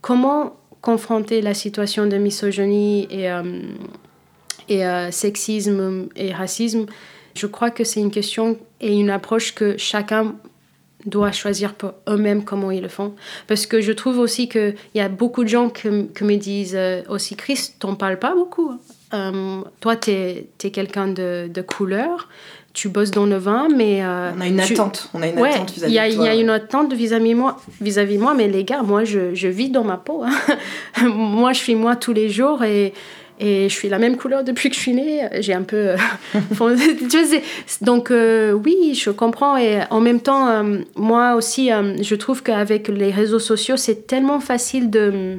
Comment 0.00 0.54
confronter 0.80 1.40
la 1.40 1.54
situation 1.54 2.06
de 2.06 2.16
misogynie 2.16 3.08
et, 3.10 3.30
euh, 3.30 3.42
et 4.68 4.86
euh, 4.86 5.10
sexisme 5.10 6.08
et 6.16 6.32
racisme, 6.32 6.86
je 7.34 7.46
crois 7.46 7.70
que 7.70 7.84
c'est 7.84 8.00
une 8.00 8.10
question 8.10 8.58
et 8.80 8.92
une 8.92 9.10
approche 9.10 9.54
que 9.54 9.76
chacun 9.76 10.34
doit 11.08 11.32
choisir 11.32 11.74
pour 11.74 11.92
eux-mêmes 12.08 12.44
comment 12.44 12.70
ils 12.70 12.82
le 12.82 12.88
font. 12.88 13.14
Parce 13.46 13.66
que 13.66 13.80
je 13.80 13.92
trouve 13.92 14.18
aussi 14.18 14.48
qu'il 14.48 14.74
y 14.94 15.00
a 15.00 15.08
beaucoup 15.08 15.44
de 15.44 15.48
gens 15.48 15.70
qui 15.70 15.88
me 15.88 16.36
disent 16.36 16.76
euh, 16.76 17.02
aussi, 17.08 17.36
Chris, 17.36 17.72
t'en 17.78 17.94
parles 17.94 18.18
pas 18.18 18.34
beaucoup. 18.34 18.72
Hein. 19.10 19.64
toi, 19.80 19.96
tu 19.96 20.10
es, 20.10 20.46
quelqu'un 20.70 21.08
de, 21.08 21.48
de, 21.52 21.62
couleur 21.62 22.28
tu 22.74 22.88
bosses 22.88 23.10
dans 23.10 23.26
le 23.26 23.36
vin, 23.36 23.68
mais... 23.74 24.04
Euh, 24.04 24.30
on 24.36 24.40
a 24.40 24.46
une 24.46 24.60
attente, 24.60 25.10
on 25.12 25.22
a 25.22 25.26
une 25.26 25.38
attente 25.38 25.72
vis-à-vis 25.72 25.94
de 25.94 26.14
toi. 26.14 26.24
Il 26.24 26.26
y 26.26 26.28
a 26.28 26.34
une 26.40 26.50
attente 26.50 26.92
vis-à-vis 26.92 27.34
moi, 27.34 27.56
vis-à-vis 27.80 28.18
moi, 28.18 28.34
mais 28.34 28.46
les 28.46 28.62
gars, 28.62 28.82
moi, 28.82 29.02
je, 29.02 29.34
je 29.34 29.48
vis 29.48 29.70
dans 29.70 29.82
ma 29.82 29.96
peau. 29.96 30.22
Hein. 30.22 31.08
moi, 31.08 31.52
je 31.52 31.58
suis 31.58 31.74
moi 31.74 31.96
tous 31.96 32.12
les 32.12 32.28
jours 32.28 32.62
et, 32.62 32.94
et 33.40 33.68
je 33.68 33.74
suis 33.74 33.88
la 33.88 33.98
même 33.98 34.16
couleur 34.16 34.44
depuis 34.44 34.68
que 34.68 34.74
je 34.74 34.80
suis 34.80 34.94
née. 34.94 35.28
J'ai 35.40 35.54
un 35.54 35.62
peu... 35.62 35.94
Euh, 35.94 35.96
donc, 37.80 38.10
euh, 38.10 38.52
oui, 38.52 38.94
je 38.94 39.10
comprends. 39.10 39.56
Et 39.56 39.80
en 39.90 40.00
même 40.00 40.20
temps, 40.20 40.64
moi 40.96 41.34
aussi, 41.34 41.70
je 41.70 42.14
trouve 42.14 42.42
qu'avec 42.42 42.88
les 42.88 43.10
réseaux 43.10 43.38
sociaux, 43.38 43.76
c'est 43.76 44.06
tellement 44.06 44.40
facile 44.40 44.90
de... 44.90 45.38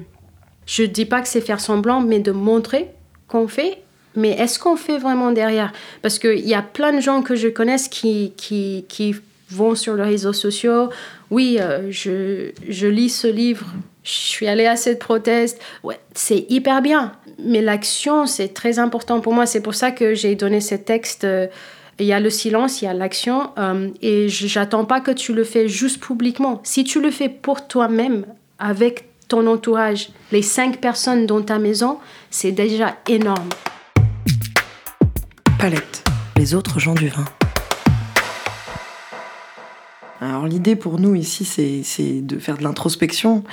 Je 0.66 0.84
dis 0.84 1.06
pas 1.06 1.22
que 1.22 1.28
c'est 1.28 1.42
faire 1.42 1.60
semblant, 1.60 2.02
mais 2.02 2.20
de 2.20 2.32
montrer 2.32 2.88
qu'on 3.28 3.48
fait 3.48 3.80
mais 4.16 4.32
est-ce 4.32 4.60
qu'on 4.60 4.76
fait 4.76 4.98
vraiment 4.98 5.32
derrière? 5.32 5.72
Parce 6.02 6.20
qu'il 6.20 6.48
y 6.48 6.54
a 6.54 6.62
plein 6.62 6.94
de 6.94 7.00
gens 7.00 7.22
que 7.22 7.36
je 7.36 7.48
connaisse 7.48 7.88
qui, 7.88 8.34
qui, 8.38 8.86
qui 8.90 9.16
vont 9.50 9.76
sur 9.76 9.96
les 9.96 10.04
réseaux 10.04 10.34
sociaux. 10.34 10.90
Oui, 11.30 11.58
euh, 11.60 11.92
je, 11.92 12.52
je, 12.68 12.88
lis 12.88 13.10
ce 13.10 13.28
livre, 13.28 13.66
je 14.04 14.12
suis 14.12 14.48
allée 14.48 14.66
à 14.66 14.76
cette 14.76 15.00
proteste. 15.00 15.60
Ouais, 15.84 16.00
c'est 16.14 16.46
hyper 16.50 16.82
bien. 16.82 17.14
Mais 17.44 17.62
l'action, 17.62 18.26
c'est 18.26 18.50
très 18.50 18.80
important 18.80 19.22
pour 19.22 19.34
moi. 19.34 19.46
C'est 19.46 19.62
pour 19.62 19.76
ça 19.76 19.92
que 19.92 20.14
j'ai 20.14 20.36
donné 20.36 20.62
ce 20.62 20.76
texte. 20.76 21.24
Euh, 21.24 21.48
il 22.00 22.06
y 22.06 22.14
a 22.14 22.20
le 22.20 22.30
silence, 22.30 22.82
il 22.82 22.86
y 22.86 22.88
a 22.88 22.94
l'action. 22.94 23.52
Euh, 23.58 23.90
et 24.02 24.30
j'attends 24.30 24.86
pas 24.86 25.02
que 25.02 25.12
tu 25.12 25.34
le 25.34 25.44
fais 25.44 25.68
juste 25.68 26.02
publiquement. 26.02 26.62
Si 26.64 26.84
tu 26.84 27.02
le 27.02 27.12
fais 27.12 27.30
pour 27.30 27.68
toi-même, 27.68 28.26
avec 28.58 29.06
ton 29.28 29.48
entourage, 29.48 30.10
les 30.32 30.42
cinq 30.42 30.82
personnes 30.82 31.26
dans 31.26 31.42
ta 31.42 31.60
maison, 31.60 32.00
c'est 32.30 32.52
déjà 32.52 32.98
énorme. 33.08 33.50
Palette, 35.60 36.04
les 36.38 36.56
autres 36.56 36.80
gens 36.80 36.96
du 36.96 37.10
vin. 37.10 37.26
Alors 40.22 40.48
l'idée 40.48 40.76
pour 40.76 41.00
nous 41.00 41.16
ici, 41.16 41.46
c'est 41.46 42.22
de 42.22 42.40
faire 42.40 42.58
de 42.58 42.64
l'introspection, 42.64 43.44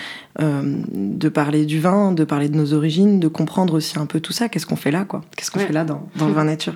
euh, 0.41 0.63
de 0.93 1.29
parler 1.29 1.65
du 1.65 1.79
vin, 1.79 2.11
de 2.11 2.25
parler 2.25 2.49
de 2.49 2.57
nos 2.57 2.75
origines, 2.75 3.21
de 3.21 3.29
comprendre 3.29 3.75
aussi 3.75 3.99
un 3.99 4.07
peu 4.07 4.19
tout 4.19 4.33
ça. 4.33 4.49
Qu'est-ce 4.49 4.67
qu'on 4.67 4.77
fait 4.77 4.91
là, 4.91 5.05
quoi? 5.05 5.23
Qu'est-ce 5.37 5.53
qu'on 5.53 5.61
fait 5.61 5.73
là 5.73 5.85
dans, 5.85 6.09
dans 6.17 6.27
le 6.27 6.33
vin 6.33 6.45
nature? 6.45 6.75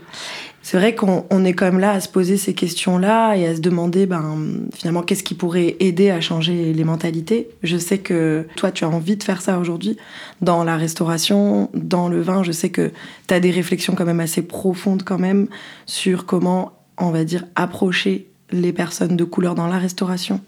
C'est 0.63 0.77
vrai 0.77 0.95
qu'on 0.95 1.45
est 1.45 1.55
quand 1.55 1.65
même 1.65 1.81
là 1.81 1.93
à 1.93 2.01
se 2.01 2.09
poser 2.09 2.37
ces 2.37 2.55
questions-là 2.55 3.35
et 3.35 3.47
à 3.47 3.57
se 3.57 3.61
demander 3.61 4.07
ben, 4.07 4.39
finalement 4.75 5.03
qu'est-ce 5.03 5.25
qui 5.25 5.35
pourrait 5.35 5.77
aider 5.81 6.11
à 6.11 6.21
changer 6.21 6.73
les 6.73 6.85
mentalités? 6.85 7.49
Je 7.63 7.77
sais 7.77 7.99
que 7.99 8.47
toi, 8.57 8.71
tu 8.71 8.85
as 8.85 8.89
envie 8.89 9.17
de 9.17 9.23
faire 9.25 9.43
ça 9.43 9.59
aujourd'hui 9.59 9.97
dans 10.41 10.63
la 10.63 10.77
restauration, 10.77 11.71
dans 11.75 12.09
le 12.09 12.21
vin. 12.21 12.45
Je 12.45 12.53
sais 12.53 12.69
que 12.69 12.93
tu 13.27 13.35
as 13.35 13.41
des 13.41 13.51
réflexions 13.51 13.95
quand 13.97 14.05
même 14.05 14.21
assez 14.21 14.43
profondes 14.43 15.03
quand 15.03 15.19
même 15.19 15.49
sur 15.87 16.27
comment, 16.27 16.73
on 16.99 17.11
va 17.11 17.25
dire, 17.25 17.47
approcher 17.57 18.30
les 18.53 18.73
personnes 18.73 19.17
de 19.17 19.25
couleur 19.25 19.55
dans 19.55 19.67
la 19.67 19.79
restauration 19.79 20.41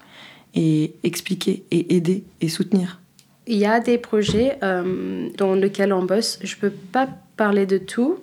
et 0.55 0.95
expliquer 1.03 1.65
et 1.71 1.97
aider 1.97 2.25
et 2.41 2.49
soutenir. 2.49 3.01
il 3.47 3.57
y 3.57 3.65
a 3.65 3.81
des 3.81 3.99
projets 3.99 4.59
dans 4.61 5.55
lesquels 5.55 5.93
on 5.93 6.05
bosse. 6.05 6.39
Je 6.43 6.55
ne 6.57 6.61
peux 6.61 6.71
pas 6.71 7.09
parler 7.37 7.65
de 7.65 7.79
tout, 7.79 8.19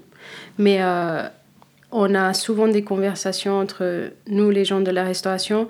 mais 0.57 0.79
on 1.91 2.15
a 2.15 2.33
souvent 2.33 2.67
des 2.67 2.83
conversations 2.83 3.57
entre 3.57 4.11
nous, 4.27 4.49
les 4.51 4.65
gens 4.65 4.81
de 4.81 4.91
la 4.91 5.03
restauration, 5.03 5.67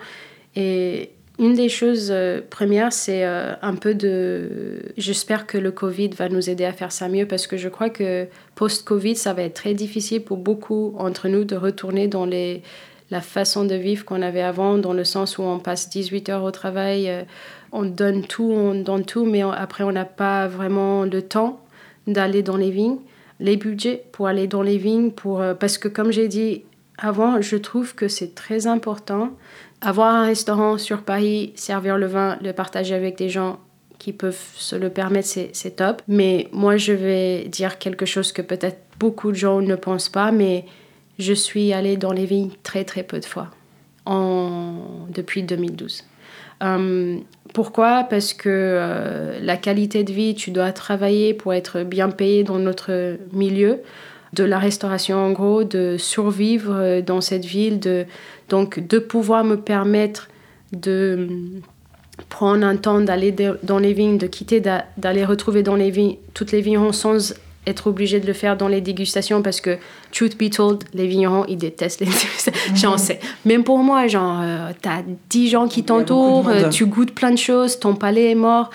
et 0.56 1.12
une 1.40 1.54
des 1.54 1.70
choses 1.70 2.10
euh, 2.12 2.42
premières, 2.48 2.92
c'est 2.92 3.26
euh, 3.26 3.54
un 3.62 3.76
peu 3.76 3.96
de... 3.96 4.82
J'espère 4.98 5.48
que 5.48 5.58
le 5.58 5.72
Covid 5.72 6.10
va 6.10 6.28
nous 6.28 6.50
aider 6.50 6.66
à 6.66 6.74
faire 6.74 6.92
ça 6.92 7.08
mieux 7.08 7.26
parce 7.26 7.48
que 7.48 7.56
je 7.56 7.70
crois 7.70 7.90
que 7.90 8.28
post-Covid, 8.56 9.16
ça 9.16 9.34
va 9.34 9.44
être 9.44 9.54
très 9.54 9.74
difficile 9.74 10.22
pour 10.22 10.36
beaucoup 10.36 10.94
entre 10.98 11.30
nous 11.30 11.46
de 11.46 11.56
retourner 11.56 12.10
dans 12.10 12.26
les, 12.26 12.62
la 13.12 13.22
façon 13.22 13.66
de 13.66 13.76
vivre 13.76 14.06
qu'on 14.06 14.22
avait 14.22 14.42
avant, 14.42 14.78
dans 14.78 14.94
le 14.94 15.04
sens 15.04 15.38
où 15.38 15.44
on 15.44 15.60
passe 15.60 15.90
18 15.90 16.30
heures 16.30 16.44
au 16.44 16.52
travail, 16.52 17.10
euh, 17.10 17.24
on 17.72 17.84
donne 17.84 18.26
tout, 18.26 18.52
on 18.52 18.76
donne 18.76 19.06
tout, 19.06 19.26
mais 19.26 19.42
après 19.42 19.84
on 19.84 19.92
n'a 19.92 20.06
pas 20.06 20.48
vraiment 20.48 21.04
le 21.04 21.22
temps 21.22 21.62
d'aller 22.08 22.44
dans 22.44 22.58
les 22.58 22.72
vignes, 22.72 22.98
les 23.40 23.58
budgets 23.58 24.04
pour 24.12 24.28
aller 24.28 24.48
dans 24.48 24.62
les 24.62 24.78
vignes, 24.78 25.12
pour, 25.12 25.44
parce 25.60 25.78
que 25.78 25.88
comme 25.88 26.12
j'ai 26.12 26.28
dit 26.28 26.64
avant, 26.98 27.42
je 27.42 27.56
trouve 27.56 27.96
que 27.96 28.08
c'est 28.08 28.36
très 28.36 28.68
important 28.68 29.32
avoir 29.82 30.14
un 30.14 30.26
restaurant 30.26 30.78
sur 30.78 31.04
Paris, 31.04 31.54
servir 31.56 31.98
le 31.98 32.08
vin, 32.08 32.38
le 32.42 32.54
partager 32.54 32.96
avec 32.96 33.18
des 33.18 33.30
gens 33.30 33.60
qui 33.98 34.14
peuvent 34.14 34.40
se 34.56 34.76
le 34.76 34.90
permettre, 34.90 35.28
c'est 35.28 35.76
top. 35.76 36.02
Mais 36.08 36.48
moi, 36.52 36.78
je 36.78 36.94
vais 36.94 37.46
dire 37.46 37.80
quelque 37.80 38.06
chose 38.06 38.32
que 38.32 38.42
peut-être 38.42 38.80
beaucoup 38.98 39.32
de 39.32 39.36
gens 39.36 39.62
ne 39.62 39.76
pensent 39.76 40.10
pas, 40.10 40.32
mais 40.32 40.66
je 41.20 41.34
suis 41.34 41.74
allée 41.74 41.98
dans 41.98 42.14
les 42.14 42.26
vignes 42.26 42.52
très 42.64 42.86
très 42.86 43.04
peu 43.04 43.20
de 43.20 43.26
fois 43.26 43.52
depuis 45.10 45.44
2012. 45.44 46.04
Hum, 46.62 47.22
pourquoi? 47.54 48.06
Parce 48.10 48.34
que 48.34 48.50
euh, 48.50 49.40
la 49.40 49.56
qualité 49.56 50.04
de 50.04 50.12
vie, 50.12 50.34
tu 50.34 50.52
dois 50.52 50.72
travailler 50.72 51.34
pour 51.34 51.54
être 51.54 51.84
bien 51.84 52.10
payé 52.10 52.44
dans 52.44 52.58
notre 52.58 53.18
milieu 53.32 53.80
de 54.34 54.44
la 54.44 54.60
restauration 54.60 55.18
en 55.18 55.32
gros, 55.32 55.64
de 55.64 55.96
survivre 55.98 56.76
euh, 56.76 57.02
dans 57.02 57.22
cette 57.22 57.46
ville, 57.46 57.80
donc 58.50 58.80
de 58.80 59.00
pouvoir 59.00 59.44
me 59.44 59.56
permettre 59.56 60.28
de 60.74 61.28
hum, 61.30 61.62
prendre 62.30 62.66
un 62.66 62.76
temps 62.76 63.00
d'aller 63.00 63.34
dans 63.64 63.80
les 63.80 63.94
vignes, 63.94 64.18
de 64.18 64.28
quitter, 64.28 64.62
d'aller 64.98 65.24
retrouver 65.24 65.64
dans 65.64 65.76
les 65.76 65.92
vignes, 65.92 66.18
toutes 66.34 66.52
les 66.52 66.62
vignerons 66.62 66.92
sans 66.92 67.34
être 67.68 67.88
obligé 67.88 68.20
de 68.20 68.28
le 68.28 68.34
faire 68.34 68.58
dans 68.58 68.68
les 68.68 68.82
dégustations 68.82 69.42
parce 69.42 69.62
que, 69.62 69.78
truth 70.12 70.38
be 70.38 70.50
told, 70.50 70.84
les 70.94 71.08
vignerons, 71.08 71.46
ils 71.48 71.58
détestent 71.58 72.00
les 72.00 72.06
dégustations. 72.08 72.76
J'en 72.76 72.98
sais. 72.98 73.20
Même 73.46 73.64
pour 73.64 73.80
moi, 73.80 74.08
genre, 74.08 74.40
euh, 74.42 74.72
t'as 74.82 75.02
10 75.30 75.50
gens 75.50 75.68
qui 75.68 75.84
t'entourent, 75.84 76.50
euh, 76.50 76.70
tu 76.70 76.86
goûtes 76.86 77.14
plein 77.14 77.32
de 77.32 77.38
choses, 77.38 77.80
ton 77.80 77.96
palais 77.96 78.32
est 78.32 78.36
mort. 78.36 78.70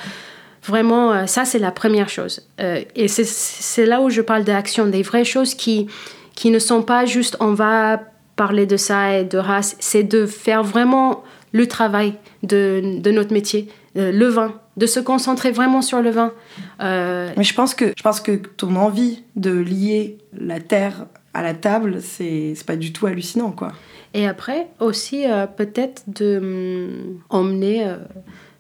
Vraiment, 0.65 1.13
euh, 1.13 1.27
ça, 1.27 1.45
c'est 1.45 1.59
la 1.59 1.71
première 1.71 2.09
chose. 2.09 2.43
Euh, 2.61 2.83
et 2.95 3.09
c'est 3.09 3.87
là 3.87 4.01
où 4.01 4.11
je 4.11 4.23
parle 4.23 4.45
d'action, 4.45 4.87
des 4.87 5.03
vraies 5.03 5.25
choses 5.25 5.55
qui, 5.55 5.89
qui 6.35 6.51
ne 6.51 6.59
sont 6.59 6.83
pas 6.83 7.05
juste 7.05 7.37
on 7.41 7.53
va 7.53 8.01
parler 8.37 8.67
de 8.67 8.77
ça 8.77 9.19
et 9.19 9.25
de 9.25 9.39
race, 9.39 9.77
c'est 9.79 10.03
de 10.03 10.27
faire 10.27 10.65
vraiment 10.65 11.23
le 11.53 11.69
travail 11.69 12.15
de, 12.43 12.99
de 12.99 13.11
notre 13.13 13.33
métier, 13.33 13.69
le 13.95 14.27
vin, 14.27 14.55
de 14.77 14.87
se 14.87 15.01
concentrer 15.01 15.51
vraiment 15.53 15.83
sur 15.83 16.03
le 16.03 16.11
vin. 16.11 16.33
Mais 16.81 17.45
je 17.45 17.55
pense, 17.55 17.75
que, 17.75 17.93
je 17.97 18.03
pense 18.03 18.21
que 18.21 18.33
ton 18.33 18.77
envie 18.77 19.23
de 19.37 19.51
lier 19.51 20.19
la 20.37 20.61
terre 20.61 21.07
à 21.33 21.43
la 21.43 21.55
table, 21.55 22.01
c'est 22.01 22.55
pas 22.67 22.77
du 22.77 22.93
tout 22.93 23.07
hallucinant, 23.07 23.51
quoi. 23.51 23.73
Et 24.15 24.27
après, 24.27 24.69
aussi, 24.79 25.25
peut-être 25.57 26.05
de 26.07 26.39
hum, 26.39 27.21
emmener 27.29 27.87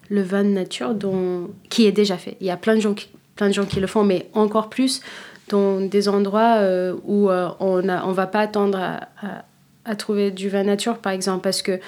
le 0.08 0.22
vin 0.22 0.44
de 0.44 0.48
nature 0.48 0.94
dont, 0.94 1.50
qui 1.68 1.86
est 1.86 1.92
déjà 1.92 2.16
fait. 2.16 2.36
Il 2.40 2.46
y 2.46 2.50
a 2.50 2.56
plein 2.56 2.74
de 2.74 2.80
gens 2.80 2.94
qui, 2.94 3.08
plein 3.36 3.48
de 3.48 3.54
gens 3.54 3.64
qui 3.64 3.80
le 3.80 3.86
font, 3.86 4.04
mais 4.04 4.28
encore 4.34 4.68
plus 4.68 5.00
dans 5.48 5.80
des 5.80 6.08
endroits 6.08 6.56
euh, 6.58 6.94
où 7.04 7.28
euh, 7.28 7.50
on 7.60 7.82
ne 7.82 7.96
on 8.04 8.12
va 8.12 8.26
pas 8.26 8.40
attendre 8.40 8.78
à, 8.78 9.08
à, 9.84 9.96
trouver 9.96 10.30
du 10.30 10.48
vin 10.48 10.64
nature, 10.64 10.98
par 10.98 11.12
exemple, 11.12 11.42
parce 11.42 11.62
que 11.62 11.80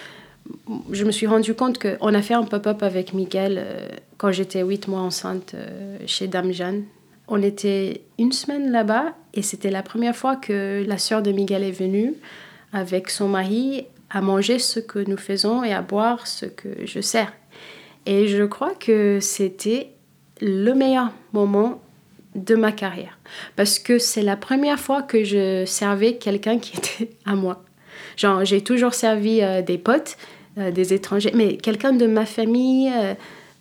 je 0.93 1.05
me 1.05 1.11
suis 1.11 1.27
rendu 1.27 1.55
compte 1.55 1.79
qu'on 1.79 2.15
a 2.15 2.23
fait 2.23 2.35
un 2.35 2.45
pop-up 2.45 2.83
avec 2.83 3.13
Miguel 3.13 3.57
euh, 3.59 3.89
quand 4.17 4.33
j'étais 4.33 4.63
8 4.63 4.89
mois 4.89 5.01
enceinte 5.01 5.55
chez 6.07 6.27
Dame 6.27 6.53
Jeanne. 6.53 6.85
On 7.29 7.43
était 7.43 8.03
une 8.19 8.33
semaine 8.33 8.71
là-bas 8.71 9.15
et 9.35 9.43
c'était 9.43 9.71
la 9.71 9.83
première 9.83 10.15
fois 10.15 10.37
que 10.37 10.85
la 10.87 10.99
sœur 10.99 11.23
de 11.23 11.33
Miguel 11.33 11.65
est 11.65 11.73
venue 11.73 12.15
avec 12.73 13.11
son 13.11 13.29
mari 13.29 13.87
à 14.11 14.21
manger 14.21 14.59
ce 14.59 14.81
que 14.81 15.01
nous 15.01 15.17
faisons 15.17 15.65
et 15.65 15.73
à 15.73 15.83
boire 15.83 16.27
ce 16.27 16.47
que 16.47 16.69
je 16.85 17.01
sers. 17.01 17.33
Et 18.07 18.29
je 18.29 18.45
crois 18.45 18.75
que 18.75 19.19
c'était 19.21 19.91
le 20.41 20.73
meilleur 20.75 21.13
moment 21.33 21.83
de 22.37 22.55
ma 22.55 22.71
carrière. 22.71 23.19
Parce 23.57 23.79
que 23.79 23.99
c'est 23.99 24.23
la 24.23 24.37
première 24.37 24.79
fois 24.79 25.03
que 25.03 25.25
je 25.25 25.65
servais 25.67 26.17
quelqu'un 26.17 26.59
qui 26.59 26.77
était 26.77 27.11
à 27.25 27.35
moi. 27.35 27.65
Genre, 28.17 28.45
j'ai 28.45 28.63
toujours 28.63 28.95
servi 28.95 29.43
euh, 29.43 29.63
des 29.63 29.79
potes, 29.79 30.17
euh, 30.17 30.36
des 30.57 30.95
étrangers, 30.95 31.33
mais 31.35 31.57
quelqu'un 31.57 31.93
de 31.93 32.07
ma 32.07 32.25
famille, 32.27 32.91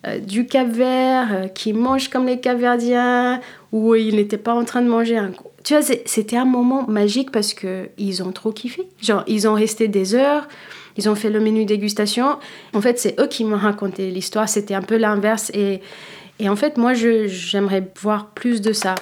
euh, 0.06 0.18
du 0.18 0.46
Cap 0.46 0.68
Vert, 0.68 1.48
qui 1.54 1.72
mange 1.72 2.08
comme 2.08 2.26
les 2.26 2.38
Capverdiens, 2.38 3.40
où 3.72 3.94
il 3.94 4.16
n'était 4.16 4.38
pas 4.38 4.54
en 4.54 4.64
train 4.64 4.82
de 4.82 4.88
manger 4.88 5.16
un. 5.16 5.32
Tu 5.64 5.74
vois, 5.74 5.82
c'était 5.82 6.36
un 6.36 6.44
moment 6.44 6.86
magique 6.86 7.32
parce 7.32 7.54
qu'ils 7.54 8.22
ont 8.22 8.30
trop 8.30 8.52
kiffé. 8.52 8.86
Genre, 9.02 9.24
ils 9.26 9.48
ont 9.48 9.54
resté 9.54 9.88
des 9.88 10.14
heures. 10.14 10.46
Ils 10.96 11.08
ont 11.08 11.16
fait 11.16 11.28
le 11.28 11.40
menu 11.40 11.64
dégustation. 11.64 12.38
En 12.72 12.80
fait, 12.80 12.98
c'est 13.00 13.20
eux 13.20 13.26
qui 13.26 13.44
m'ont 13.44 13.56
raconté 13.56 14.10
l'histoire. 14.10 14.48
C'était 14.48 14.74
un 14.74 14.82
peu 14.82 14.96
l'inverse. 14.96 15.50
Et, 15.54 15.80
et 16.38 16.48
en 16.48 16.56
fait, 16.56 16.78
moi, 16.78 16.94
j'aimerais 16.94 17.90
voir 18.00 18.30
plus 18.30 18.60
de 18.60 18.72
ça. 18.72 18.94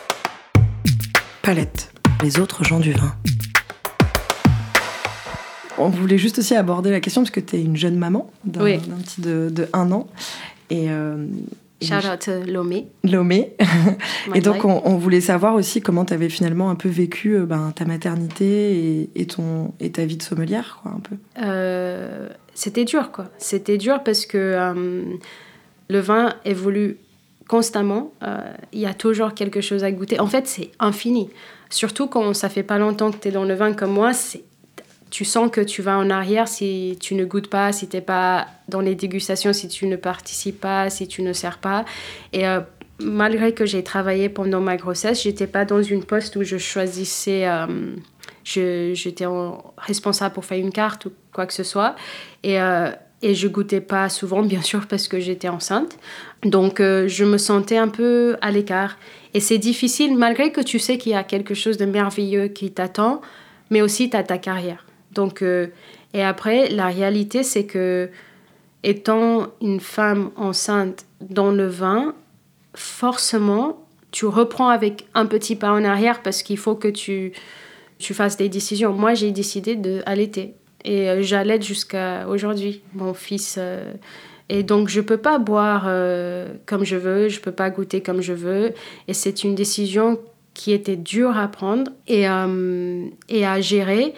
Palette, 1.42 1.92
les 2.22 2.40
autres 2.40 2.64
gens 2.64 2.80
du 2.80 2.92
vin. 2.92 3.14
On 5.78 5.88
voulait 5.88 6.18
juste 6.18 6.38
aussi 6.38 6.54
aborder 6.54 6.90
la 6.90 7.00
question 7.00 7.22
parce 7.22 7.30
que 7.30 7.40
tu 7.40 7.56
es 7.56 7.62
une 7.62 7.76
jeune 7.76 7.96
maman 7.96 8.30
d'un 8.44 8.64
petit 8.64 9.20
de, 9.20 9.48
de, 9.50 9.68
un 9.72 9.90
an. 9.92 10.06
Et, 10.70 10.90
euh, 10.90 11.26
Shout 11.84 12.06
out 12.06 12.28
Lomé. 12.46 12.86
Lomé. 13.02 13.54
et 14.34 14.40
donc, 14.40 14.64
on, 14.64 14.96
voulait 14.96 15.20
savoir 15.20 15.54
aussi 15.54 15.80
comment 15.80 16.04
tu 16.04 16.14
avais 16.14 16.28
finalement 16.28 16.70
un 16.70 16.74
peu 16.74 16.88
vécu 16.88 17.36
euh, 17.36 17.46
ben, 17.46 17.72
ta 17.74 17.84
maternité 17.84 19.10
et, 19.14 19.26
ton, 19.26 19.72
et 19.80 19.92
ta 19.92 20.04
vie 20.04 20.16
de 20.16 20.22
sommelière, 20.22 20.80
quoi, 20.82 20.92
un 20.92 21.00
peu. 21.00 21.16
Euh, 21.42 22.28
c'était 22.54 22.84
dur, 22.84 23.10
quoi. 23.12 23.26
C'était 23.38 23.78
dur 23.78 24.02
parce 24.02 24.26
que 24.26 24.38
euh, 24.38 25.02
le 25.88 25.98
vin 25.98 26.34
évolue 26.44 26.98
constamment. 27.48 28.12
Il 28.72 28.80
y 28.80 28.86
a 28.86 28.94
toujours 28.94 29.34
quelque 29.34 29.60
chose 29.60 29.84
à 29.84 29.92
goûter. 29.92 30.18
En 30.20 30.26
fait, 30.26 30.46
c'est 30.46 30.70
infini. 30.80 31.28
Surtout 31.68 32.06
quand 32.06 32.32
ça 32.34 32.48
fait 32.48 32.62
pas 32.62 32.78
longtemps 32.78 33.10
que 33.10 33.18
tu 33.18 33.28
es 33.28 33.30
dans 33.30 33.44
le 33.44 33.54
vin 33.54 33.74
comme 33.74 33.92
moi, 33.92 34.12
c'est 34.12 34.44
tu 35.14 35.24
sens 35.24 35.48
que 35.48 35.60
tu 35.60 35.80
vas 35.80 35.96
en 35.96 36.10
arrière 36.10 36.48
si 36.48 36.98
tu 37.00 37.14
ne 37.14 37.24
goûtes 37.24 37.46
pas, 37.46 37.70
si 37.70 37.86
tu 37.86 37.94
n'es 37.94 38.02
pas 38.02 38.48
dans 38.68 38.80
les 38.80 38.96
dégustations, 38.96 39.52
si 39.52 39.68
tu 39.68 39.86
ne 39.86 39.94
participes 39.94 40.60
pas, 40.60 40.90
si 40.90 41.06
tu 41.06 41.22
ne 41.22 41.32
sers 41.32 41.58
pas. 41.58 41.84
Et 42.32 42.48
euh, 42.48 42.58
malgré 42.98 43.54
que 43.54 43.64
j'ai 43.64 43.84
travaillé 43.84 44.28
pendant 44.28 44.60
ma 44.60 44.76
grossesse, 44.76 45.22
j'étais 45.22 45.46
pas 45.46 45.64
dans 45.64 45.80
une 45.80 46.02
poste 46.02 46.34
où 46.34 46.42
je 46.42 46.56
choisissais, 46.56 47.46
euh, 47.46 47.94
j'étais 48.42 49.26
responsable 49.78 50.34
pour 50.34 50.46
faire 50.46 50.58
une 50.58 50.72
carte 50.72 51.06
ou 51.06 51.12
quoi 51.32 51.46
que 51.46 51.54
ce 51.54 51.62
soit. 51.62 51.94
Et, 52.42 52.60
euh, 52.60 52.90
et 53.22 53.36
je 53.36 53.46
goûtais 53.46 53.80
pas 53.80 54.08
souvent, 54.08 54.42
bien 54.54 54.62
sûr, 54.62 54.88
parce 54.88 55.06
que 55.06 55.20
j'étais 55.20 55.48
enceinte. 55.48 55.96
Donc 56.42 56.80
je 56.80 57.24
me 57.24 57.38
sentais 57.38 57.76
un 57.76 57.88
peu 57.88 58.36
à 58.40 58.50
l'écart. 58.50 58.98
Et 59.32 59.38
c'est 59.38 59.58
difficile, 59.58 60.16
malgré 60.16 60.50
que 60.50 60.60
tu 60.60 60.80
sais 60.80 60.98
qu'il 60.98 61.12
y 61.12 61.14
a 61.14 61.22
quelque 61.22 61.54
chose 61.54 61.76
de 61.76 61.86
merveilleux 61.86 62.48
qui 62.48 62.72
t'attend, 62.72 63.20
mais 63.70 63.80
aussi 63.80 64.10
tu 64.10 64.16
as 64.16 64.24
ta 64.24 64.38
carrière. 64.38 64.84
Donc, 65.14 65.42
euh, 65.42 65.68
et 66.12 66.22
après, 66.22 66.68
la 66.68 66.88
réalité, 66.88 67.42
c'est 67.42 67.64
que 67.64 68.10
étant 68.82 69.48
une 69.62 69.80
femme 69.80 70.30
enceinte 70.36 71.06
dans 71.20 71.50
le 71.50 71.66
vin, 71.66 72.14
forcément, 72.74 73.86
tu 74.10 74.26
reprends 74.26 74.68
avec 74.68 75.06
un 75.14 75.26
petit 75.26 75.56
pas 75.56 75.72
en 75.72 75.84
arrière 75.84 76.22
parce 76.22 76.42
qu'il 76.42 76.58
faut 76.58 76.74
que 76.74 76.88
tu, 76.88 77.32
tu 77.98 78.14
fasses 78.14 78.36
des 78.36 78.48
décisions. 78.48 78.92
Moi, 78.92 79.14
j'ai 79.14 79.30
décidé 79.30 79.76
d'allaiter. 79.76 80.54
Et 80.84 81.08
euh, 81.08 81.22
j'allaite 81.22 81.64
jusqu'à 81.64 82.28
aujourd'hui, 82.28 82.82
mon 82.92 83.14
fils. 83.14 83.56
Euh, 83.58 83.92
et 84.50 84.62
donc, 84.62 84.88
je 84.88 85.00
ne 85.00 85.06
peux 85.06 85.16
pas 85.16 85.38
boire 85.38 85.84
comme 86.66 86.84
je 86.84 86.96
veux, 86.96 87.30
je 87.30 87.38
ne 87.38 87.42
peux 87.42 87.52
pas 87.52 87.70
goûter 87.70 88.02
comme 88.02 88.20
je 88.20 88.34
veux. 88.34 88.74
Et 89.08 89.14
c'est 89.14 89.42
une 89.42 89.54
décision 89.54 90.20
qui 90.52 90.72
était 90.72 90.96
dure 90.96 91.38
à 91.38 91.48
prendre 91.48 91.90
et, 92.06 92.26
et 93.30 93.46
à 93.46 93.60
gérer 93.62 94.12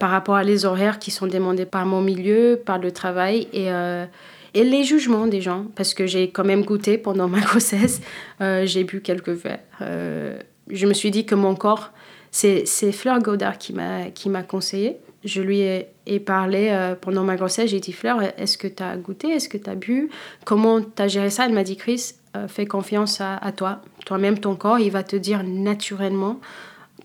par 0.00 0.10
rapport 0.10 0.34
à 0.34 0.42
les 0.42 0.64
horaires 0.64 0.98
qui 0.98 1.10
sont 1.10 1.26
demandés 1.26 1.66
par 1.66 1.84
mon 1.84 2.00
milieu, 2.00 2.60
par 2.64 2.78
le 2.78 2.90
travail 2.90 3.48
et, 3.52 3.70
euh, 3.70 4.06
et 4.54 4.64
les 4.64 4.82
jugements 4.82 5.26
des 5.26 5.42
gens. 5.42 5.66
Parce 5.76 5.92
que 5.92 6.06
j'ai 6.06 6.30
quand 6.30 6.42
même 6.42 6.64
goûté 6.64 6.96
pendant 6.96 7.28
ma 7.28 7.40
grossesse, 7.48 8.00
euh, 8.40 8.64
j'ai 8.64 8.82
bu 8.82 9.02
quelques 9.02 9.28
verres. 9.28 9.60
Euh, 9.82 10.38
je 10.68 10.86
me 10.86 10.94
suis 10.94 11.10
dit 11.10 11.26
que 11.26 11.34
mon 11.34 11.54
corps, 11.54 11.92
c'est 12.30 12.64
Fleur 12.92 13.20
Godard 13.20 13.58
qui 13.58 13.74
m'a 13.74 14.42
conseillé. 14.42 14.96
Je 15.22 15.42
lui 15.42 15.60
ai, 15.60 16.20
parlé 16.20 16.94
pendant 17.02 17.22
ma 17.22 17.36
grossesse, 17.36 17.70
j'ai 17.70 17.80
dit 17.80 17.92
Fleur, 17.92 18.22
est-ce 18.38 18.56
que 18.56 18.68
tu 18.68 18.82
as 18.82 18.96
goûté, 18.96 19.28
est-ce 19.28 19.48
que 19.48 19.58
tu 19.58 19.68
as 19.68 19.74
bu? 19.74 20.08
Comment 20.46 20.80
tu 20.80 21.02
as 21.02 21.08
géré 21.08 21.28
ça? 21.28 21.44
Elle 21.44 21.52
m'a 21.52 21.64
dit 21.64 21.76
Chris, 21.76 22.14
fais 22.48 22.66
confiance 22.66 23.20
à 23.20 23.52
toi. 23.54 23.82
Toi-même, 24.06 24.38
ton 24.38 24.54
corps, 24.54 24.78
il 24.78 24.90
va 24.90 25.02
te 25.02 25.16
dire 25.16 25.42
naturellement 25.44 26.40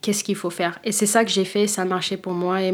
qu'est-ce 0.06 0.24
qu'il 0.24 0.36
faut 0.36 0.49
faire. 0.51 0.78
Et 0.84 0.91
c'est 0.91 1.06
ça 1.08 1.26
que 1.26 1.32
j'ai 1.32 1.45
fait, 1.45 1.66
ça 1.68 1.82
a 1.82 1.86
marché 1.86 2.16
pour 2.18 2.34
moi. 2.34 2.62
Et 2.62 2.72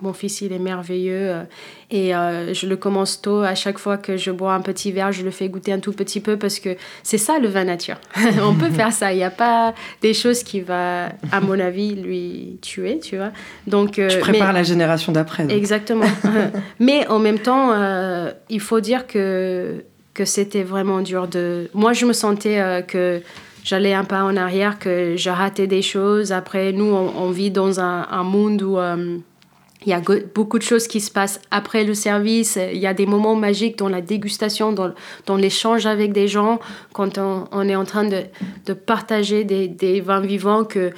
mon 0.00 0.12
fils, 0.12 0.40
il 0.42 0.52
est 0.52 0.58
merveilleux. 0.58 1.30
euh, 1.30 1.42
Et 1.90 2.14
euh, 2.14 2.52
je 2.52 2.66
le 2.66 2.76
commence 2.76 3.22
tôt. 3.22 3.40
À 3.40 3.54
chaque 3.54 3.78
fois 3.78 3.96
que 3.96 4.16
je 4.16 4.30
bois 4.32 4.52
un 4.52 4.60
petit 4.60 4.92
verre, 4.92 5.12
je 5.12 5.22
le 5.24 5.30
fais 5.30 5.48
goûter 5.48 5.72
un 5.72 5.78
tout 5.78 5.92
petit 5.92 6.20
peu 6.20 6.36
parce 6.36 6.58
que 6.58 6.76
c'est 7.02 7.16
ça 7.16 7.38
le 7.38 7.48
vin 7.48 7.64
nature. 7.64 7.96
On 8.42 8.54
peut 8.54 8.68
faire 8.80 8.92
ça. 8.92 9.12
Il 9.12 9.16
n'y 9.16 9.24
a 9.24 9.30
pas 9.30 9.72
des 10.02 10.12
choses 10.12 10.42
qui 10.42 10.60
va, 10.60 11.06
à 11.32 11.40
mon 11.40 11.58
avis, 11.58 11.94
lui 11.94 12.58
tuer, 12.60 12.98
tu 12.98 13.16
vois. 13.16 13.30
Donc, 13.66 13.98
euh, 13.98 14.08
Tu 14.08 14.16
mais- 14.16 14.20
prépares 14.20 14.52
la 14.52 14.62
génération 14.64 15.10
d'après. 15.12 15.46
Exactement. 15.48 16.04
Mais 16.80 17.06
en 17.08 17.18
même 17.18 17.38
temps, 17.38 17.72
euh, 17.72 18.30
il 18.50 18.60
faut 18.60 18.80
dire 18.80 19.06
que, 19.06 19.84
que 20.12 20.24
c'était 20.26 20.64
vraiment 20.64 21.00
dur 21.00 21.28
de... 21.28 21.70
Moi, 21.72 21.92
je 21.94 22.04
me 22.04 22.12
sentais 22.12 22.84
que 22.88 23.22
j'allais 23.64 23.94
un 23.94 24.04
pas 24.04 24.22
en 24.22 24.36
arrière, 24.36 24.78
que 24.78 25.16
je 25.16 25.30
ratais 25.30 25.66
des 25.66 25.82
choses. 25.82 26.30
Après, 26.30 26.72
nous, 26.72 26.84
on, 26.84 27.30
vit 27.30 27.50
dans 27.50 27.80
un, 27.80 28.22
monde 28.22 28.62
où... 28.62 28.78
euh, 28.78 29.18
il 29.86 29.90
y 29.90 29.92
a 29.92 30.00
beaucoup 30.34 30.58
de 30.58 30.62
choses 30.62 30.88
qui 30.88 31.00
se 31.00 31.10
passent 31.10 31.40
après 31.50 31.84
le 31.84 31.92
service. 31.92 32.58
Il 32.72 32.78
y 32.78 32.86
a 32.86 32.94
des 32.94 33.04
moments 33.04 33.34
magiques 33.34 33.76
dans 33.76 33.88
la 33.88 34.00
dégustation, 34.00 34.72
dans, 34.72 35.36
l'échange 35.36 35.84
avec 35.84 36.12
des 36.12 36.26
gens, 36.26 36.58
quand 36.94 37.18
on, 37.18 37.68
est 37.68 37.76
en 37.76 37.84
train 37.84 38.04
de, 38.04 38.22
de 38.64 38.72
partager 38.72 39.44
des, 39.44 39.68
des 39.68 40.00
vins 40.00 40.20
vivants 40.20 40.64
que 40.64 40.92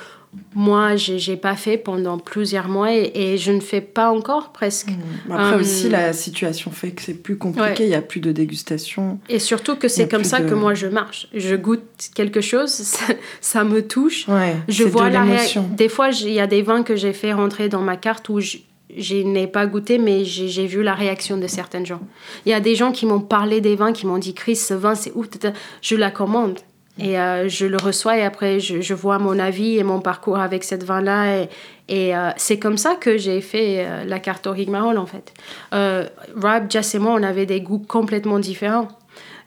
moi, 0.54 0.96
j'ai 0.96 1.18
j'ai 1.18 1.36
pas 1.36 1.54
fait 1.56 1.76
pendant 1.78 2.18
plusieurs 2.18 2.68
mois 2.68 2.92
et, 2.92 3.10
et 3.14 3.38
je 3.38 3.52
ne 3.52 3.60
fais 3.60 3.80
pas 3.80 4.10
encore 4.10 4.52
presque. 4.52 4.88
Après 5.30 5.54
Euh, 5.56 5.60
aussi, 5.60 5.88
la 5.88 6.12
situation 6.12 6.70
fait 6.70 6.90
que 6.92 7.02
c'est 7.02 7.14
plus 7.14 7.36
compliqué. 7.36 7.68
Ouais. 7.68 7.76
Il 7.80 7.88
n'y 7.88 7.94
a 7.94 8.02
plus 8.02 8.20
de 8.20 8.32
dégustation. 8.32 9.18
Et 9.28 9.38
surtout 9.38 9.76
que 9.76 9.88
c'est 9.88 10.08
comme 10.08 10.24
ça 10.24 10.40
de- 10.40 10.48
que 10.48 10.54
moi 10.54 10.74
je 10.74 10.86
marche. 10.86 11.28
Je 11.34 11.54
goûte 11.56 11.82
quelque 12.14 12.40
chose, 12.40 12.70
ça, 12.70 13.06
ça 13.40 13.64
me 13.64 13.86
touche. 13.86 14.26
Ouais, 14.28 14.56
Je 14.68 14.84
vois 14.84 15.08
de 15.08 15.14
la 15.14 15.22
réaction. 15.24 15.68
Des 15.72 15.88
fois, 15.88 16.08
il 16.10 16.32
y 16.32 16.40
a 16.40 16.46
des 16.46 16.62
vins 16.62 16.82
que 16.82 16.96
j'ai 16.96 17.12
fait 17.12 17.32
rentrer 17.32 17.68
dans 17.68 17.82
ma 17.82 17.96
carte 17.96 18.28
où 18.28 18.40
je, 18.40 18.58
je 18.96 19.16
n'ai 19.16 19.46
pas 19.46 19.66
goûté, 19.66 19.98
mais 19.98 20.24
j'ai 20.24 20.66
vu 20.66 20.82
la 20.82 20.94
réaction 20.94 21.36
de 21.36 21.46
certaines 21.46 21.84
gens. 21.86 22.00
Il 22.46 22.50
y 22.50 22.54
a 22.54 22.60
des 22.60 22.74
gens 22.74 22.92
qui 22.92 23.04
m'ont 23.04 23.20
parlé 23.20 23.60
des 23.60 23.76
vins, 23.76 23.92
qui 23.92 24.06
m'ont 24.06 24.18
dit 24.18 24.32
Chris, 24.32 24.56
ce 24.56 24.74
vin 24.74 24.94
c'est 24.94 25.12
ouf. 25.14 25.28
tata. 25.28 25.52
Je 25.82 25.96
la 25.96 26.10
commande 26.10 26.58
et 26.98 27.18
euh, 27.18 27.48
je 27.48 27.66
le 27.66 27.76
reçois 27.76 28.16
et 28.16 28.22
après 28.22 28.58
je, 28.58 28.94
vois 28.94 29.18
mon 29.18 29.38
avis 29.38 29.76
et 29.76 29.82
mon 29.82 30.00
parcours 30.00 30.38
avec 30.38 30.64
cette 30.64 30.82
vin-là. 30.82 31.46
Et, 31.88 32.16
euh, 32.16 32.30
c'est 32.36 32.58
comme 32.58 32.78
ça 32.78 32.94
que 32.94 33.18
j'ai 33.18 33.40
fait 33.40 33.84
euh, 33.86 34.04
la 34.04 34.18
carte 34.18 34.46
au 34.46 34.52
Rigmarole 34.52 34.98
en 34.98 35.06
fait. 35.06 35.34
Rob, 35.72 36.70
Jess 36.70 36.94
et 36.94 36.98
moi, 36.98 37.12
on 37.12 37.22
avait 37.22 37.46
des 37.46 37.60
goûts 37.60 37.84
complètement 37.86 38.38
différents. 38.38 38.88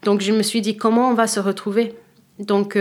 Donc 0.04 0.22
je 0.22 0.32
me 0.32 0.44
suis 0.44 0.62
dit 0.62 0.78
comment 0.78 1.10
on 1.10 1.14
va 1.14 1.28
se 1.28 1.40
retrouver? 1.40 1.94
Donc 2.38 2.78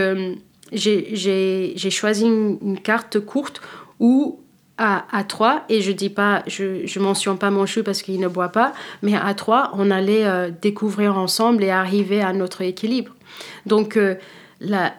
j'ai- 0.73 1.91
choisi 1.91 2.27
une, 2.27 2.79
carte 2.79 3.21
courte 3.21 3.62
où 3.99 4.41
à, 4.77 5.07
à 5.11 5.25
trois, 5.25 5.64
et 5.69 5.81
je 5.81 5.91
dis 5.91 6.11
pas, 6.11 6.45
je, 6.47 6.87
je 6.87 7.01
mentionne 7.01 7.37
pas 7.37 7.51
mon 7.51 7.66
chou 7.66 7.83
parce 7.83 8.01
qu'il 8.03 8.21
ne 8.21 8.29
boit 8.29 8.51
pas, 8.51 8.73
mais 9.03 9.16
à 9.16 9.35
trois, 9.35 9.73
on 9.75 9.91
allait 9.91 10.53
découvrir 10.62 11.19
ensemble 11.19 11.64
et 11.64 11.71
arriver 11.71 12.21
à 12.21 12.33
notre 12.33 12.62
équilibre. 12.62 13.16
Donc 13.66 13.99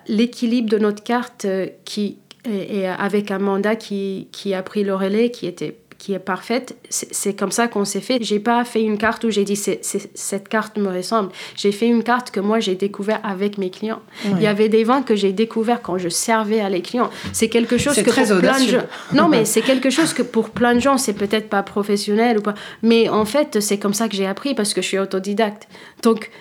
l'équilibre 0.07 0.70
de 0.70 0.78
notre 0.78 1.03
carte 1.03 1.45
euh, 1.45 1.68
qui 1.86 2.18
et 2.49 2.88
avec 2.88 3.32
un 3.32 3.39
mandat 3.39 3.76
qui, 3.76 4.28
qui 4.32 4.53
a 4.53 4.64
pris 4.64 4.84
le 4.86 4.95
relais, 4.95 5.30
qui 5.30 5.45
était 5.45 5.78
qui 5.97 6.14
est 6.14 6.20
parfaite, 6.20 6.78
c'est 6.89 7.34
comme 7.38 7.51
ça 7.51 7.68
qu'on 7.68 7.84
s'est 7.84 7.99
fait. 7.99 8.20
J'ai 8.22 8.39
pas 8.39 8.64
fait 8.64 8.82
une 8.82 8.97
carte 8.97 9.26
où 9.26 9.30
j'ai 9.30 9.43
dit 9.43 9.57
c'est- 9.57 9.80
c'est- 9.84 10.10
cette 10.18 10.47
carte 10.47 10.78
me 10.78 10.88
ressemble. 10.88 11.30
J'ai 11.57 11.74
fait 11.74 11.88
une 11.88 12.03
carte 12.03 12.32
que 12.32 12.39
moi 12.39 12.62
j'ai 12.62 12.76
découvert 12.76 13.20
avec 13.22 13.57
mes 13.57 13.70
clients. 13.70 13.99
Il 14.24 14.41
y 14.41 14.47
avait 14.47 14.70
des 14.70 14.86
vins 14.86 15.01
que 15.01 15.18
j'ai 15.18 15.34
découvert 15.34 15.82
quand 15.82 15.97
je 15.97 16.07
servais 16.07 16.62
à 16.62 16.70
les 16.70 16.82
clients. 16.82 17.10
C'est 17.34 17.49
quelque 17.49 17.78
chose 17.78 17.97
que 18.01 18.10
très 18.10 18.26
pour 18.28 18.38
plein 18.39 18.57
de 18.64 18.70
gens. 18.70 18.84
Non, 19.12 19.28
mais 19.28 19.43
c'est 19.51 19.62
quelque 19.62 19.89
chose 19.89 20.14
que 20.14 20.22
pour 20.24 20.51
plein 20.51 20.74
de 20.74 20.80
gens 20.80 20.97
c'est 20.97 21.12
peut-être 21.14 21.49
pas 21.49 21.64
professionnel 21.64 22.38
ou 22.38 22.41
pas. 22.41 22.53
Mais 22.82 23.10
en 23.10 23.26
fait 23.26 23.60
c'est 23.60 23.78
comme 23.78 23.93
ça 23.93 24.07
que 24.07 24.16
j'ai 24.16 24.26
appris 24.26 24.55
parce 24.55 24.74
que 24.74 24.82
je 24.82 24.88
suis 24.88 24.99
autodidacte. 24.99 25.68
Donc 26.01 26.32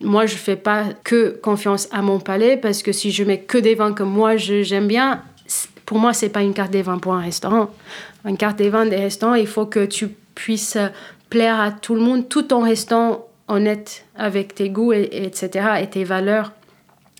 moi, 0.00 0.26
je 0.26 0.36
fais 0.36 0.56
pas 0.56 0.84
que 1.04 1.38
confiance 1.42 1.88
à 1.90 2.02
mon 2.02 2.20
palais 2.20 2.56
parce 2.56 2.82
que 2.82 2.92
si 2.92 3.10
je 3.10 3.24
mets 3.24 3.40
que 3.40 3.58
des 3.58 3.74
vins 3.74 3.92
que 3.92 4.04
moi 4.04 4.36
j'aime 4.36 4.86
bien, 4.86 5.22
pour 5.86 5.98
moi, 5.98 6.12
c'est 6.12 6.28
pas 6.28 6.42
une 6.42 6.54
carte 6.54 6.70
des 6.70 6.82
vins 6.82 6.98
pour 6.98 7.14
un 7.14 7.22
restaurant. 7.22 7.70
Une 8.24 8.36
carte 8.36 8.58
des 8.58 8.68
vins 8.68 8.86
des 8.86 8.96
restaurants, 8.96 9.34
il 9.34 9.46
faut 9.46 9.66
que 9.66 9.86
tu 9.86 10.08
puisses 10.34 10.76
plaire 11.30 11.58
à 11.60 11.70
tout 11.70 11.94
le 11.94 12.00
monde 12.00 12.28
tout 12.28 12.52
en 12.52 12.60
restant 12.60 13.26
honnête 13.48 14.04
avec 14.14 14.54
tes 14.54 14.68
goûts, 14.68 14.92
et, 14.92 15.08
et 15.10 15.24
etc., 15.24 15.66
et 15.80 15.86
tes 15.88 16.04
valeurs. 16.04 16.52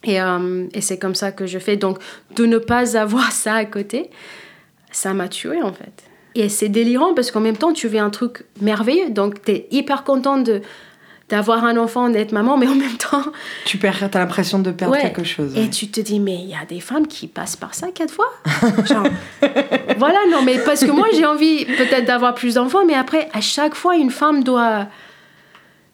Et, 0.04 0.20
euh, 0.20 0.66
et 0.74 0.80
c'est 0.80 0.98
comme 0.98 1.14
ça 1.14 1.32
que 1.32 1.46
je 1.46 1.58
fais. 1.58 1.76
Donc, 1.76 1.98
de 2.36 2.44
ne 2.44 2.58
pas 2.58 2.96
avoir 2.96 3.32
ça 3.32 3.54
à 3.54 3.64
côté, 3.64 4.10
ça 4.92 5.14
m'a 5.14 5.28
tué 5.28 5.62
en 5.62 5.72
fait. 5.72 6.04
Et 6.34 6.48
c'est 6.48 6.68
délirant 6.68 7.14
parce 7.14 7.30
qu'en 7.30 7.40
même 7.40 7.56
temps, 7.56 7.72
tu 7.72 7.88
fais 7.88 7.98
un 7.98 8.10
truc 8.10 8.44
merveilleux. 8.60 9.10
Donc, 9.10 9.42
tu 9.42 9.52
es 9.52 9.66
hyper 9.70 10.04
contente 10.04 10.44
de 10.44 10.62
d'avoir 11.28 11.64
un 11.64 11.76
enfant, 11.76 12.08
d'être 12.08 12.32
maman, 12.32 12.56
mais 12.56 12.66
en 12.68 12.74
même 12.74 12.96
temps, 12.96 13.22
Tu 13.66 13.76
perds, 13.76 14.08
as 14.12 14.18
l'impression 14.18 14.58
de 14.60 14.70
perdre 14.70 14.94
Ouais. 14.94 15.02
quelque 15.02 15.24
chose. 15.24 15.54
et 15.56 15.68
tu 15.68 15.88
te 15.88 16.00
dis, 16.00 16.20
mais 16.20 16.36
il 16.36 16.48
y 16.48 16.54
a 16.54 16.64
des 16.66 16.80
femmes 16.80 17.06
qui 17.06 17.26
passent 17.26 17.56
par 17.56 17.74
ça 17.74 17.88
quatre 17.94 18.12
fois. 18.14 18.30
Genre, 18.86 19.06
voilà, 19.98 20.18
non, 20.30 20.42
mais 20.42 20.58
parce 20.64 20.84
que 20.84 20.90
moi, 20.90 21.06
j'ai 21.14 21.26
envie 21.26 21.66
peut-être 21.66 22.06
d'avoir 22.06 22.34
plus 22.34 22.54
d'enfants, 22.54 22.86
mais 22.86 22.94
après, 22.94 23.28
à 23.34 23.40
chaque 23.42 23.74
fois, 23.74 23.96
une 23.96 24.10
femme 24.10 24.42
doit, 24.42 24.86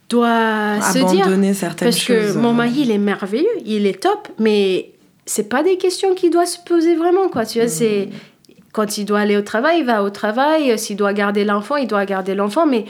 doit 0.09 0.81
se 0.81 0.99
dire. 1.13 1.27
Certaines 1.55 1.89
Parce 1.89 1.99
choses. 2.01 2.35
que 2.35 2.39
mon 2.39 2.53
mari, 2.53 2.73
il 2.83 2.91
est 2.91 2.99
merveilleux, 2.99 3.47
il 3.65 3.87
est 3.87 4.01
top, 4.03 4.29
mais 4.39 4.93
c'est 5.27 5.49
pas 5.49 5.63
des 5.63 5.79
questions 5.79 6.15
qu'il 6.15 6.31
doit 6.31 6.47
se 6.47 6.59
poser 6.65 6.95
vraiment, 6.95 7.29
quoi. 7.29 7.45
Tu 7.47 7.59
vois, 7.59 7.69
c'est. 7.69 8.09
Quand 8.73 8.99
il 8.99 9.05
doit 9.05 9.21
aller 9.21 9.37
au 9.37 9.43
travail, 9.43 9.79
il 9.81 9.85
va 9.87 10.03
au 10.03 10.11
travail. 10.11 10.77
S'il 10.79 10.97
doit 10.97 11.13
garder 11.13 11.45
l'enfant, 11.45 11.77
il 11.77 11.87
doit 11.87 12.05
garder 12.07 12.35
l'enfant. 12.35 12.67
Mais, 12.67 12.85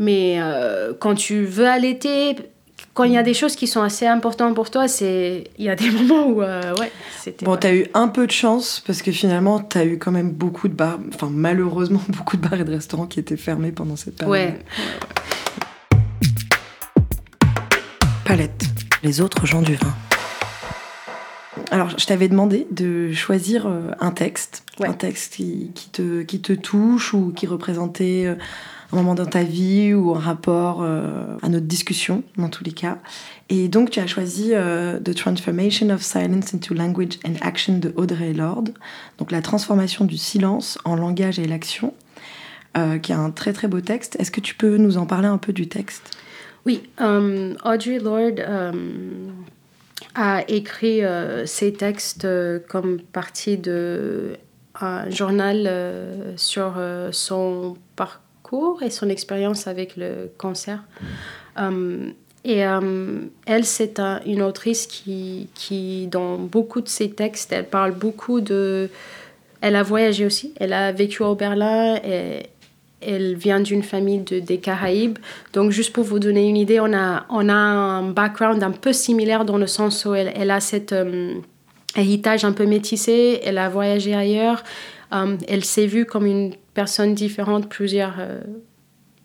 mais 0.00 0.38
euh, 0.40 0.92
quand 0.98 1.14
tu 1.14 1.44
veux 1.44 1.68
allaiter, 1.68 2.34
quand 2.94 3.04
il 3.04 3.12
y 3.12 3.18
a 3.18 3.22
des 3.22 3.34
choses 3.34 3.54
qui 3.54 3.66
sont 3.66 3.82
assez 3.82 4.06
importantes 4.06 4.54
pour 4.54 4.70
toi, 4.70 4.88
c'est 4.88 5.44
il 5.58 5.64
y 5.66 5.68
a 5.68 5.76
des 5.76 5.90
moments 5.96 6.26
où 6.26 6.42
euh, 6.42 6.74
ouais, 6.76 6.90
c'était. 7.18 7.44
Bon, 7.44 7.56
t'as 7.56 7.74
eu 7.74 7.86
un 7.94 8.08
peu 8.08 8.26
de 8.26 8.32
chance 8.32 8.82
parce 8.86 9.02
que 9.02 9.12
finalement, 9.12 9.60
t'as 9.60 9.84
eu 9.84 9.98
quand 9.98 10.10
même 10.10 10.30
beaucoup 10.30 10.68
de 10.68 10.74
bars, 10.74 10.98
enfin 11.14 11.28
malheureusement 11.30 12.00
beaucoup 12.08 12.38
de 12.38 12.48
bars 12.48 12.58
et 12.58 12.64
de 12.64 12.72
restaurants 12.72 13.06
qui 13.06 13.20
étaient 13.20 13.36
fermés 13.36 13.72
pendant 13.72 13.94
cette 13.96 14.16
période. 14.16 14.32
ouais. 14.32 14.58
Palette, 18.24 18.64
les 19.02 19.20
autres 19.20 19.44
gens 19.46 19.60
du 19.62 19.74
vin. 19.74 19.94
Alors, 21.72 21.90
je 21.98 22.06
t'avais 22.06 22.28
demandé 22.28 22.66
de 22.70 23.12
choisir 23.12 23.66
euh, 23.66 23.90
un 24.00 24.10
texte, 24.12 24.64
Ouais. 24.78 24.88
un 24.88 24.92
texte 24.94 25.34
qui, 25.34 25.72
qui 25.74 25.90
te, 25.90 26.22
qui 26.22 26.40
te 26.40 26.52
touche 26.54 27.12
ou 27.12 27.32
qui 27.36 27.46
représentait 27.46 28.24
un 28.92 28.96
moment 28.96 29.14
dans 29.14 29.26
ta 29.26 29.42
vie 29.42 29.94
ou 29.94 30.14
un 30.14 30.18
rapport 30.18 30.80
euh, 30.82 31.36
à 31.42 31.48
notre 31.48 31.66
discussion, 31.66 32.22
dans 32.36 32.48
tous 32.48 32.64
les 32.64 32.72
cas. 32.72 32.98
Et 33.48 33.68
donc, 33.68 33.90
tu 33.90 34.00
as 34.00 34.06
choisi 34.06 34.50
euh, 34.52 34.98
The 34.98 35.14
Transformation 35.14 35.90
of 35.90 36.02
Silence 36.02 36.54
into 36.54 36.74
Language 36.74 37.18
and 37.26 37.34
Action 37.40 37.78
de 37.78 37.92
Audrey 37.96 38.32
Lorde, 38.32 38.74
donc 39.18 39.30
la 39.30 39.42
transformation 39.42 40.04
du 40.04 40.16
silence 40.16 40.78
en 40.84 40.96
langage 40.96 41.38
et 41.38 41.46
l'action, 41.46 41.94
euh, 42.76 42.98
qui 42.98 43.10
est 43.10 43.16
un 43.16 43.32
très 43.32 43.52
très 43.52 43.66
beau 43.66 43.80
texte. 43.80 44.16
Est-ce 44.20 44.30
que 44.30 44.40
tu 44.40 44.54
peux 44.54 44.76
nous 44.76 44.96
en 44.96 45.06
parler 45.06 45.26
un 45.26 45.38
peu 45.38 45.52
du 45.52 45.68
texte? 45.68 46.16
Oui, 46.66 46.82
euh, 47.00 47.54
Audrey 47.64 47.98
Lorde 47.98 48.44
a 50.14 50.44
écrit 50.48 51.04
euh, 51.04 51.46
ses 51.46 51.72
textes 51.72 52.28
comme 52.68 53.00
partie 53.00 53.56
de 53.56 54.36
un 54.80 55.10
journal 55.10 55.68
sur 56.36 56.74
son 57.10 57.76
parcours 57.96 58.29
et 58.82 58.90
son 58.90 59.08
expérience 59.08 59.66
avec 59.66 59.96
le 59.96 60.30
cancer. 60.38 60.78
Euh, 61.58 62.10
et 62.44 62.64
euh, 62.66 62.80
elle, 63.46 63.64
c'est 63.64 63.98
un- 64.00 64.20
une 64.26 64.42
autrice 64.42 64.86
qui, 64.86 65.48
qui, 65.54 66.06
dans 66.06 66.36
beaucoup 66.38 66.80
de 66.80 66.88
ses 66.88 67.10
textes, 67.10 67.52
elle 67.52 67.66
parle 67.68 67.92
beaucoup 67.92 68.40
de... 68.40 68.88
Elle 69.60 69.76
a 69.76 69.82
voyagé 69.82 70.24
aussi, 70.24 70.52
elle 70.58 70.72
a 70.72 70.90
vécu 70.90 71.22
au 71.22 71.34
Berlin 71.34 71.96
et 72.02 72.46
elle 73.02 73.34
vient 73.34 73.60
d'une 73.60 73.82
famille 73.82 74.20
de, 74.20 74.40
des 74.40 74.58
Caraïbes. 74.58 75.18
Donc, 75.52 75.70
juste 75.70 75.92
pour 75.92 76.04
vous 76.04 76.18
donner 76.18 76.48
une 76.48 76.56
idée, 76.56 76.80
on 76.80 76.92
a, 76.94 77.26
on 77.28 77.48
a 77.48 77.52
un 77.52 78.10
background 78.10 78.62
un 78.62 78.70
peu 78.70 78.92
similaire 78.92 79.44
dans 79.44 79.58
le 79.58 79.66
sens 79.66 80.04
où 80.06 80.14
elle, 80.14 80.32
elle 80.34 80.50
a 80.50 80.60
cet 80.60 80.92
euh, 80.92 81.34
héritage 81.94 82.44
un 82.44 82.52
peu 82.52 82.64
métissé, 82.66 83.40
elle 83.44 83.58
a 83.58 83.68
voyagé 83.68 84.14
ailleurs, 84.14 84.62
elle 85.48 85.64
s'est 85.64 85.86
vue 85.88 86.06
comme 86.06 86.24
une 86.24 86.54
personne 86.74 87.14
différente 87.14 87.68
plusieurs 87.68 88.14
euh, 88.18 88.40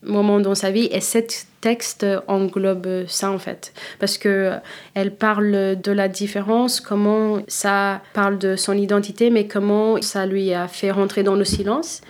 moments 0.04 0.40
dans 0.40 0.56
sa 0.56 0.70
vie 0.72 0.88
et 0.92 1.02
cet 1.02 1.48
texte 1.62 2.06
englobe 2.28 3.06
ça 3.08 3.32
en 3.32 3.40
fait 3.40 3.74
parce 4.00 4.20
que 4.20 4.52
elle 4.94 5.16
parle 5.16 5.78
de 5.82 5.92
la 5.92 6.08
différence 6.08 6.80
comment 6.80 7.40
ça 7.48 8.02
parle 8.14 8.38
de 8.38 8.56
son 8.56 8.74
identité 8.78 9.32
mais 9.32 9.48
comment 9.48 10.00
ça 10.02 10.28
lui 10.28 10.54
a 10.54 10.68
fait 10.68 10.92
rentrer 10.92 11.24
dans 11.24 11.34
le 11.36 11.44
silence 11.44 12.02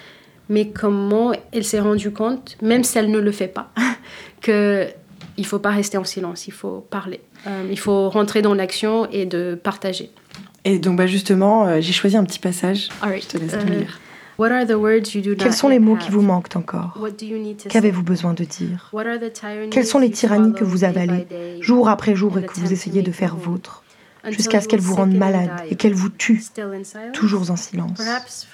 mais 0.49 0.67
comment 0.69 1.31
elle 1.53 1.63
s'est 1.63 1.79
rendue 1.79 2.11
compte 2.11 2.57
même 2.61 2.83
si 2.83 2.97
elle 2.97 3.09
ne 3.11 3.19
le 3.19 3.31
fait 3.31 3.47
pas 3.47 3.69
que 4.41 4.87
il 5.37 5.45
faut 5.45 5.59
pas 5.59 5.71
rester 5.71 5.97
en 5.97 6.03
silence 6.03 6.47
il 6.47 6.53
faut 6.53 6.85
parler 6.89 7.21
Euh, 7.47 7.67
il 7.69 7.77
faut 7.79 8.09
rentrer 8.09 8.41
dans 8.41 8.55
l'action 8.55 9.07
et 9.11 9.27
de 9.27 9.53
partager. 9.53 10.09
Et 10.63 10.79
donc 10.79 10.97
bah 10.97 11.05
justement, 11.05 11.67
euh, 11.67 11.79
j'ai 11.79 11.93
choisi 11.93 12.17
un 12.17 12.23
petit 12.25 12.39
passage. 12.39 12.89
Alright. 13.03 13.23
Je 13.23 13.27
te 13.29 13.37
laisse 13.37 13.53
Euh, 13.53 13.63
lire. 13.65 13.99
Quels 14.37 15.53
sont 15.53 15.69
les 15.69 15.79
mots 15.79 15.95
qui 15.95 16.11
vous 16.11 16.21
manquent 16.21 16.55
encore? 16.55 16.97
Qu'avez-vous 17.69 18.03
besoin 18.03 18.33
de 18.33 18.43
dire? 18.43 18.91
Quelles 19.71 19.85
sont 19.85 19.99
les 19.99 20.11
tyrannies 20.11 20.53
que 20.53 20.63
vous 20.63 20.83
avalez, 20.83 21.27
jour 21.61 21.89
après 21.89 22.15
jour, 22.15 22.37
et 22.39 22.45
que 22.45 22.53
vous 22.59 22.71
essayez 22.73 23.01
de 23.01 23.11
faire 23.11 23.35
vôtre, 23.35 23.83
jusqu'à 24.29 24.59
ce 24.61 24.67
qu'elles 24.67 24.81
vous 24.81 24.95
rendent 24.95 25.15
malade 25.15 25.51
et 25.69 25.75
qu'elles 25.75 25.93
vous 25.93 26.09
tuent, 26.09 26.43
toujours 27.13 27.51
en 27.51 27.55
silence. 27.55 28.01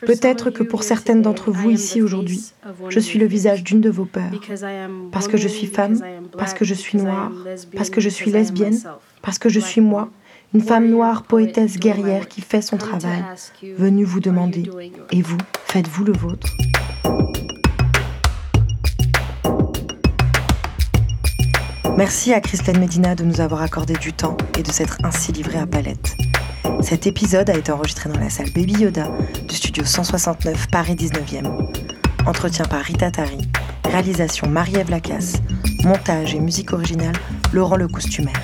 Peut-être 0.02 0.50
que 0.50 0.64
pour 0.64 0.84
certaines 0.84 1.22
d'entre 1.22 1.52
vous 1.52 1.70
ici 1.70 2.02
aujourd'hui, 2.02 2.52
je 2.90 3.00
suis 3.00 3.20
le 3.20 3.26
visage 3.26 3.64
d'une 3.64 3.82
de 3.82 3.90
vos 3.90 4.06
peurs, 4.06 4.32
parce 5.12 5.28
que 5.28 5.38
je 5.38 5.48
suis 5.48 5.68
femme, 5.68 6.00
parce 6.38 6.54
que 6.54 6.66
je 6.66 6.74
suis 6.74 6.98
noire, 6.98 7.32
parce 7.76 7.90
que 7.90 8.02
je 8.02 8.10
suis 8.10 8.32
lesbienne, 8.32 8.80
parce 9.22 9.40
que 9.40 9.50
je 9.50 9.60
suis 9.60 9.82
moi, 9.82 10.10
une 10.54 10.62
femme 10.62 10.90
noire, 10.90 11.24
poétesse, 11.24 11.78
guerrière 11.78 12.28
qui 12.28 12.42
fait 12.42 12.62
son 12.62 12.78
travail, 12.78 13.24
venue 13.78 14.04
vous 14.04 14.20
demander, 14.20 14.70
et 15.12 15.22
vous, 15.22 15.38
faites-vous 15.66 16.04
le 16.04 16.14
vôtre? 16.14 16.48
Merci 21.98 22.34
à 22.34 22.42
Christine 22.42 22.80
Medina 22.80 23.16
de 23.16 23.24
nous 23.24 23.42
avoir 23.42 23.62
accordé 23.62 23.94
du 23.94 24.12
temps 24.12 24.36
et 24.58 24.64
de 24.64 24.72
s'être 24.72 24.98
ainsi 25.04 25.32
livrée 25.32 25.60
à 25.60 25.68
Palette. 25.68 26.18
Cet 26.82 27.06
épisode 27.06 27.50
a 27.50 27.56
été 27.56 27.72
enregistré 27.72 28.10
dans 28.10 28.20
la 28.20 28.30
salle 28.30 28.50
Baby 28.56 28.74
Yoda 28.74 29.10
du 29.48 29.56
studio 29.56 29.86
169 29.86 30.68
Paris 30.72 30.96
19e. 30.96 31.48
Entretien 32.26 32.66
par 32.66 32.82
Rita 32.82 33.12
Tari, 33.12 33.50
réalisation 33.86 34.48
Marie-Ève 34.48 34.90
Lacasse, 34.90 35.36
montage 35.84 36.34
et 36.34 36.40
musique 36.40 36.74
originale 36.74 37.16
Laurent 37.54 37.78
le 37.78 37.88
Costumaire. 37.88 38.42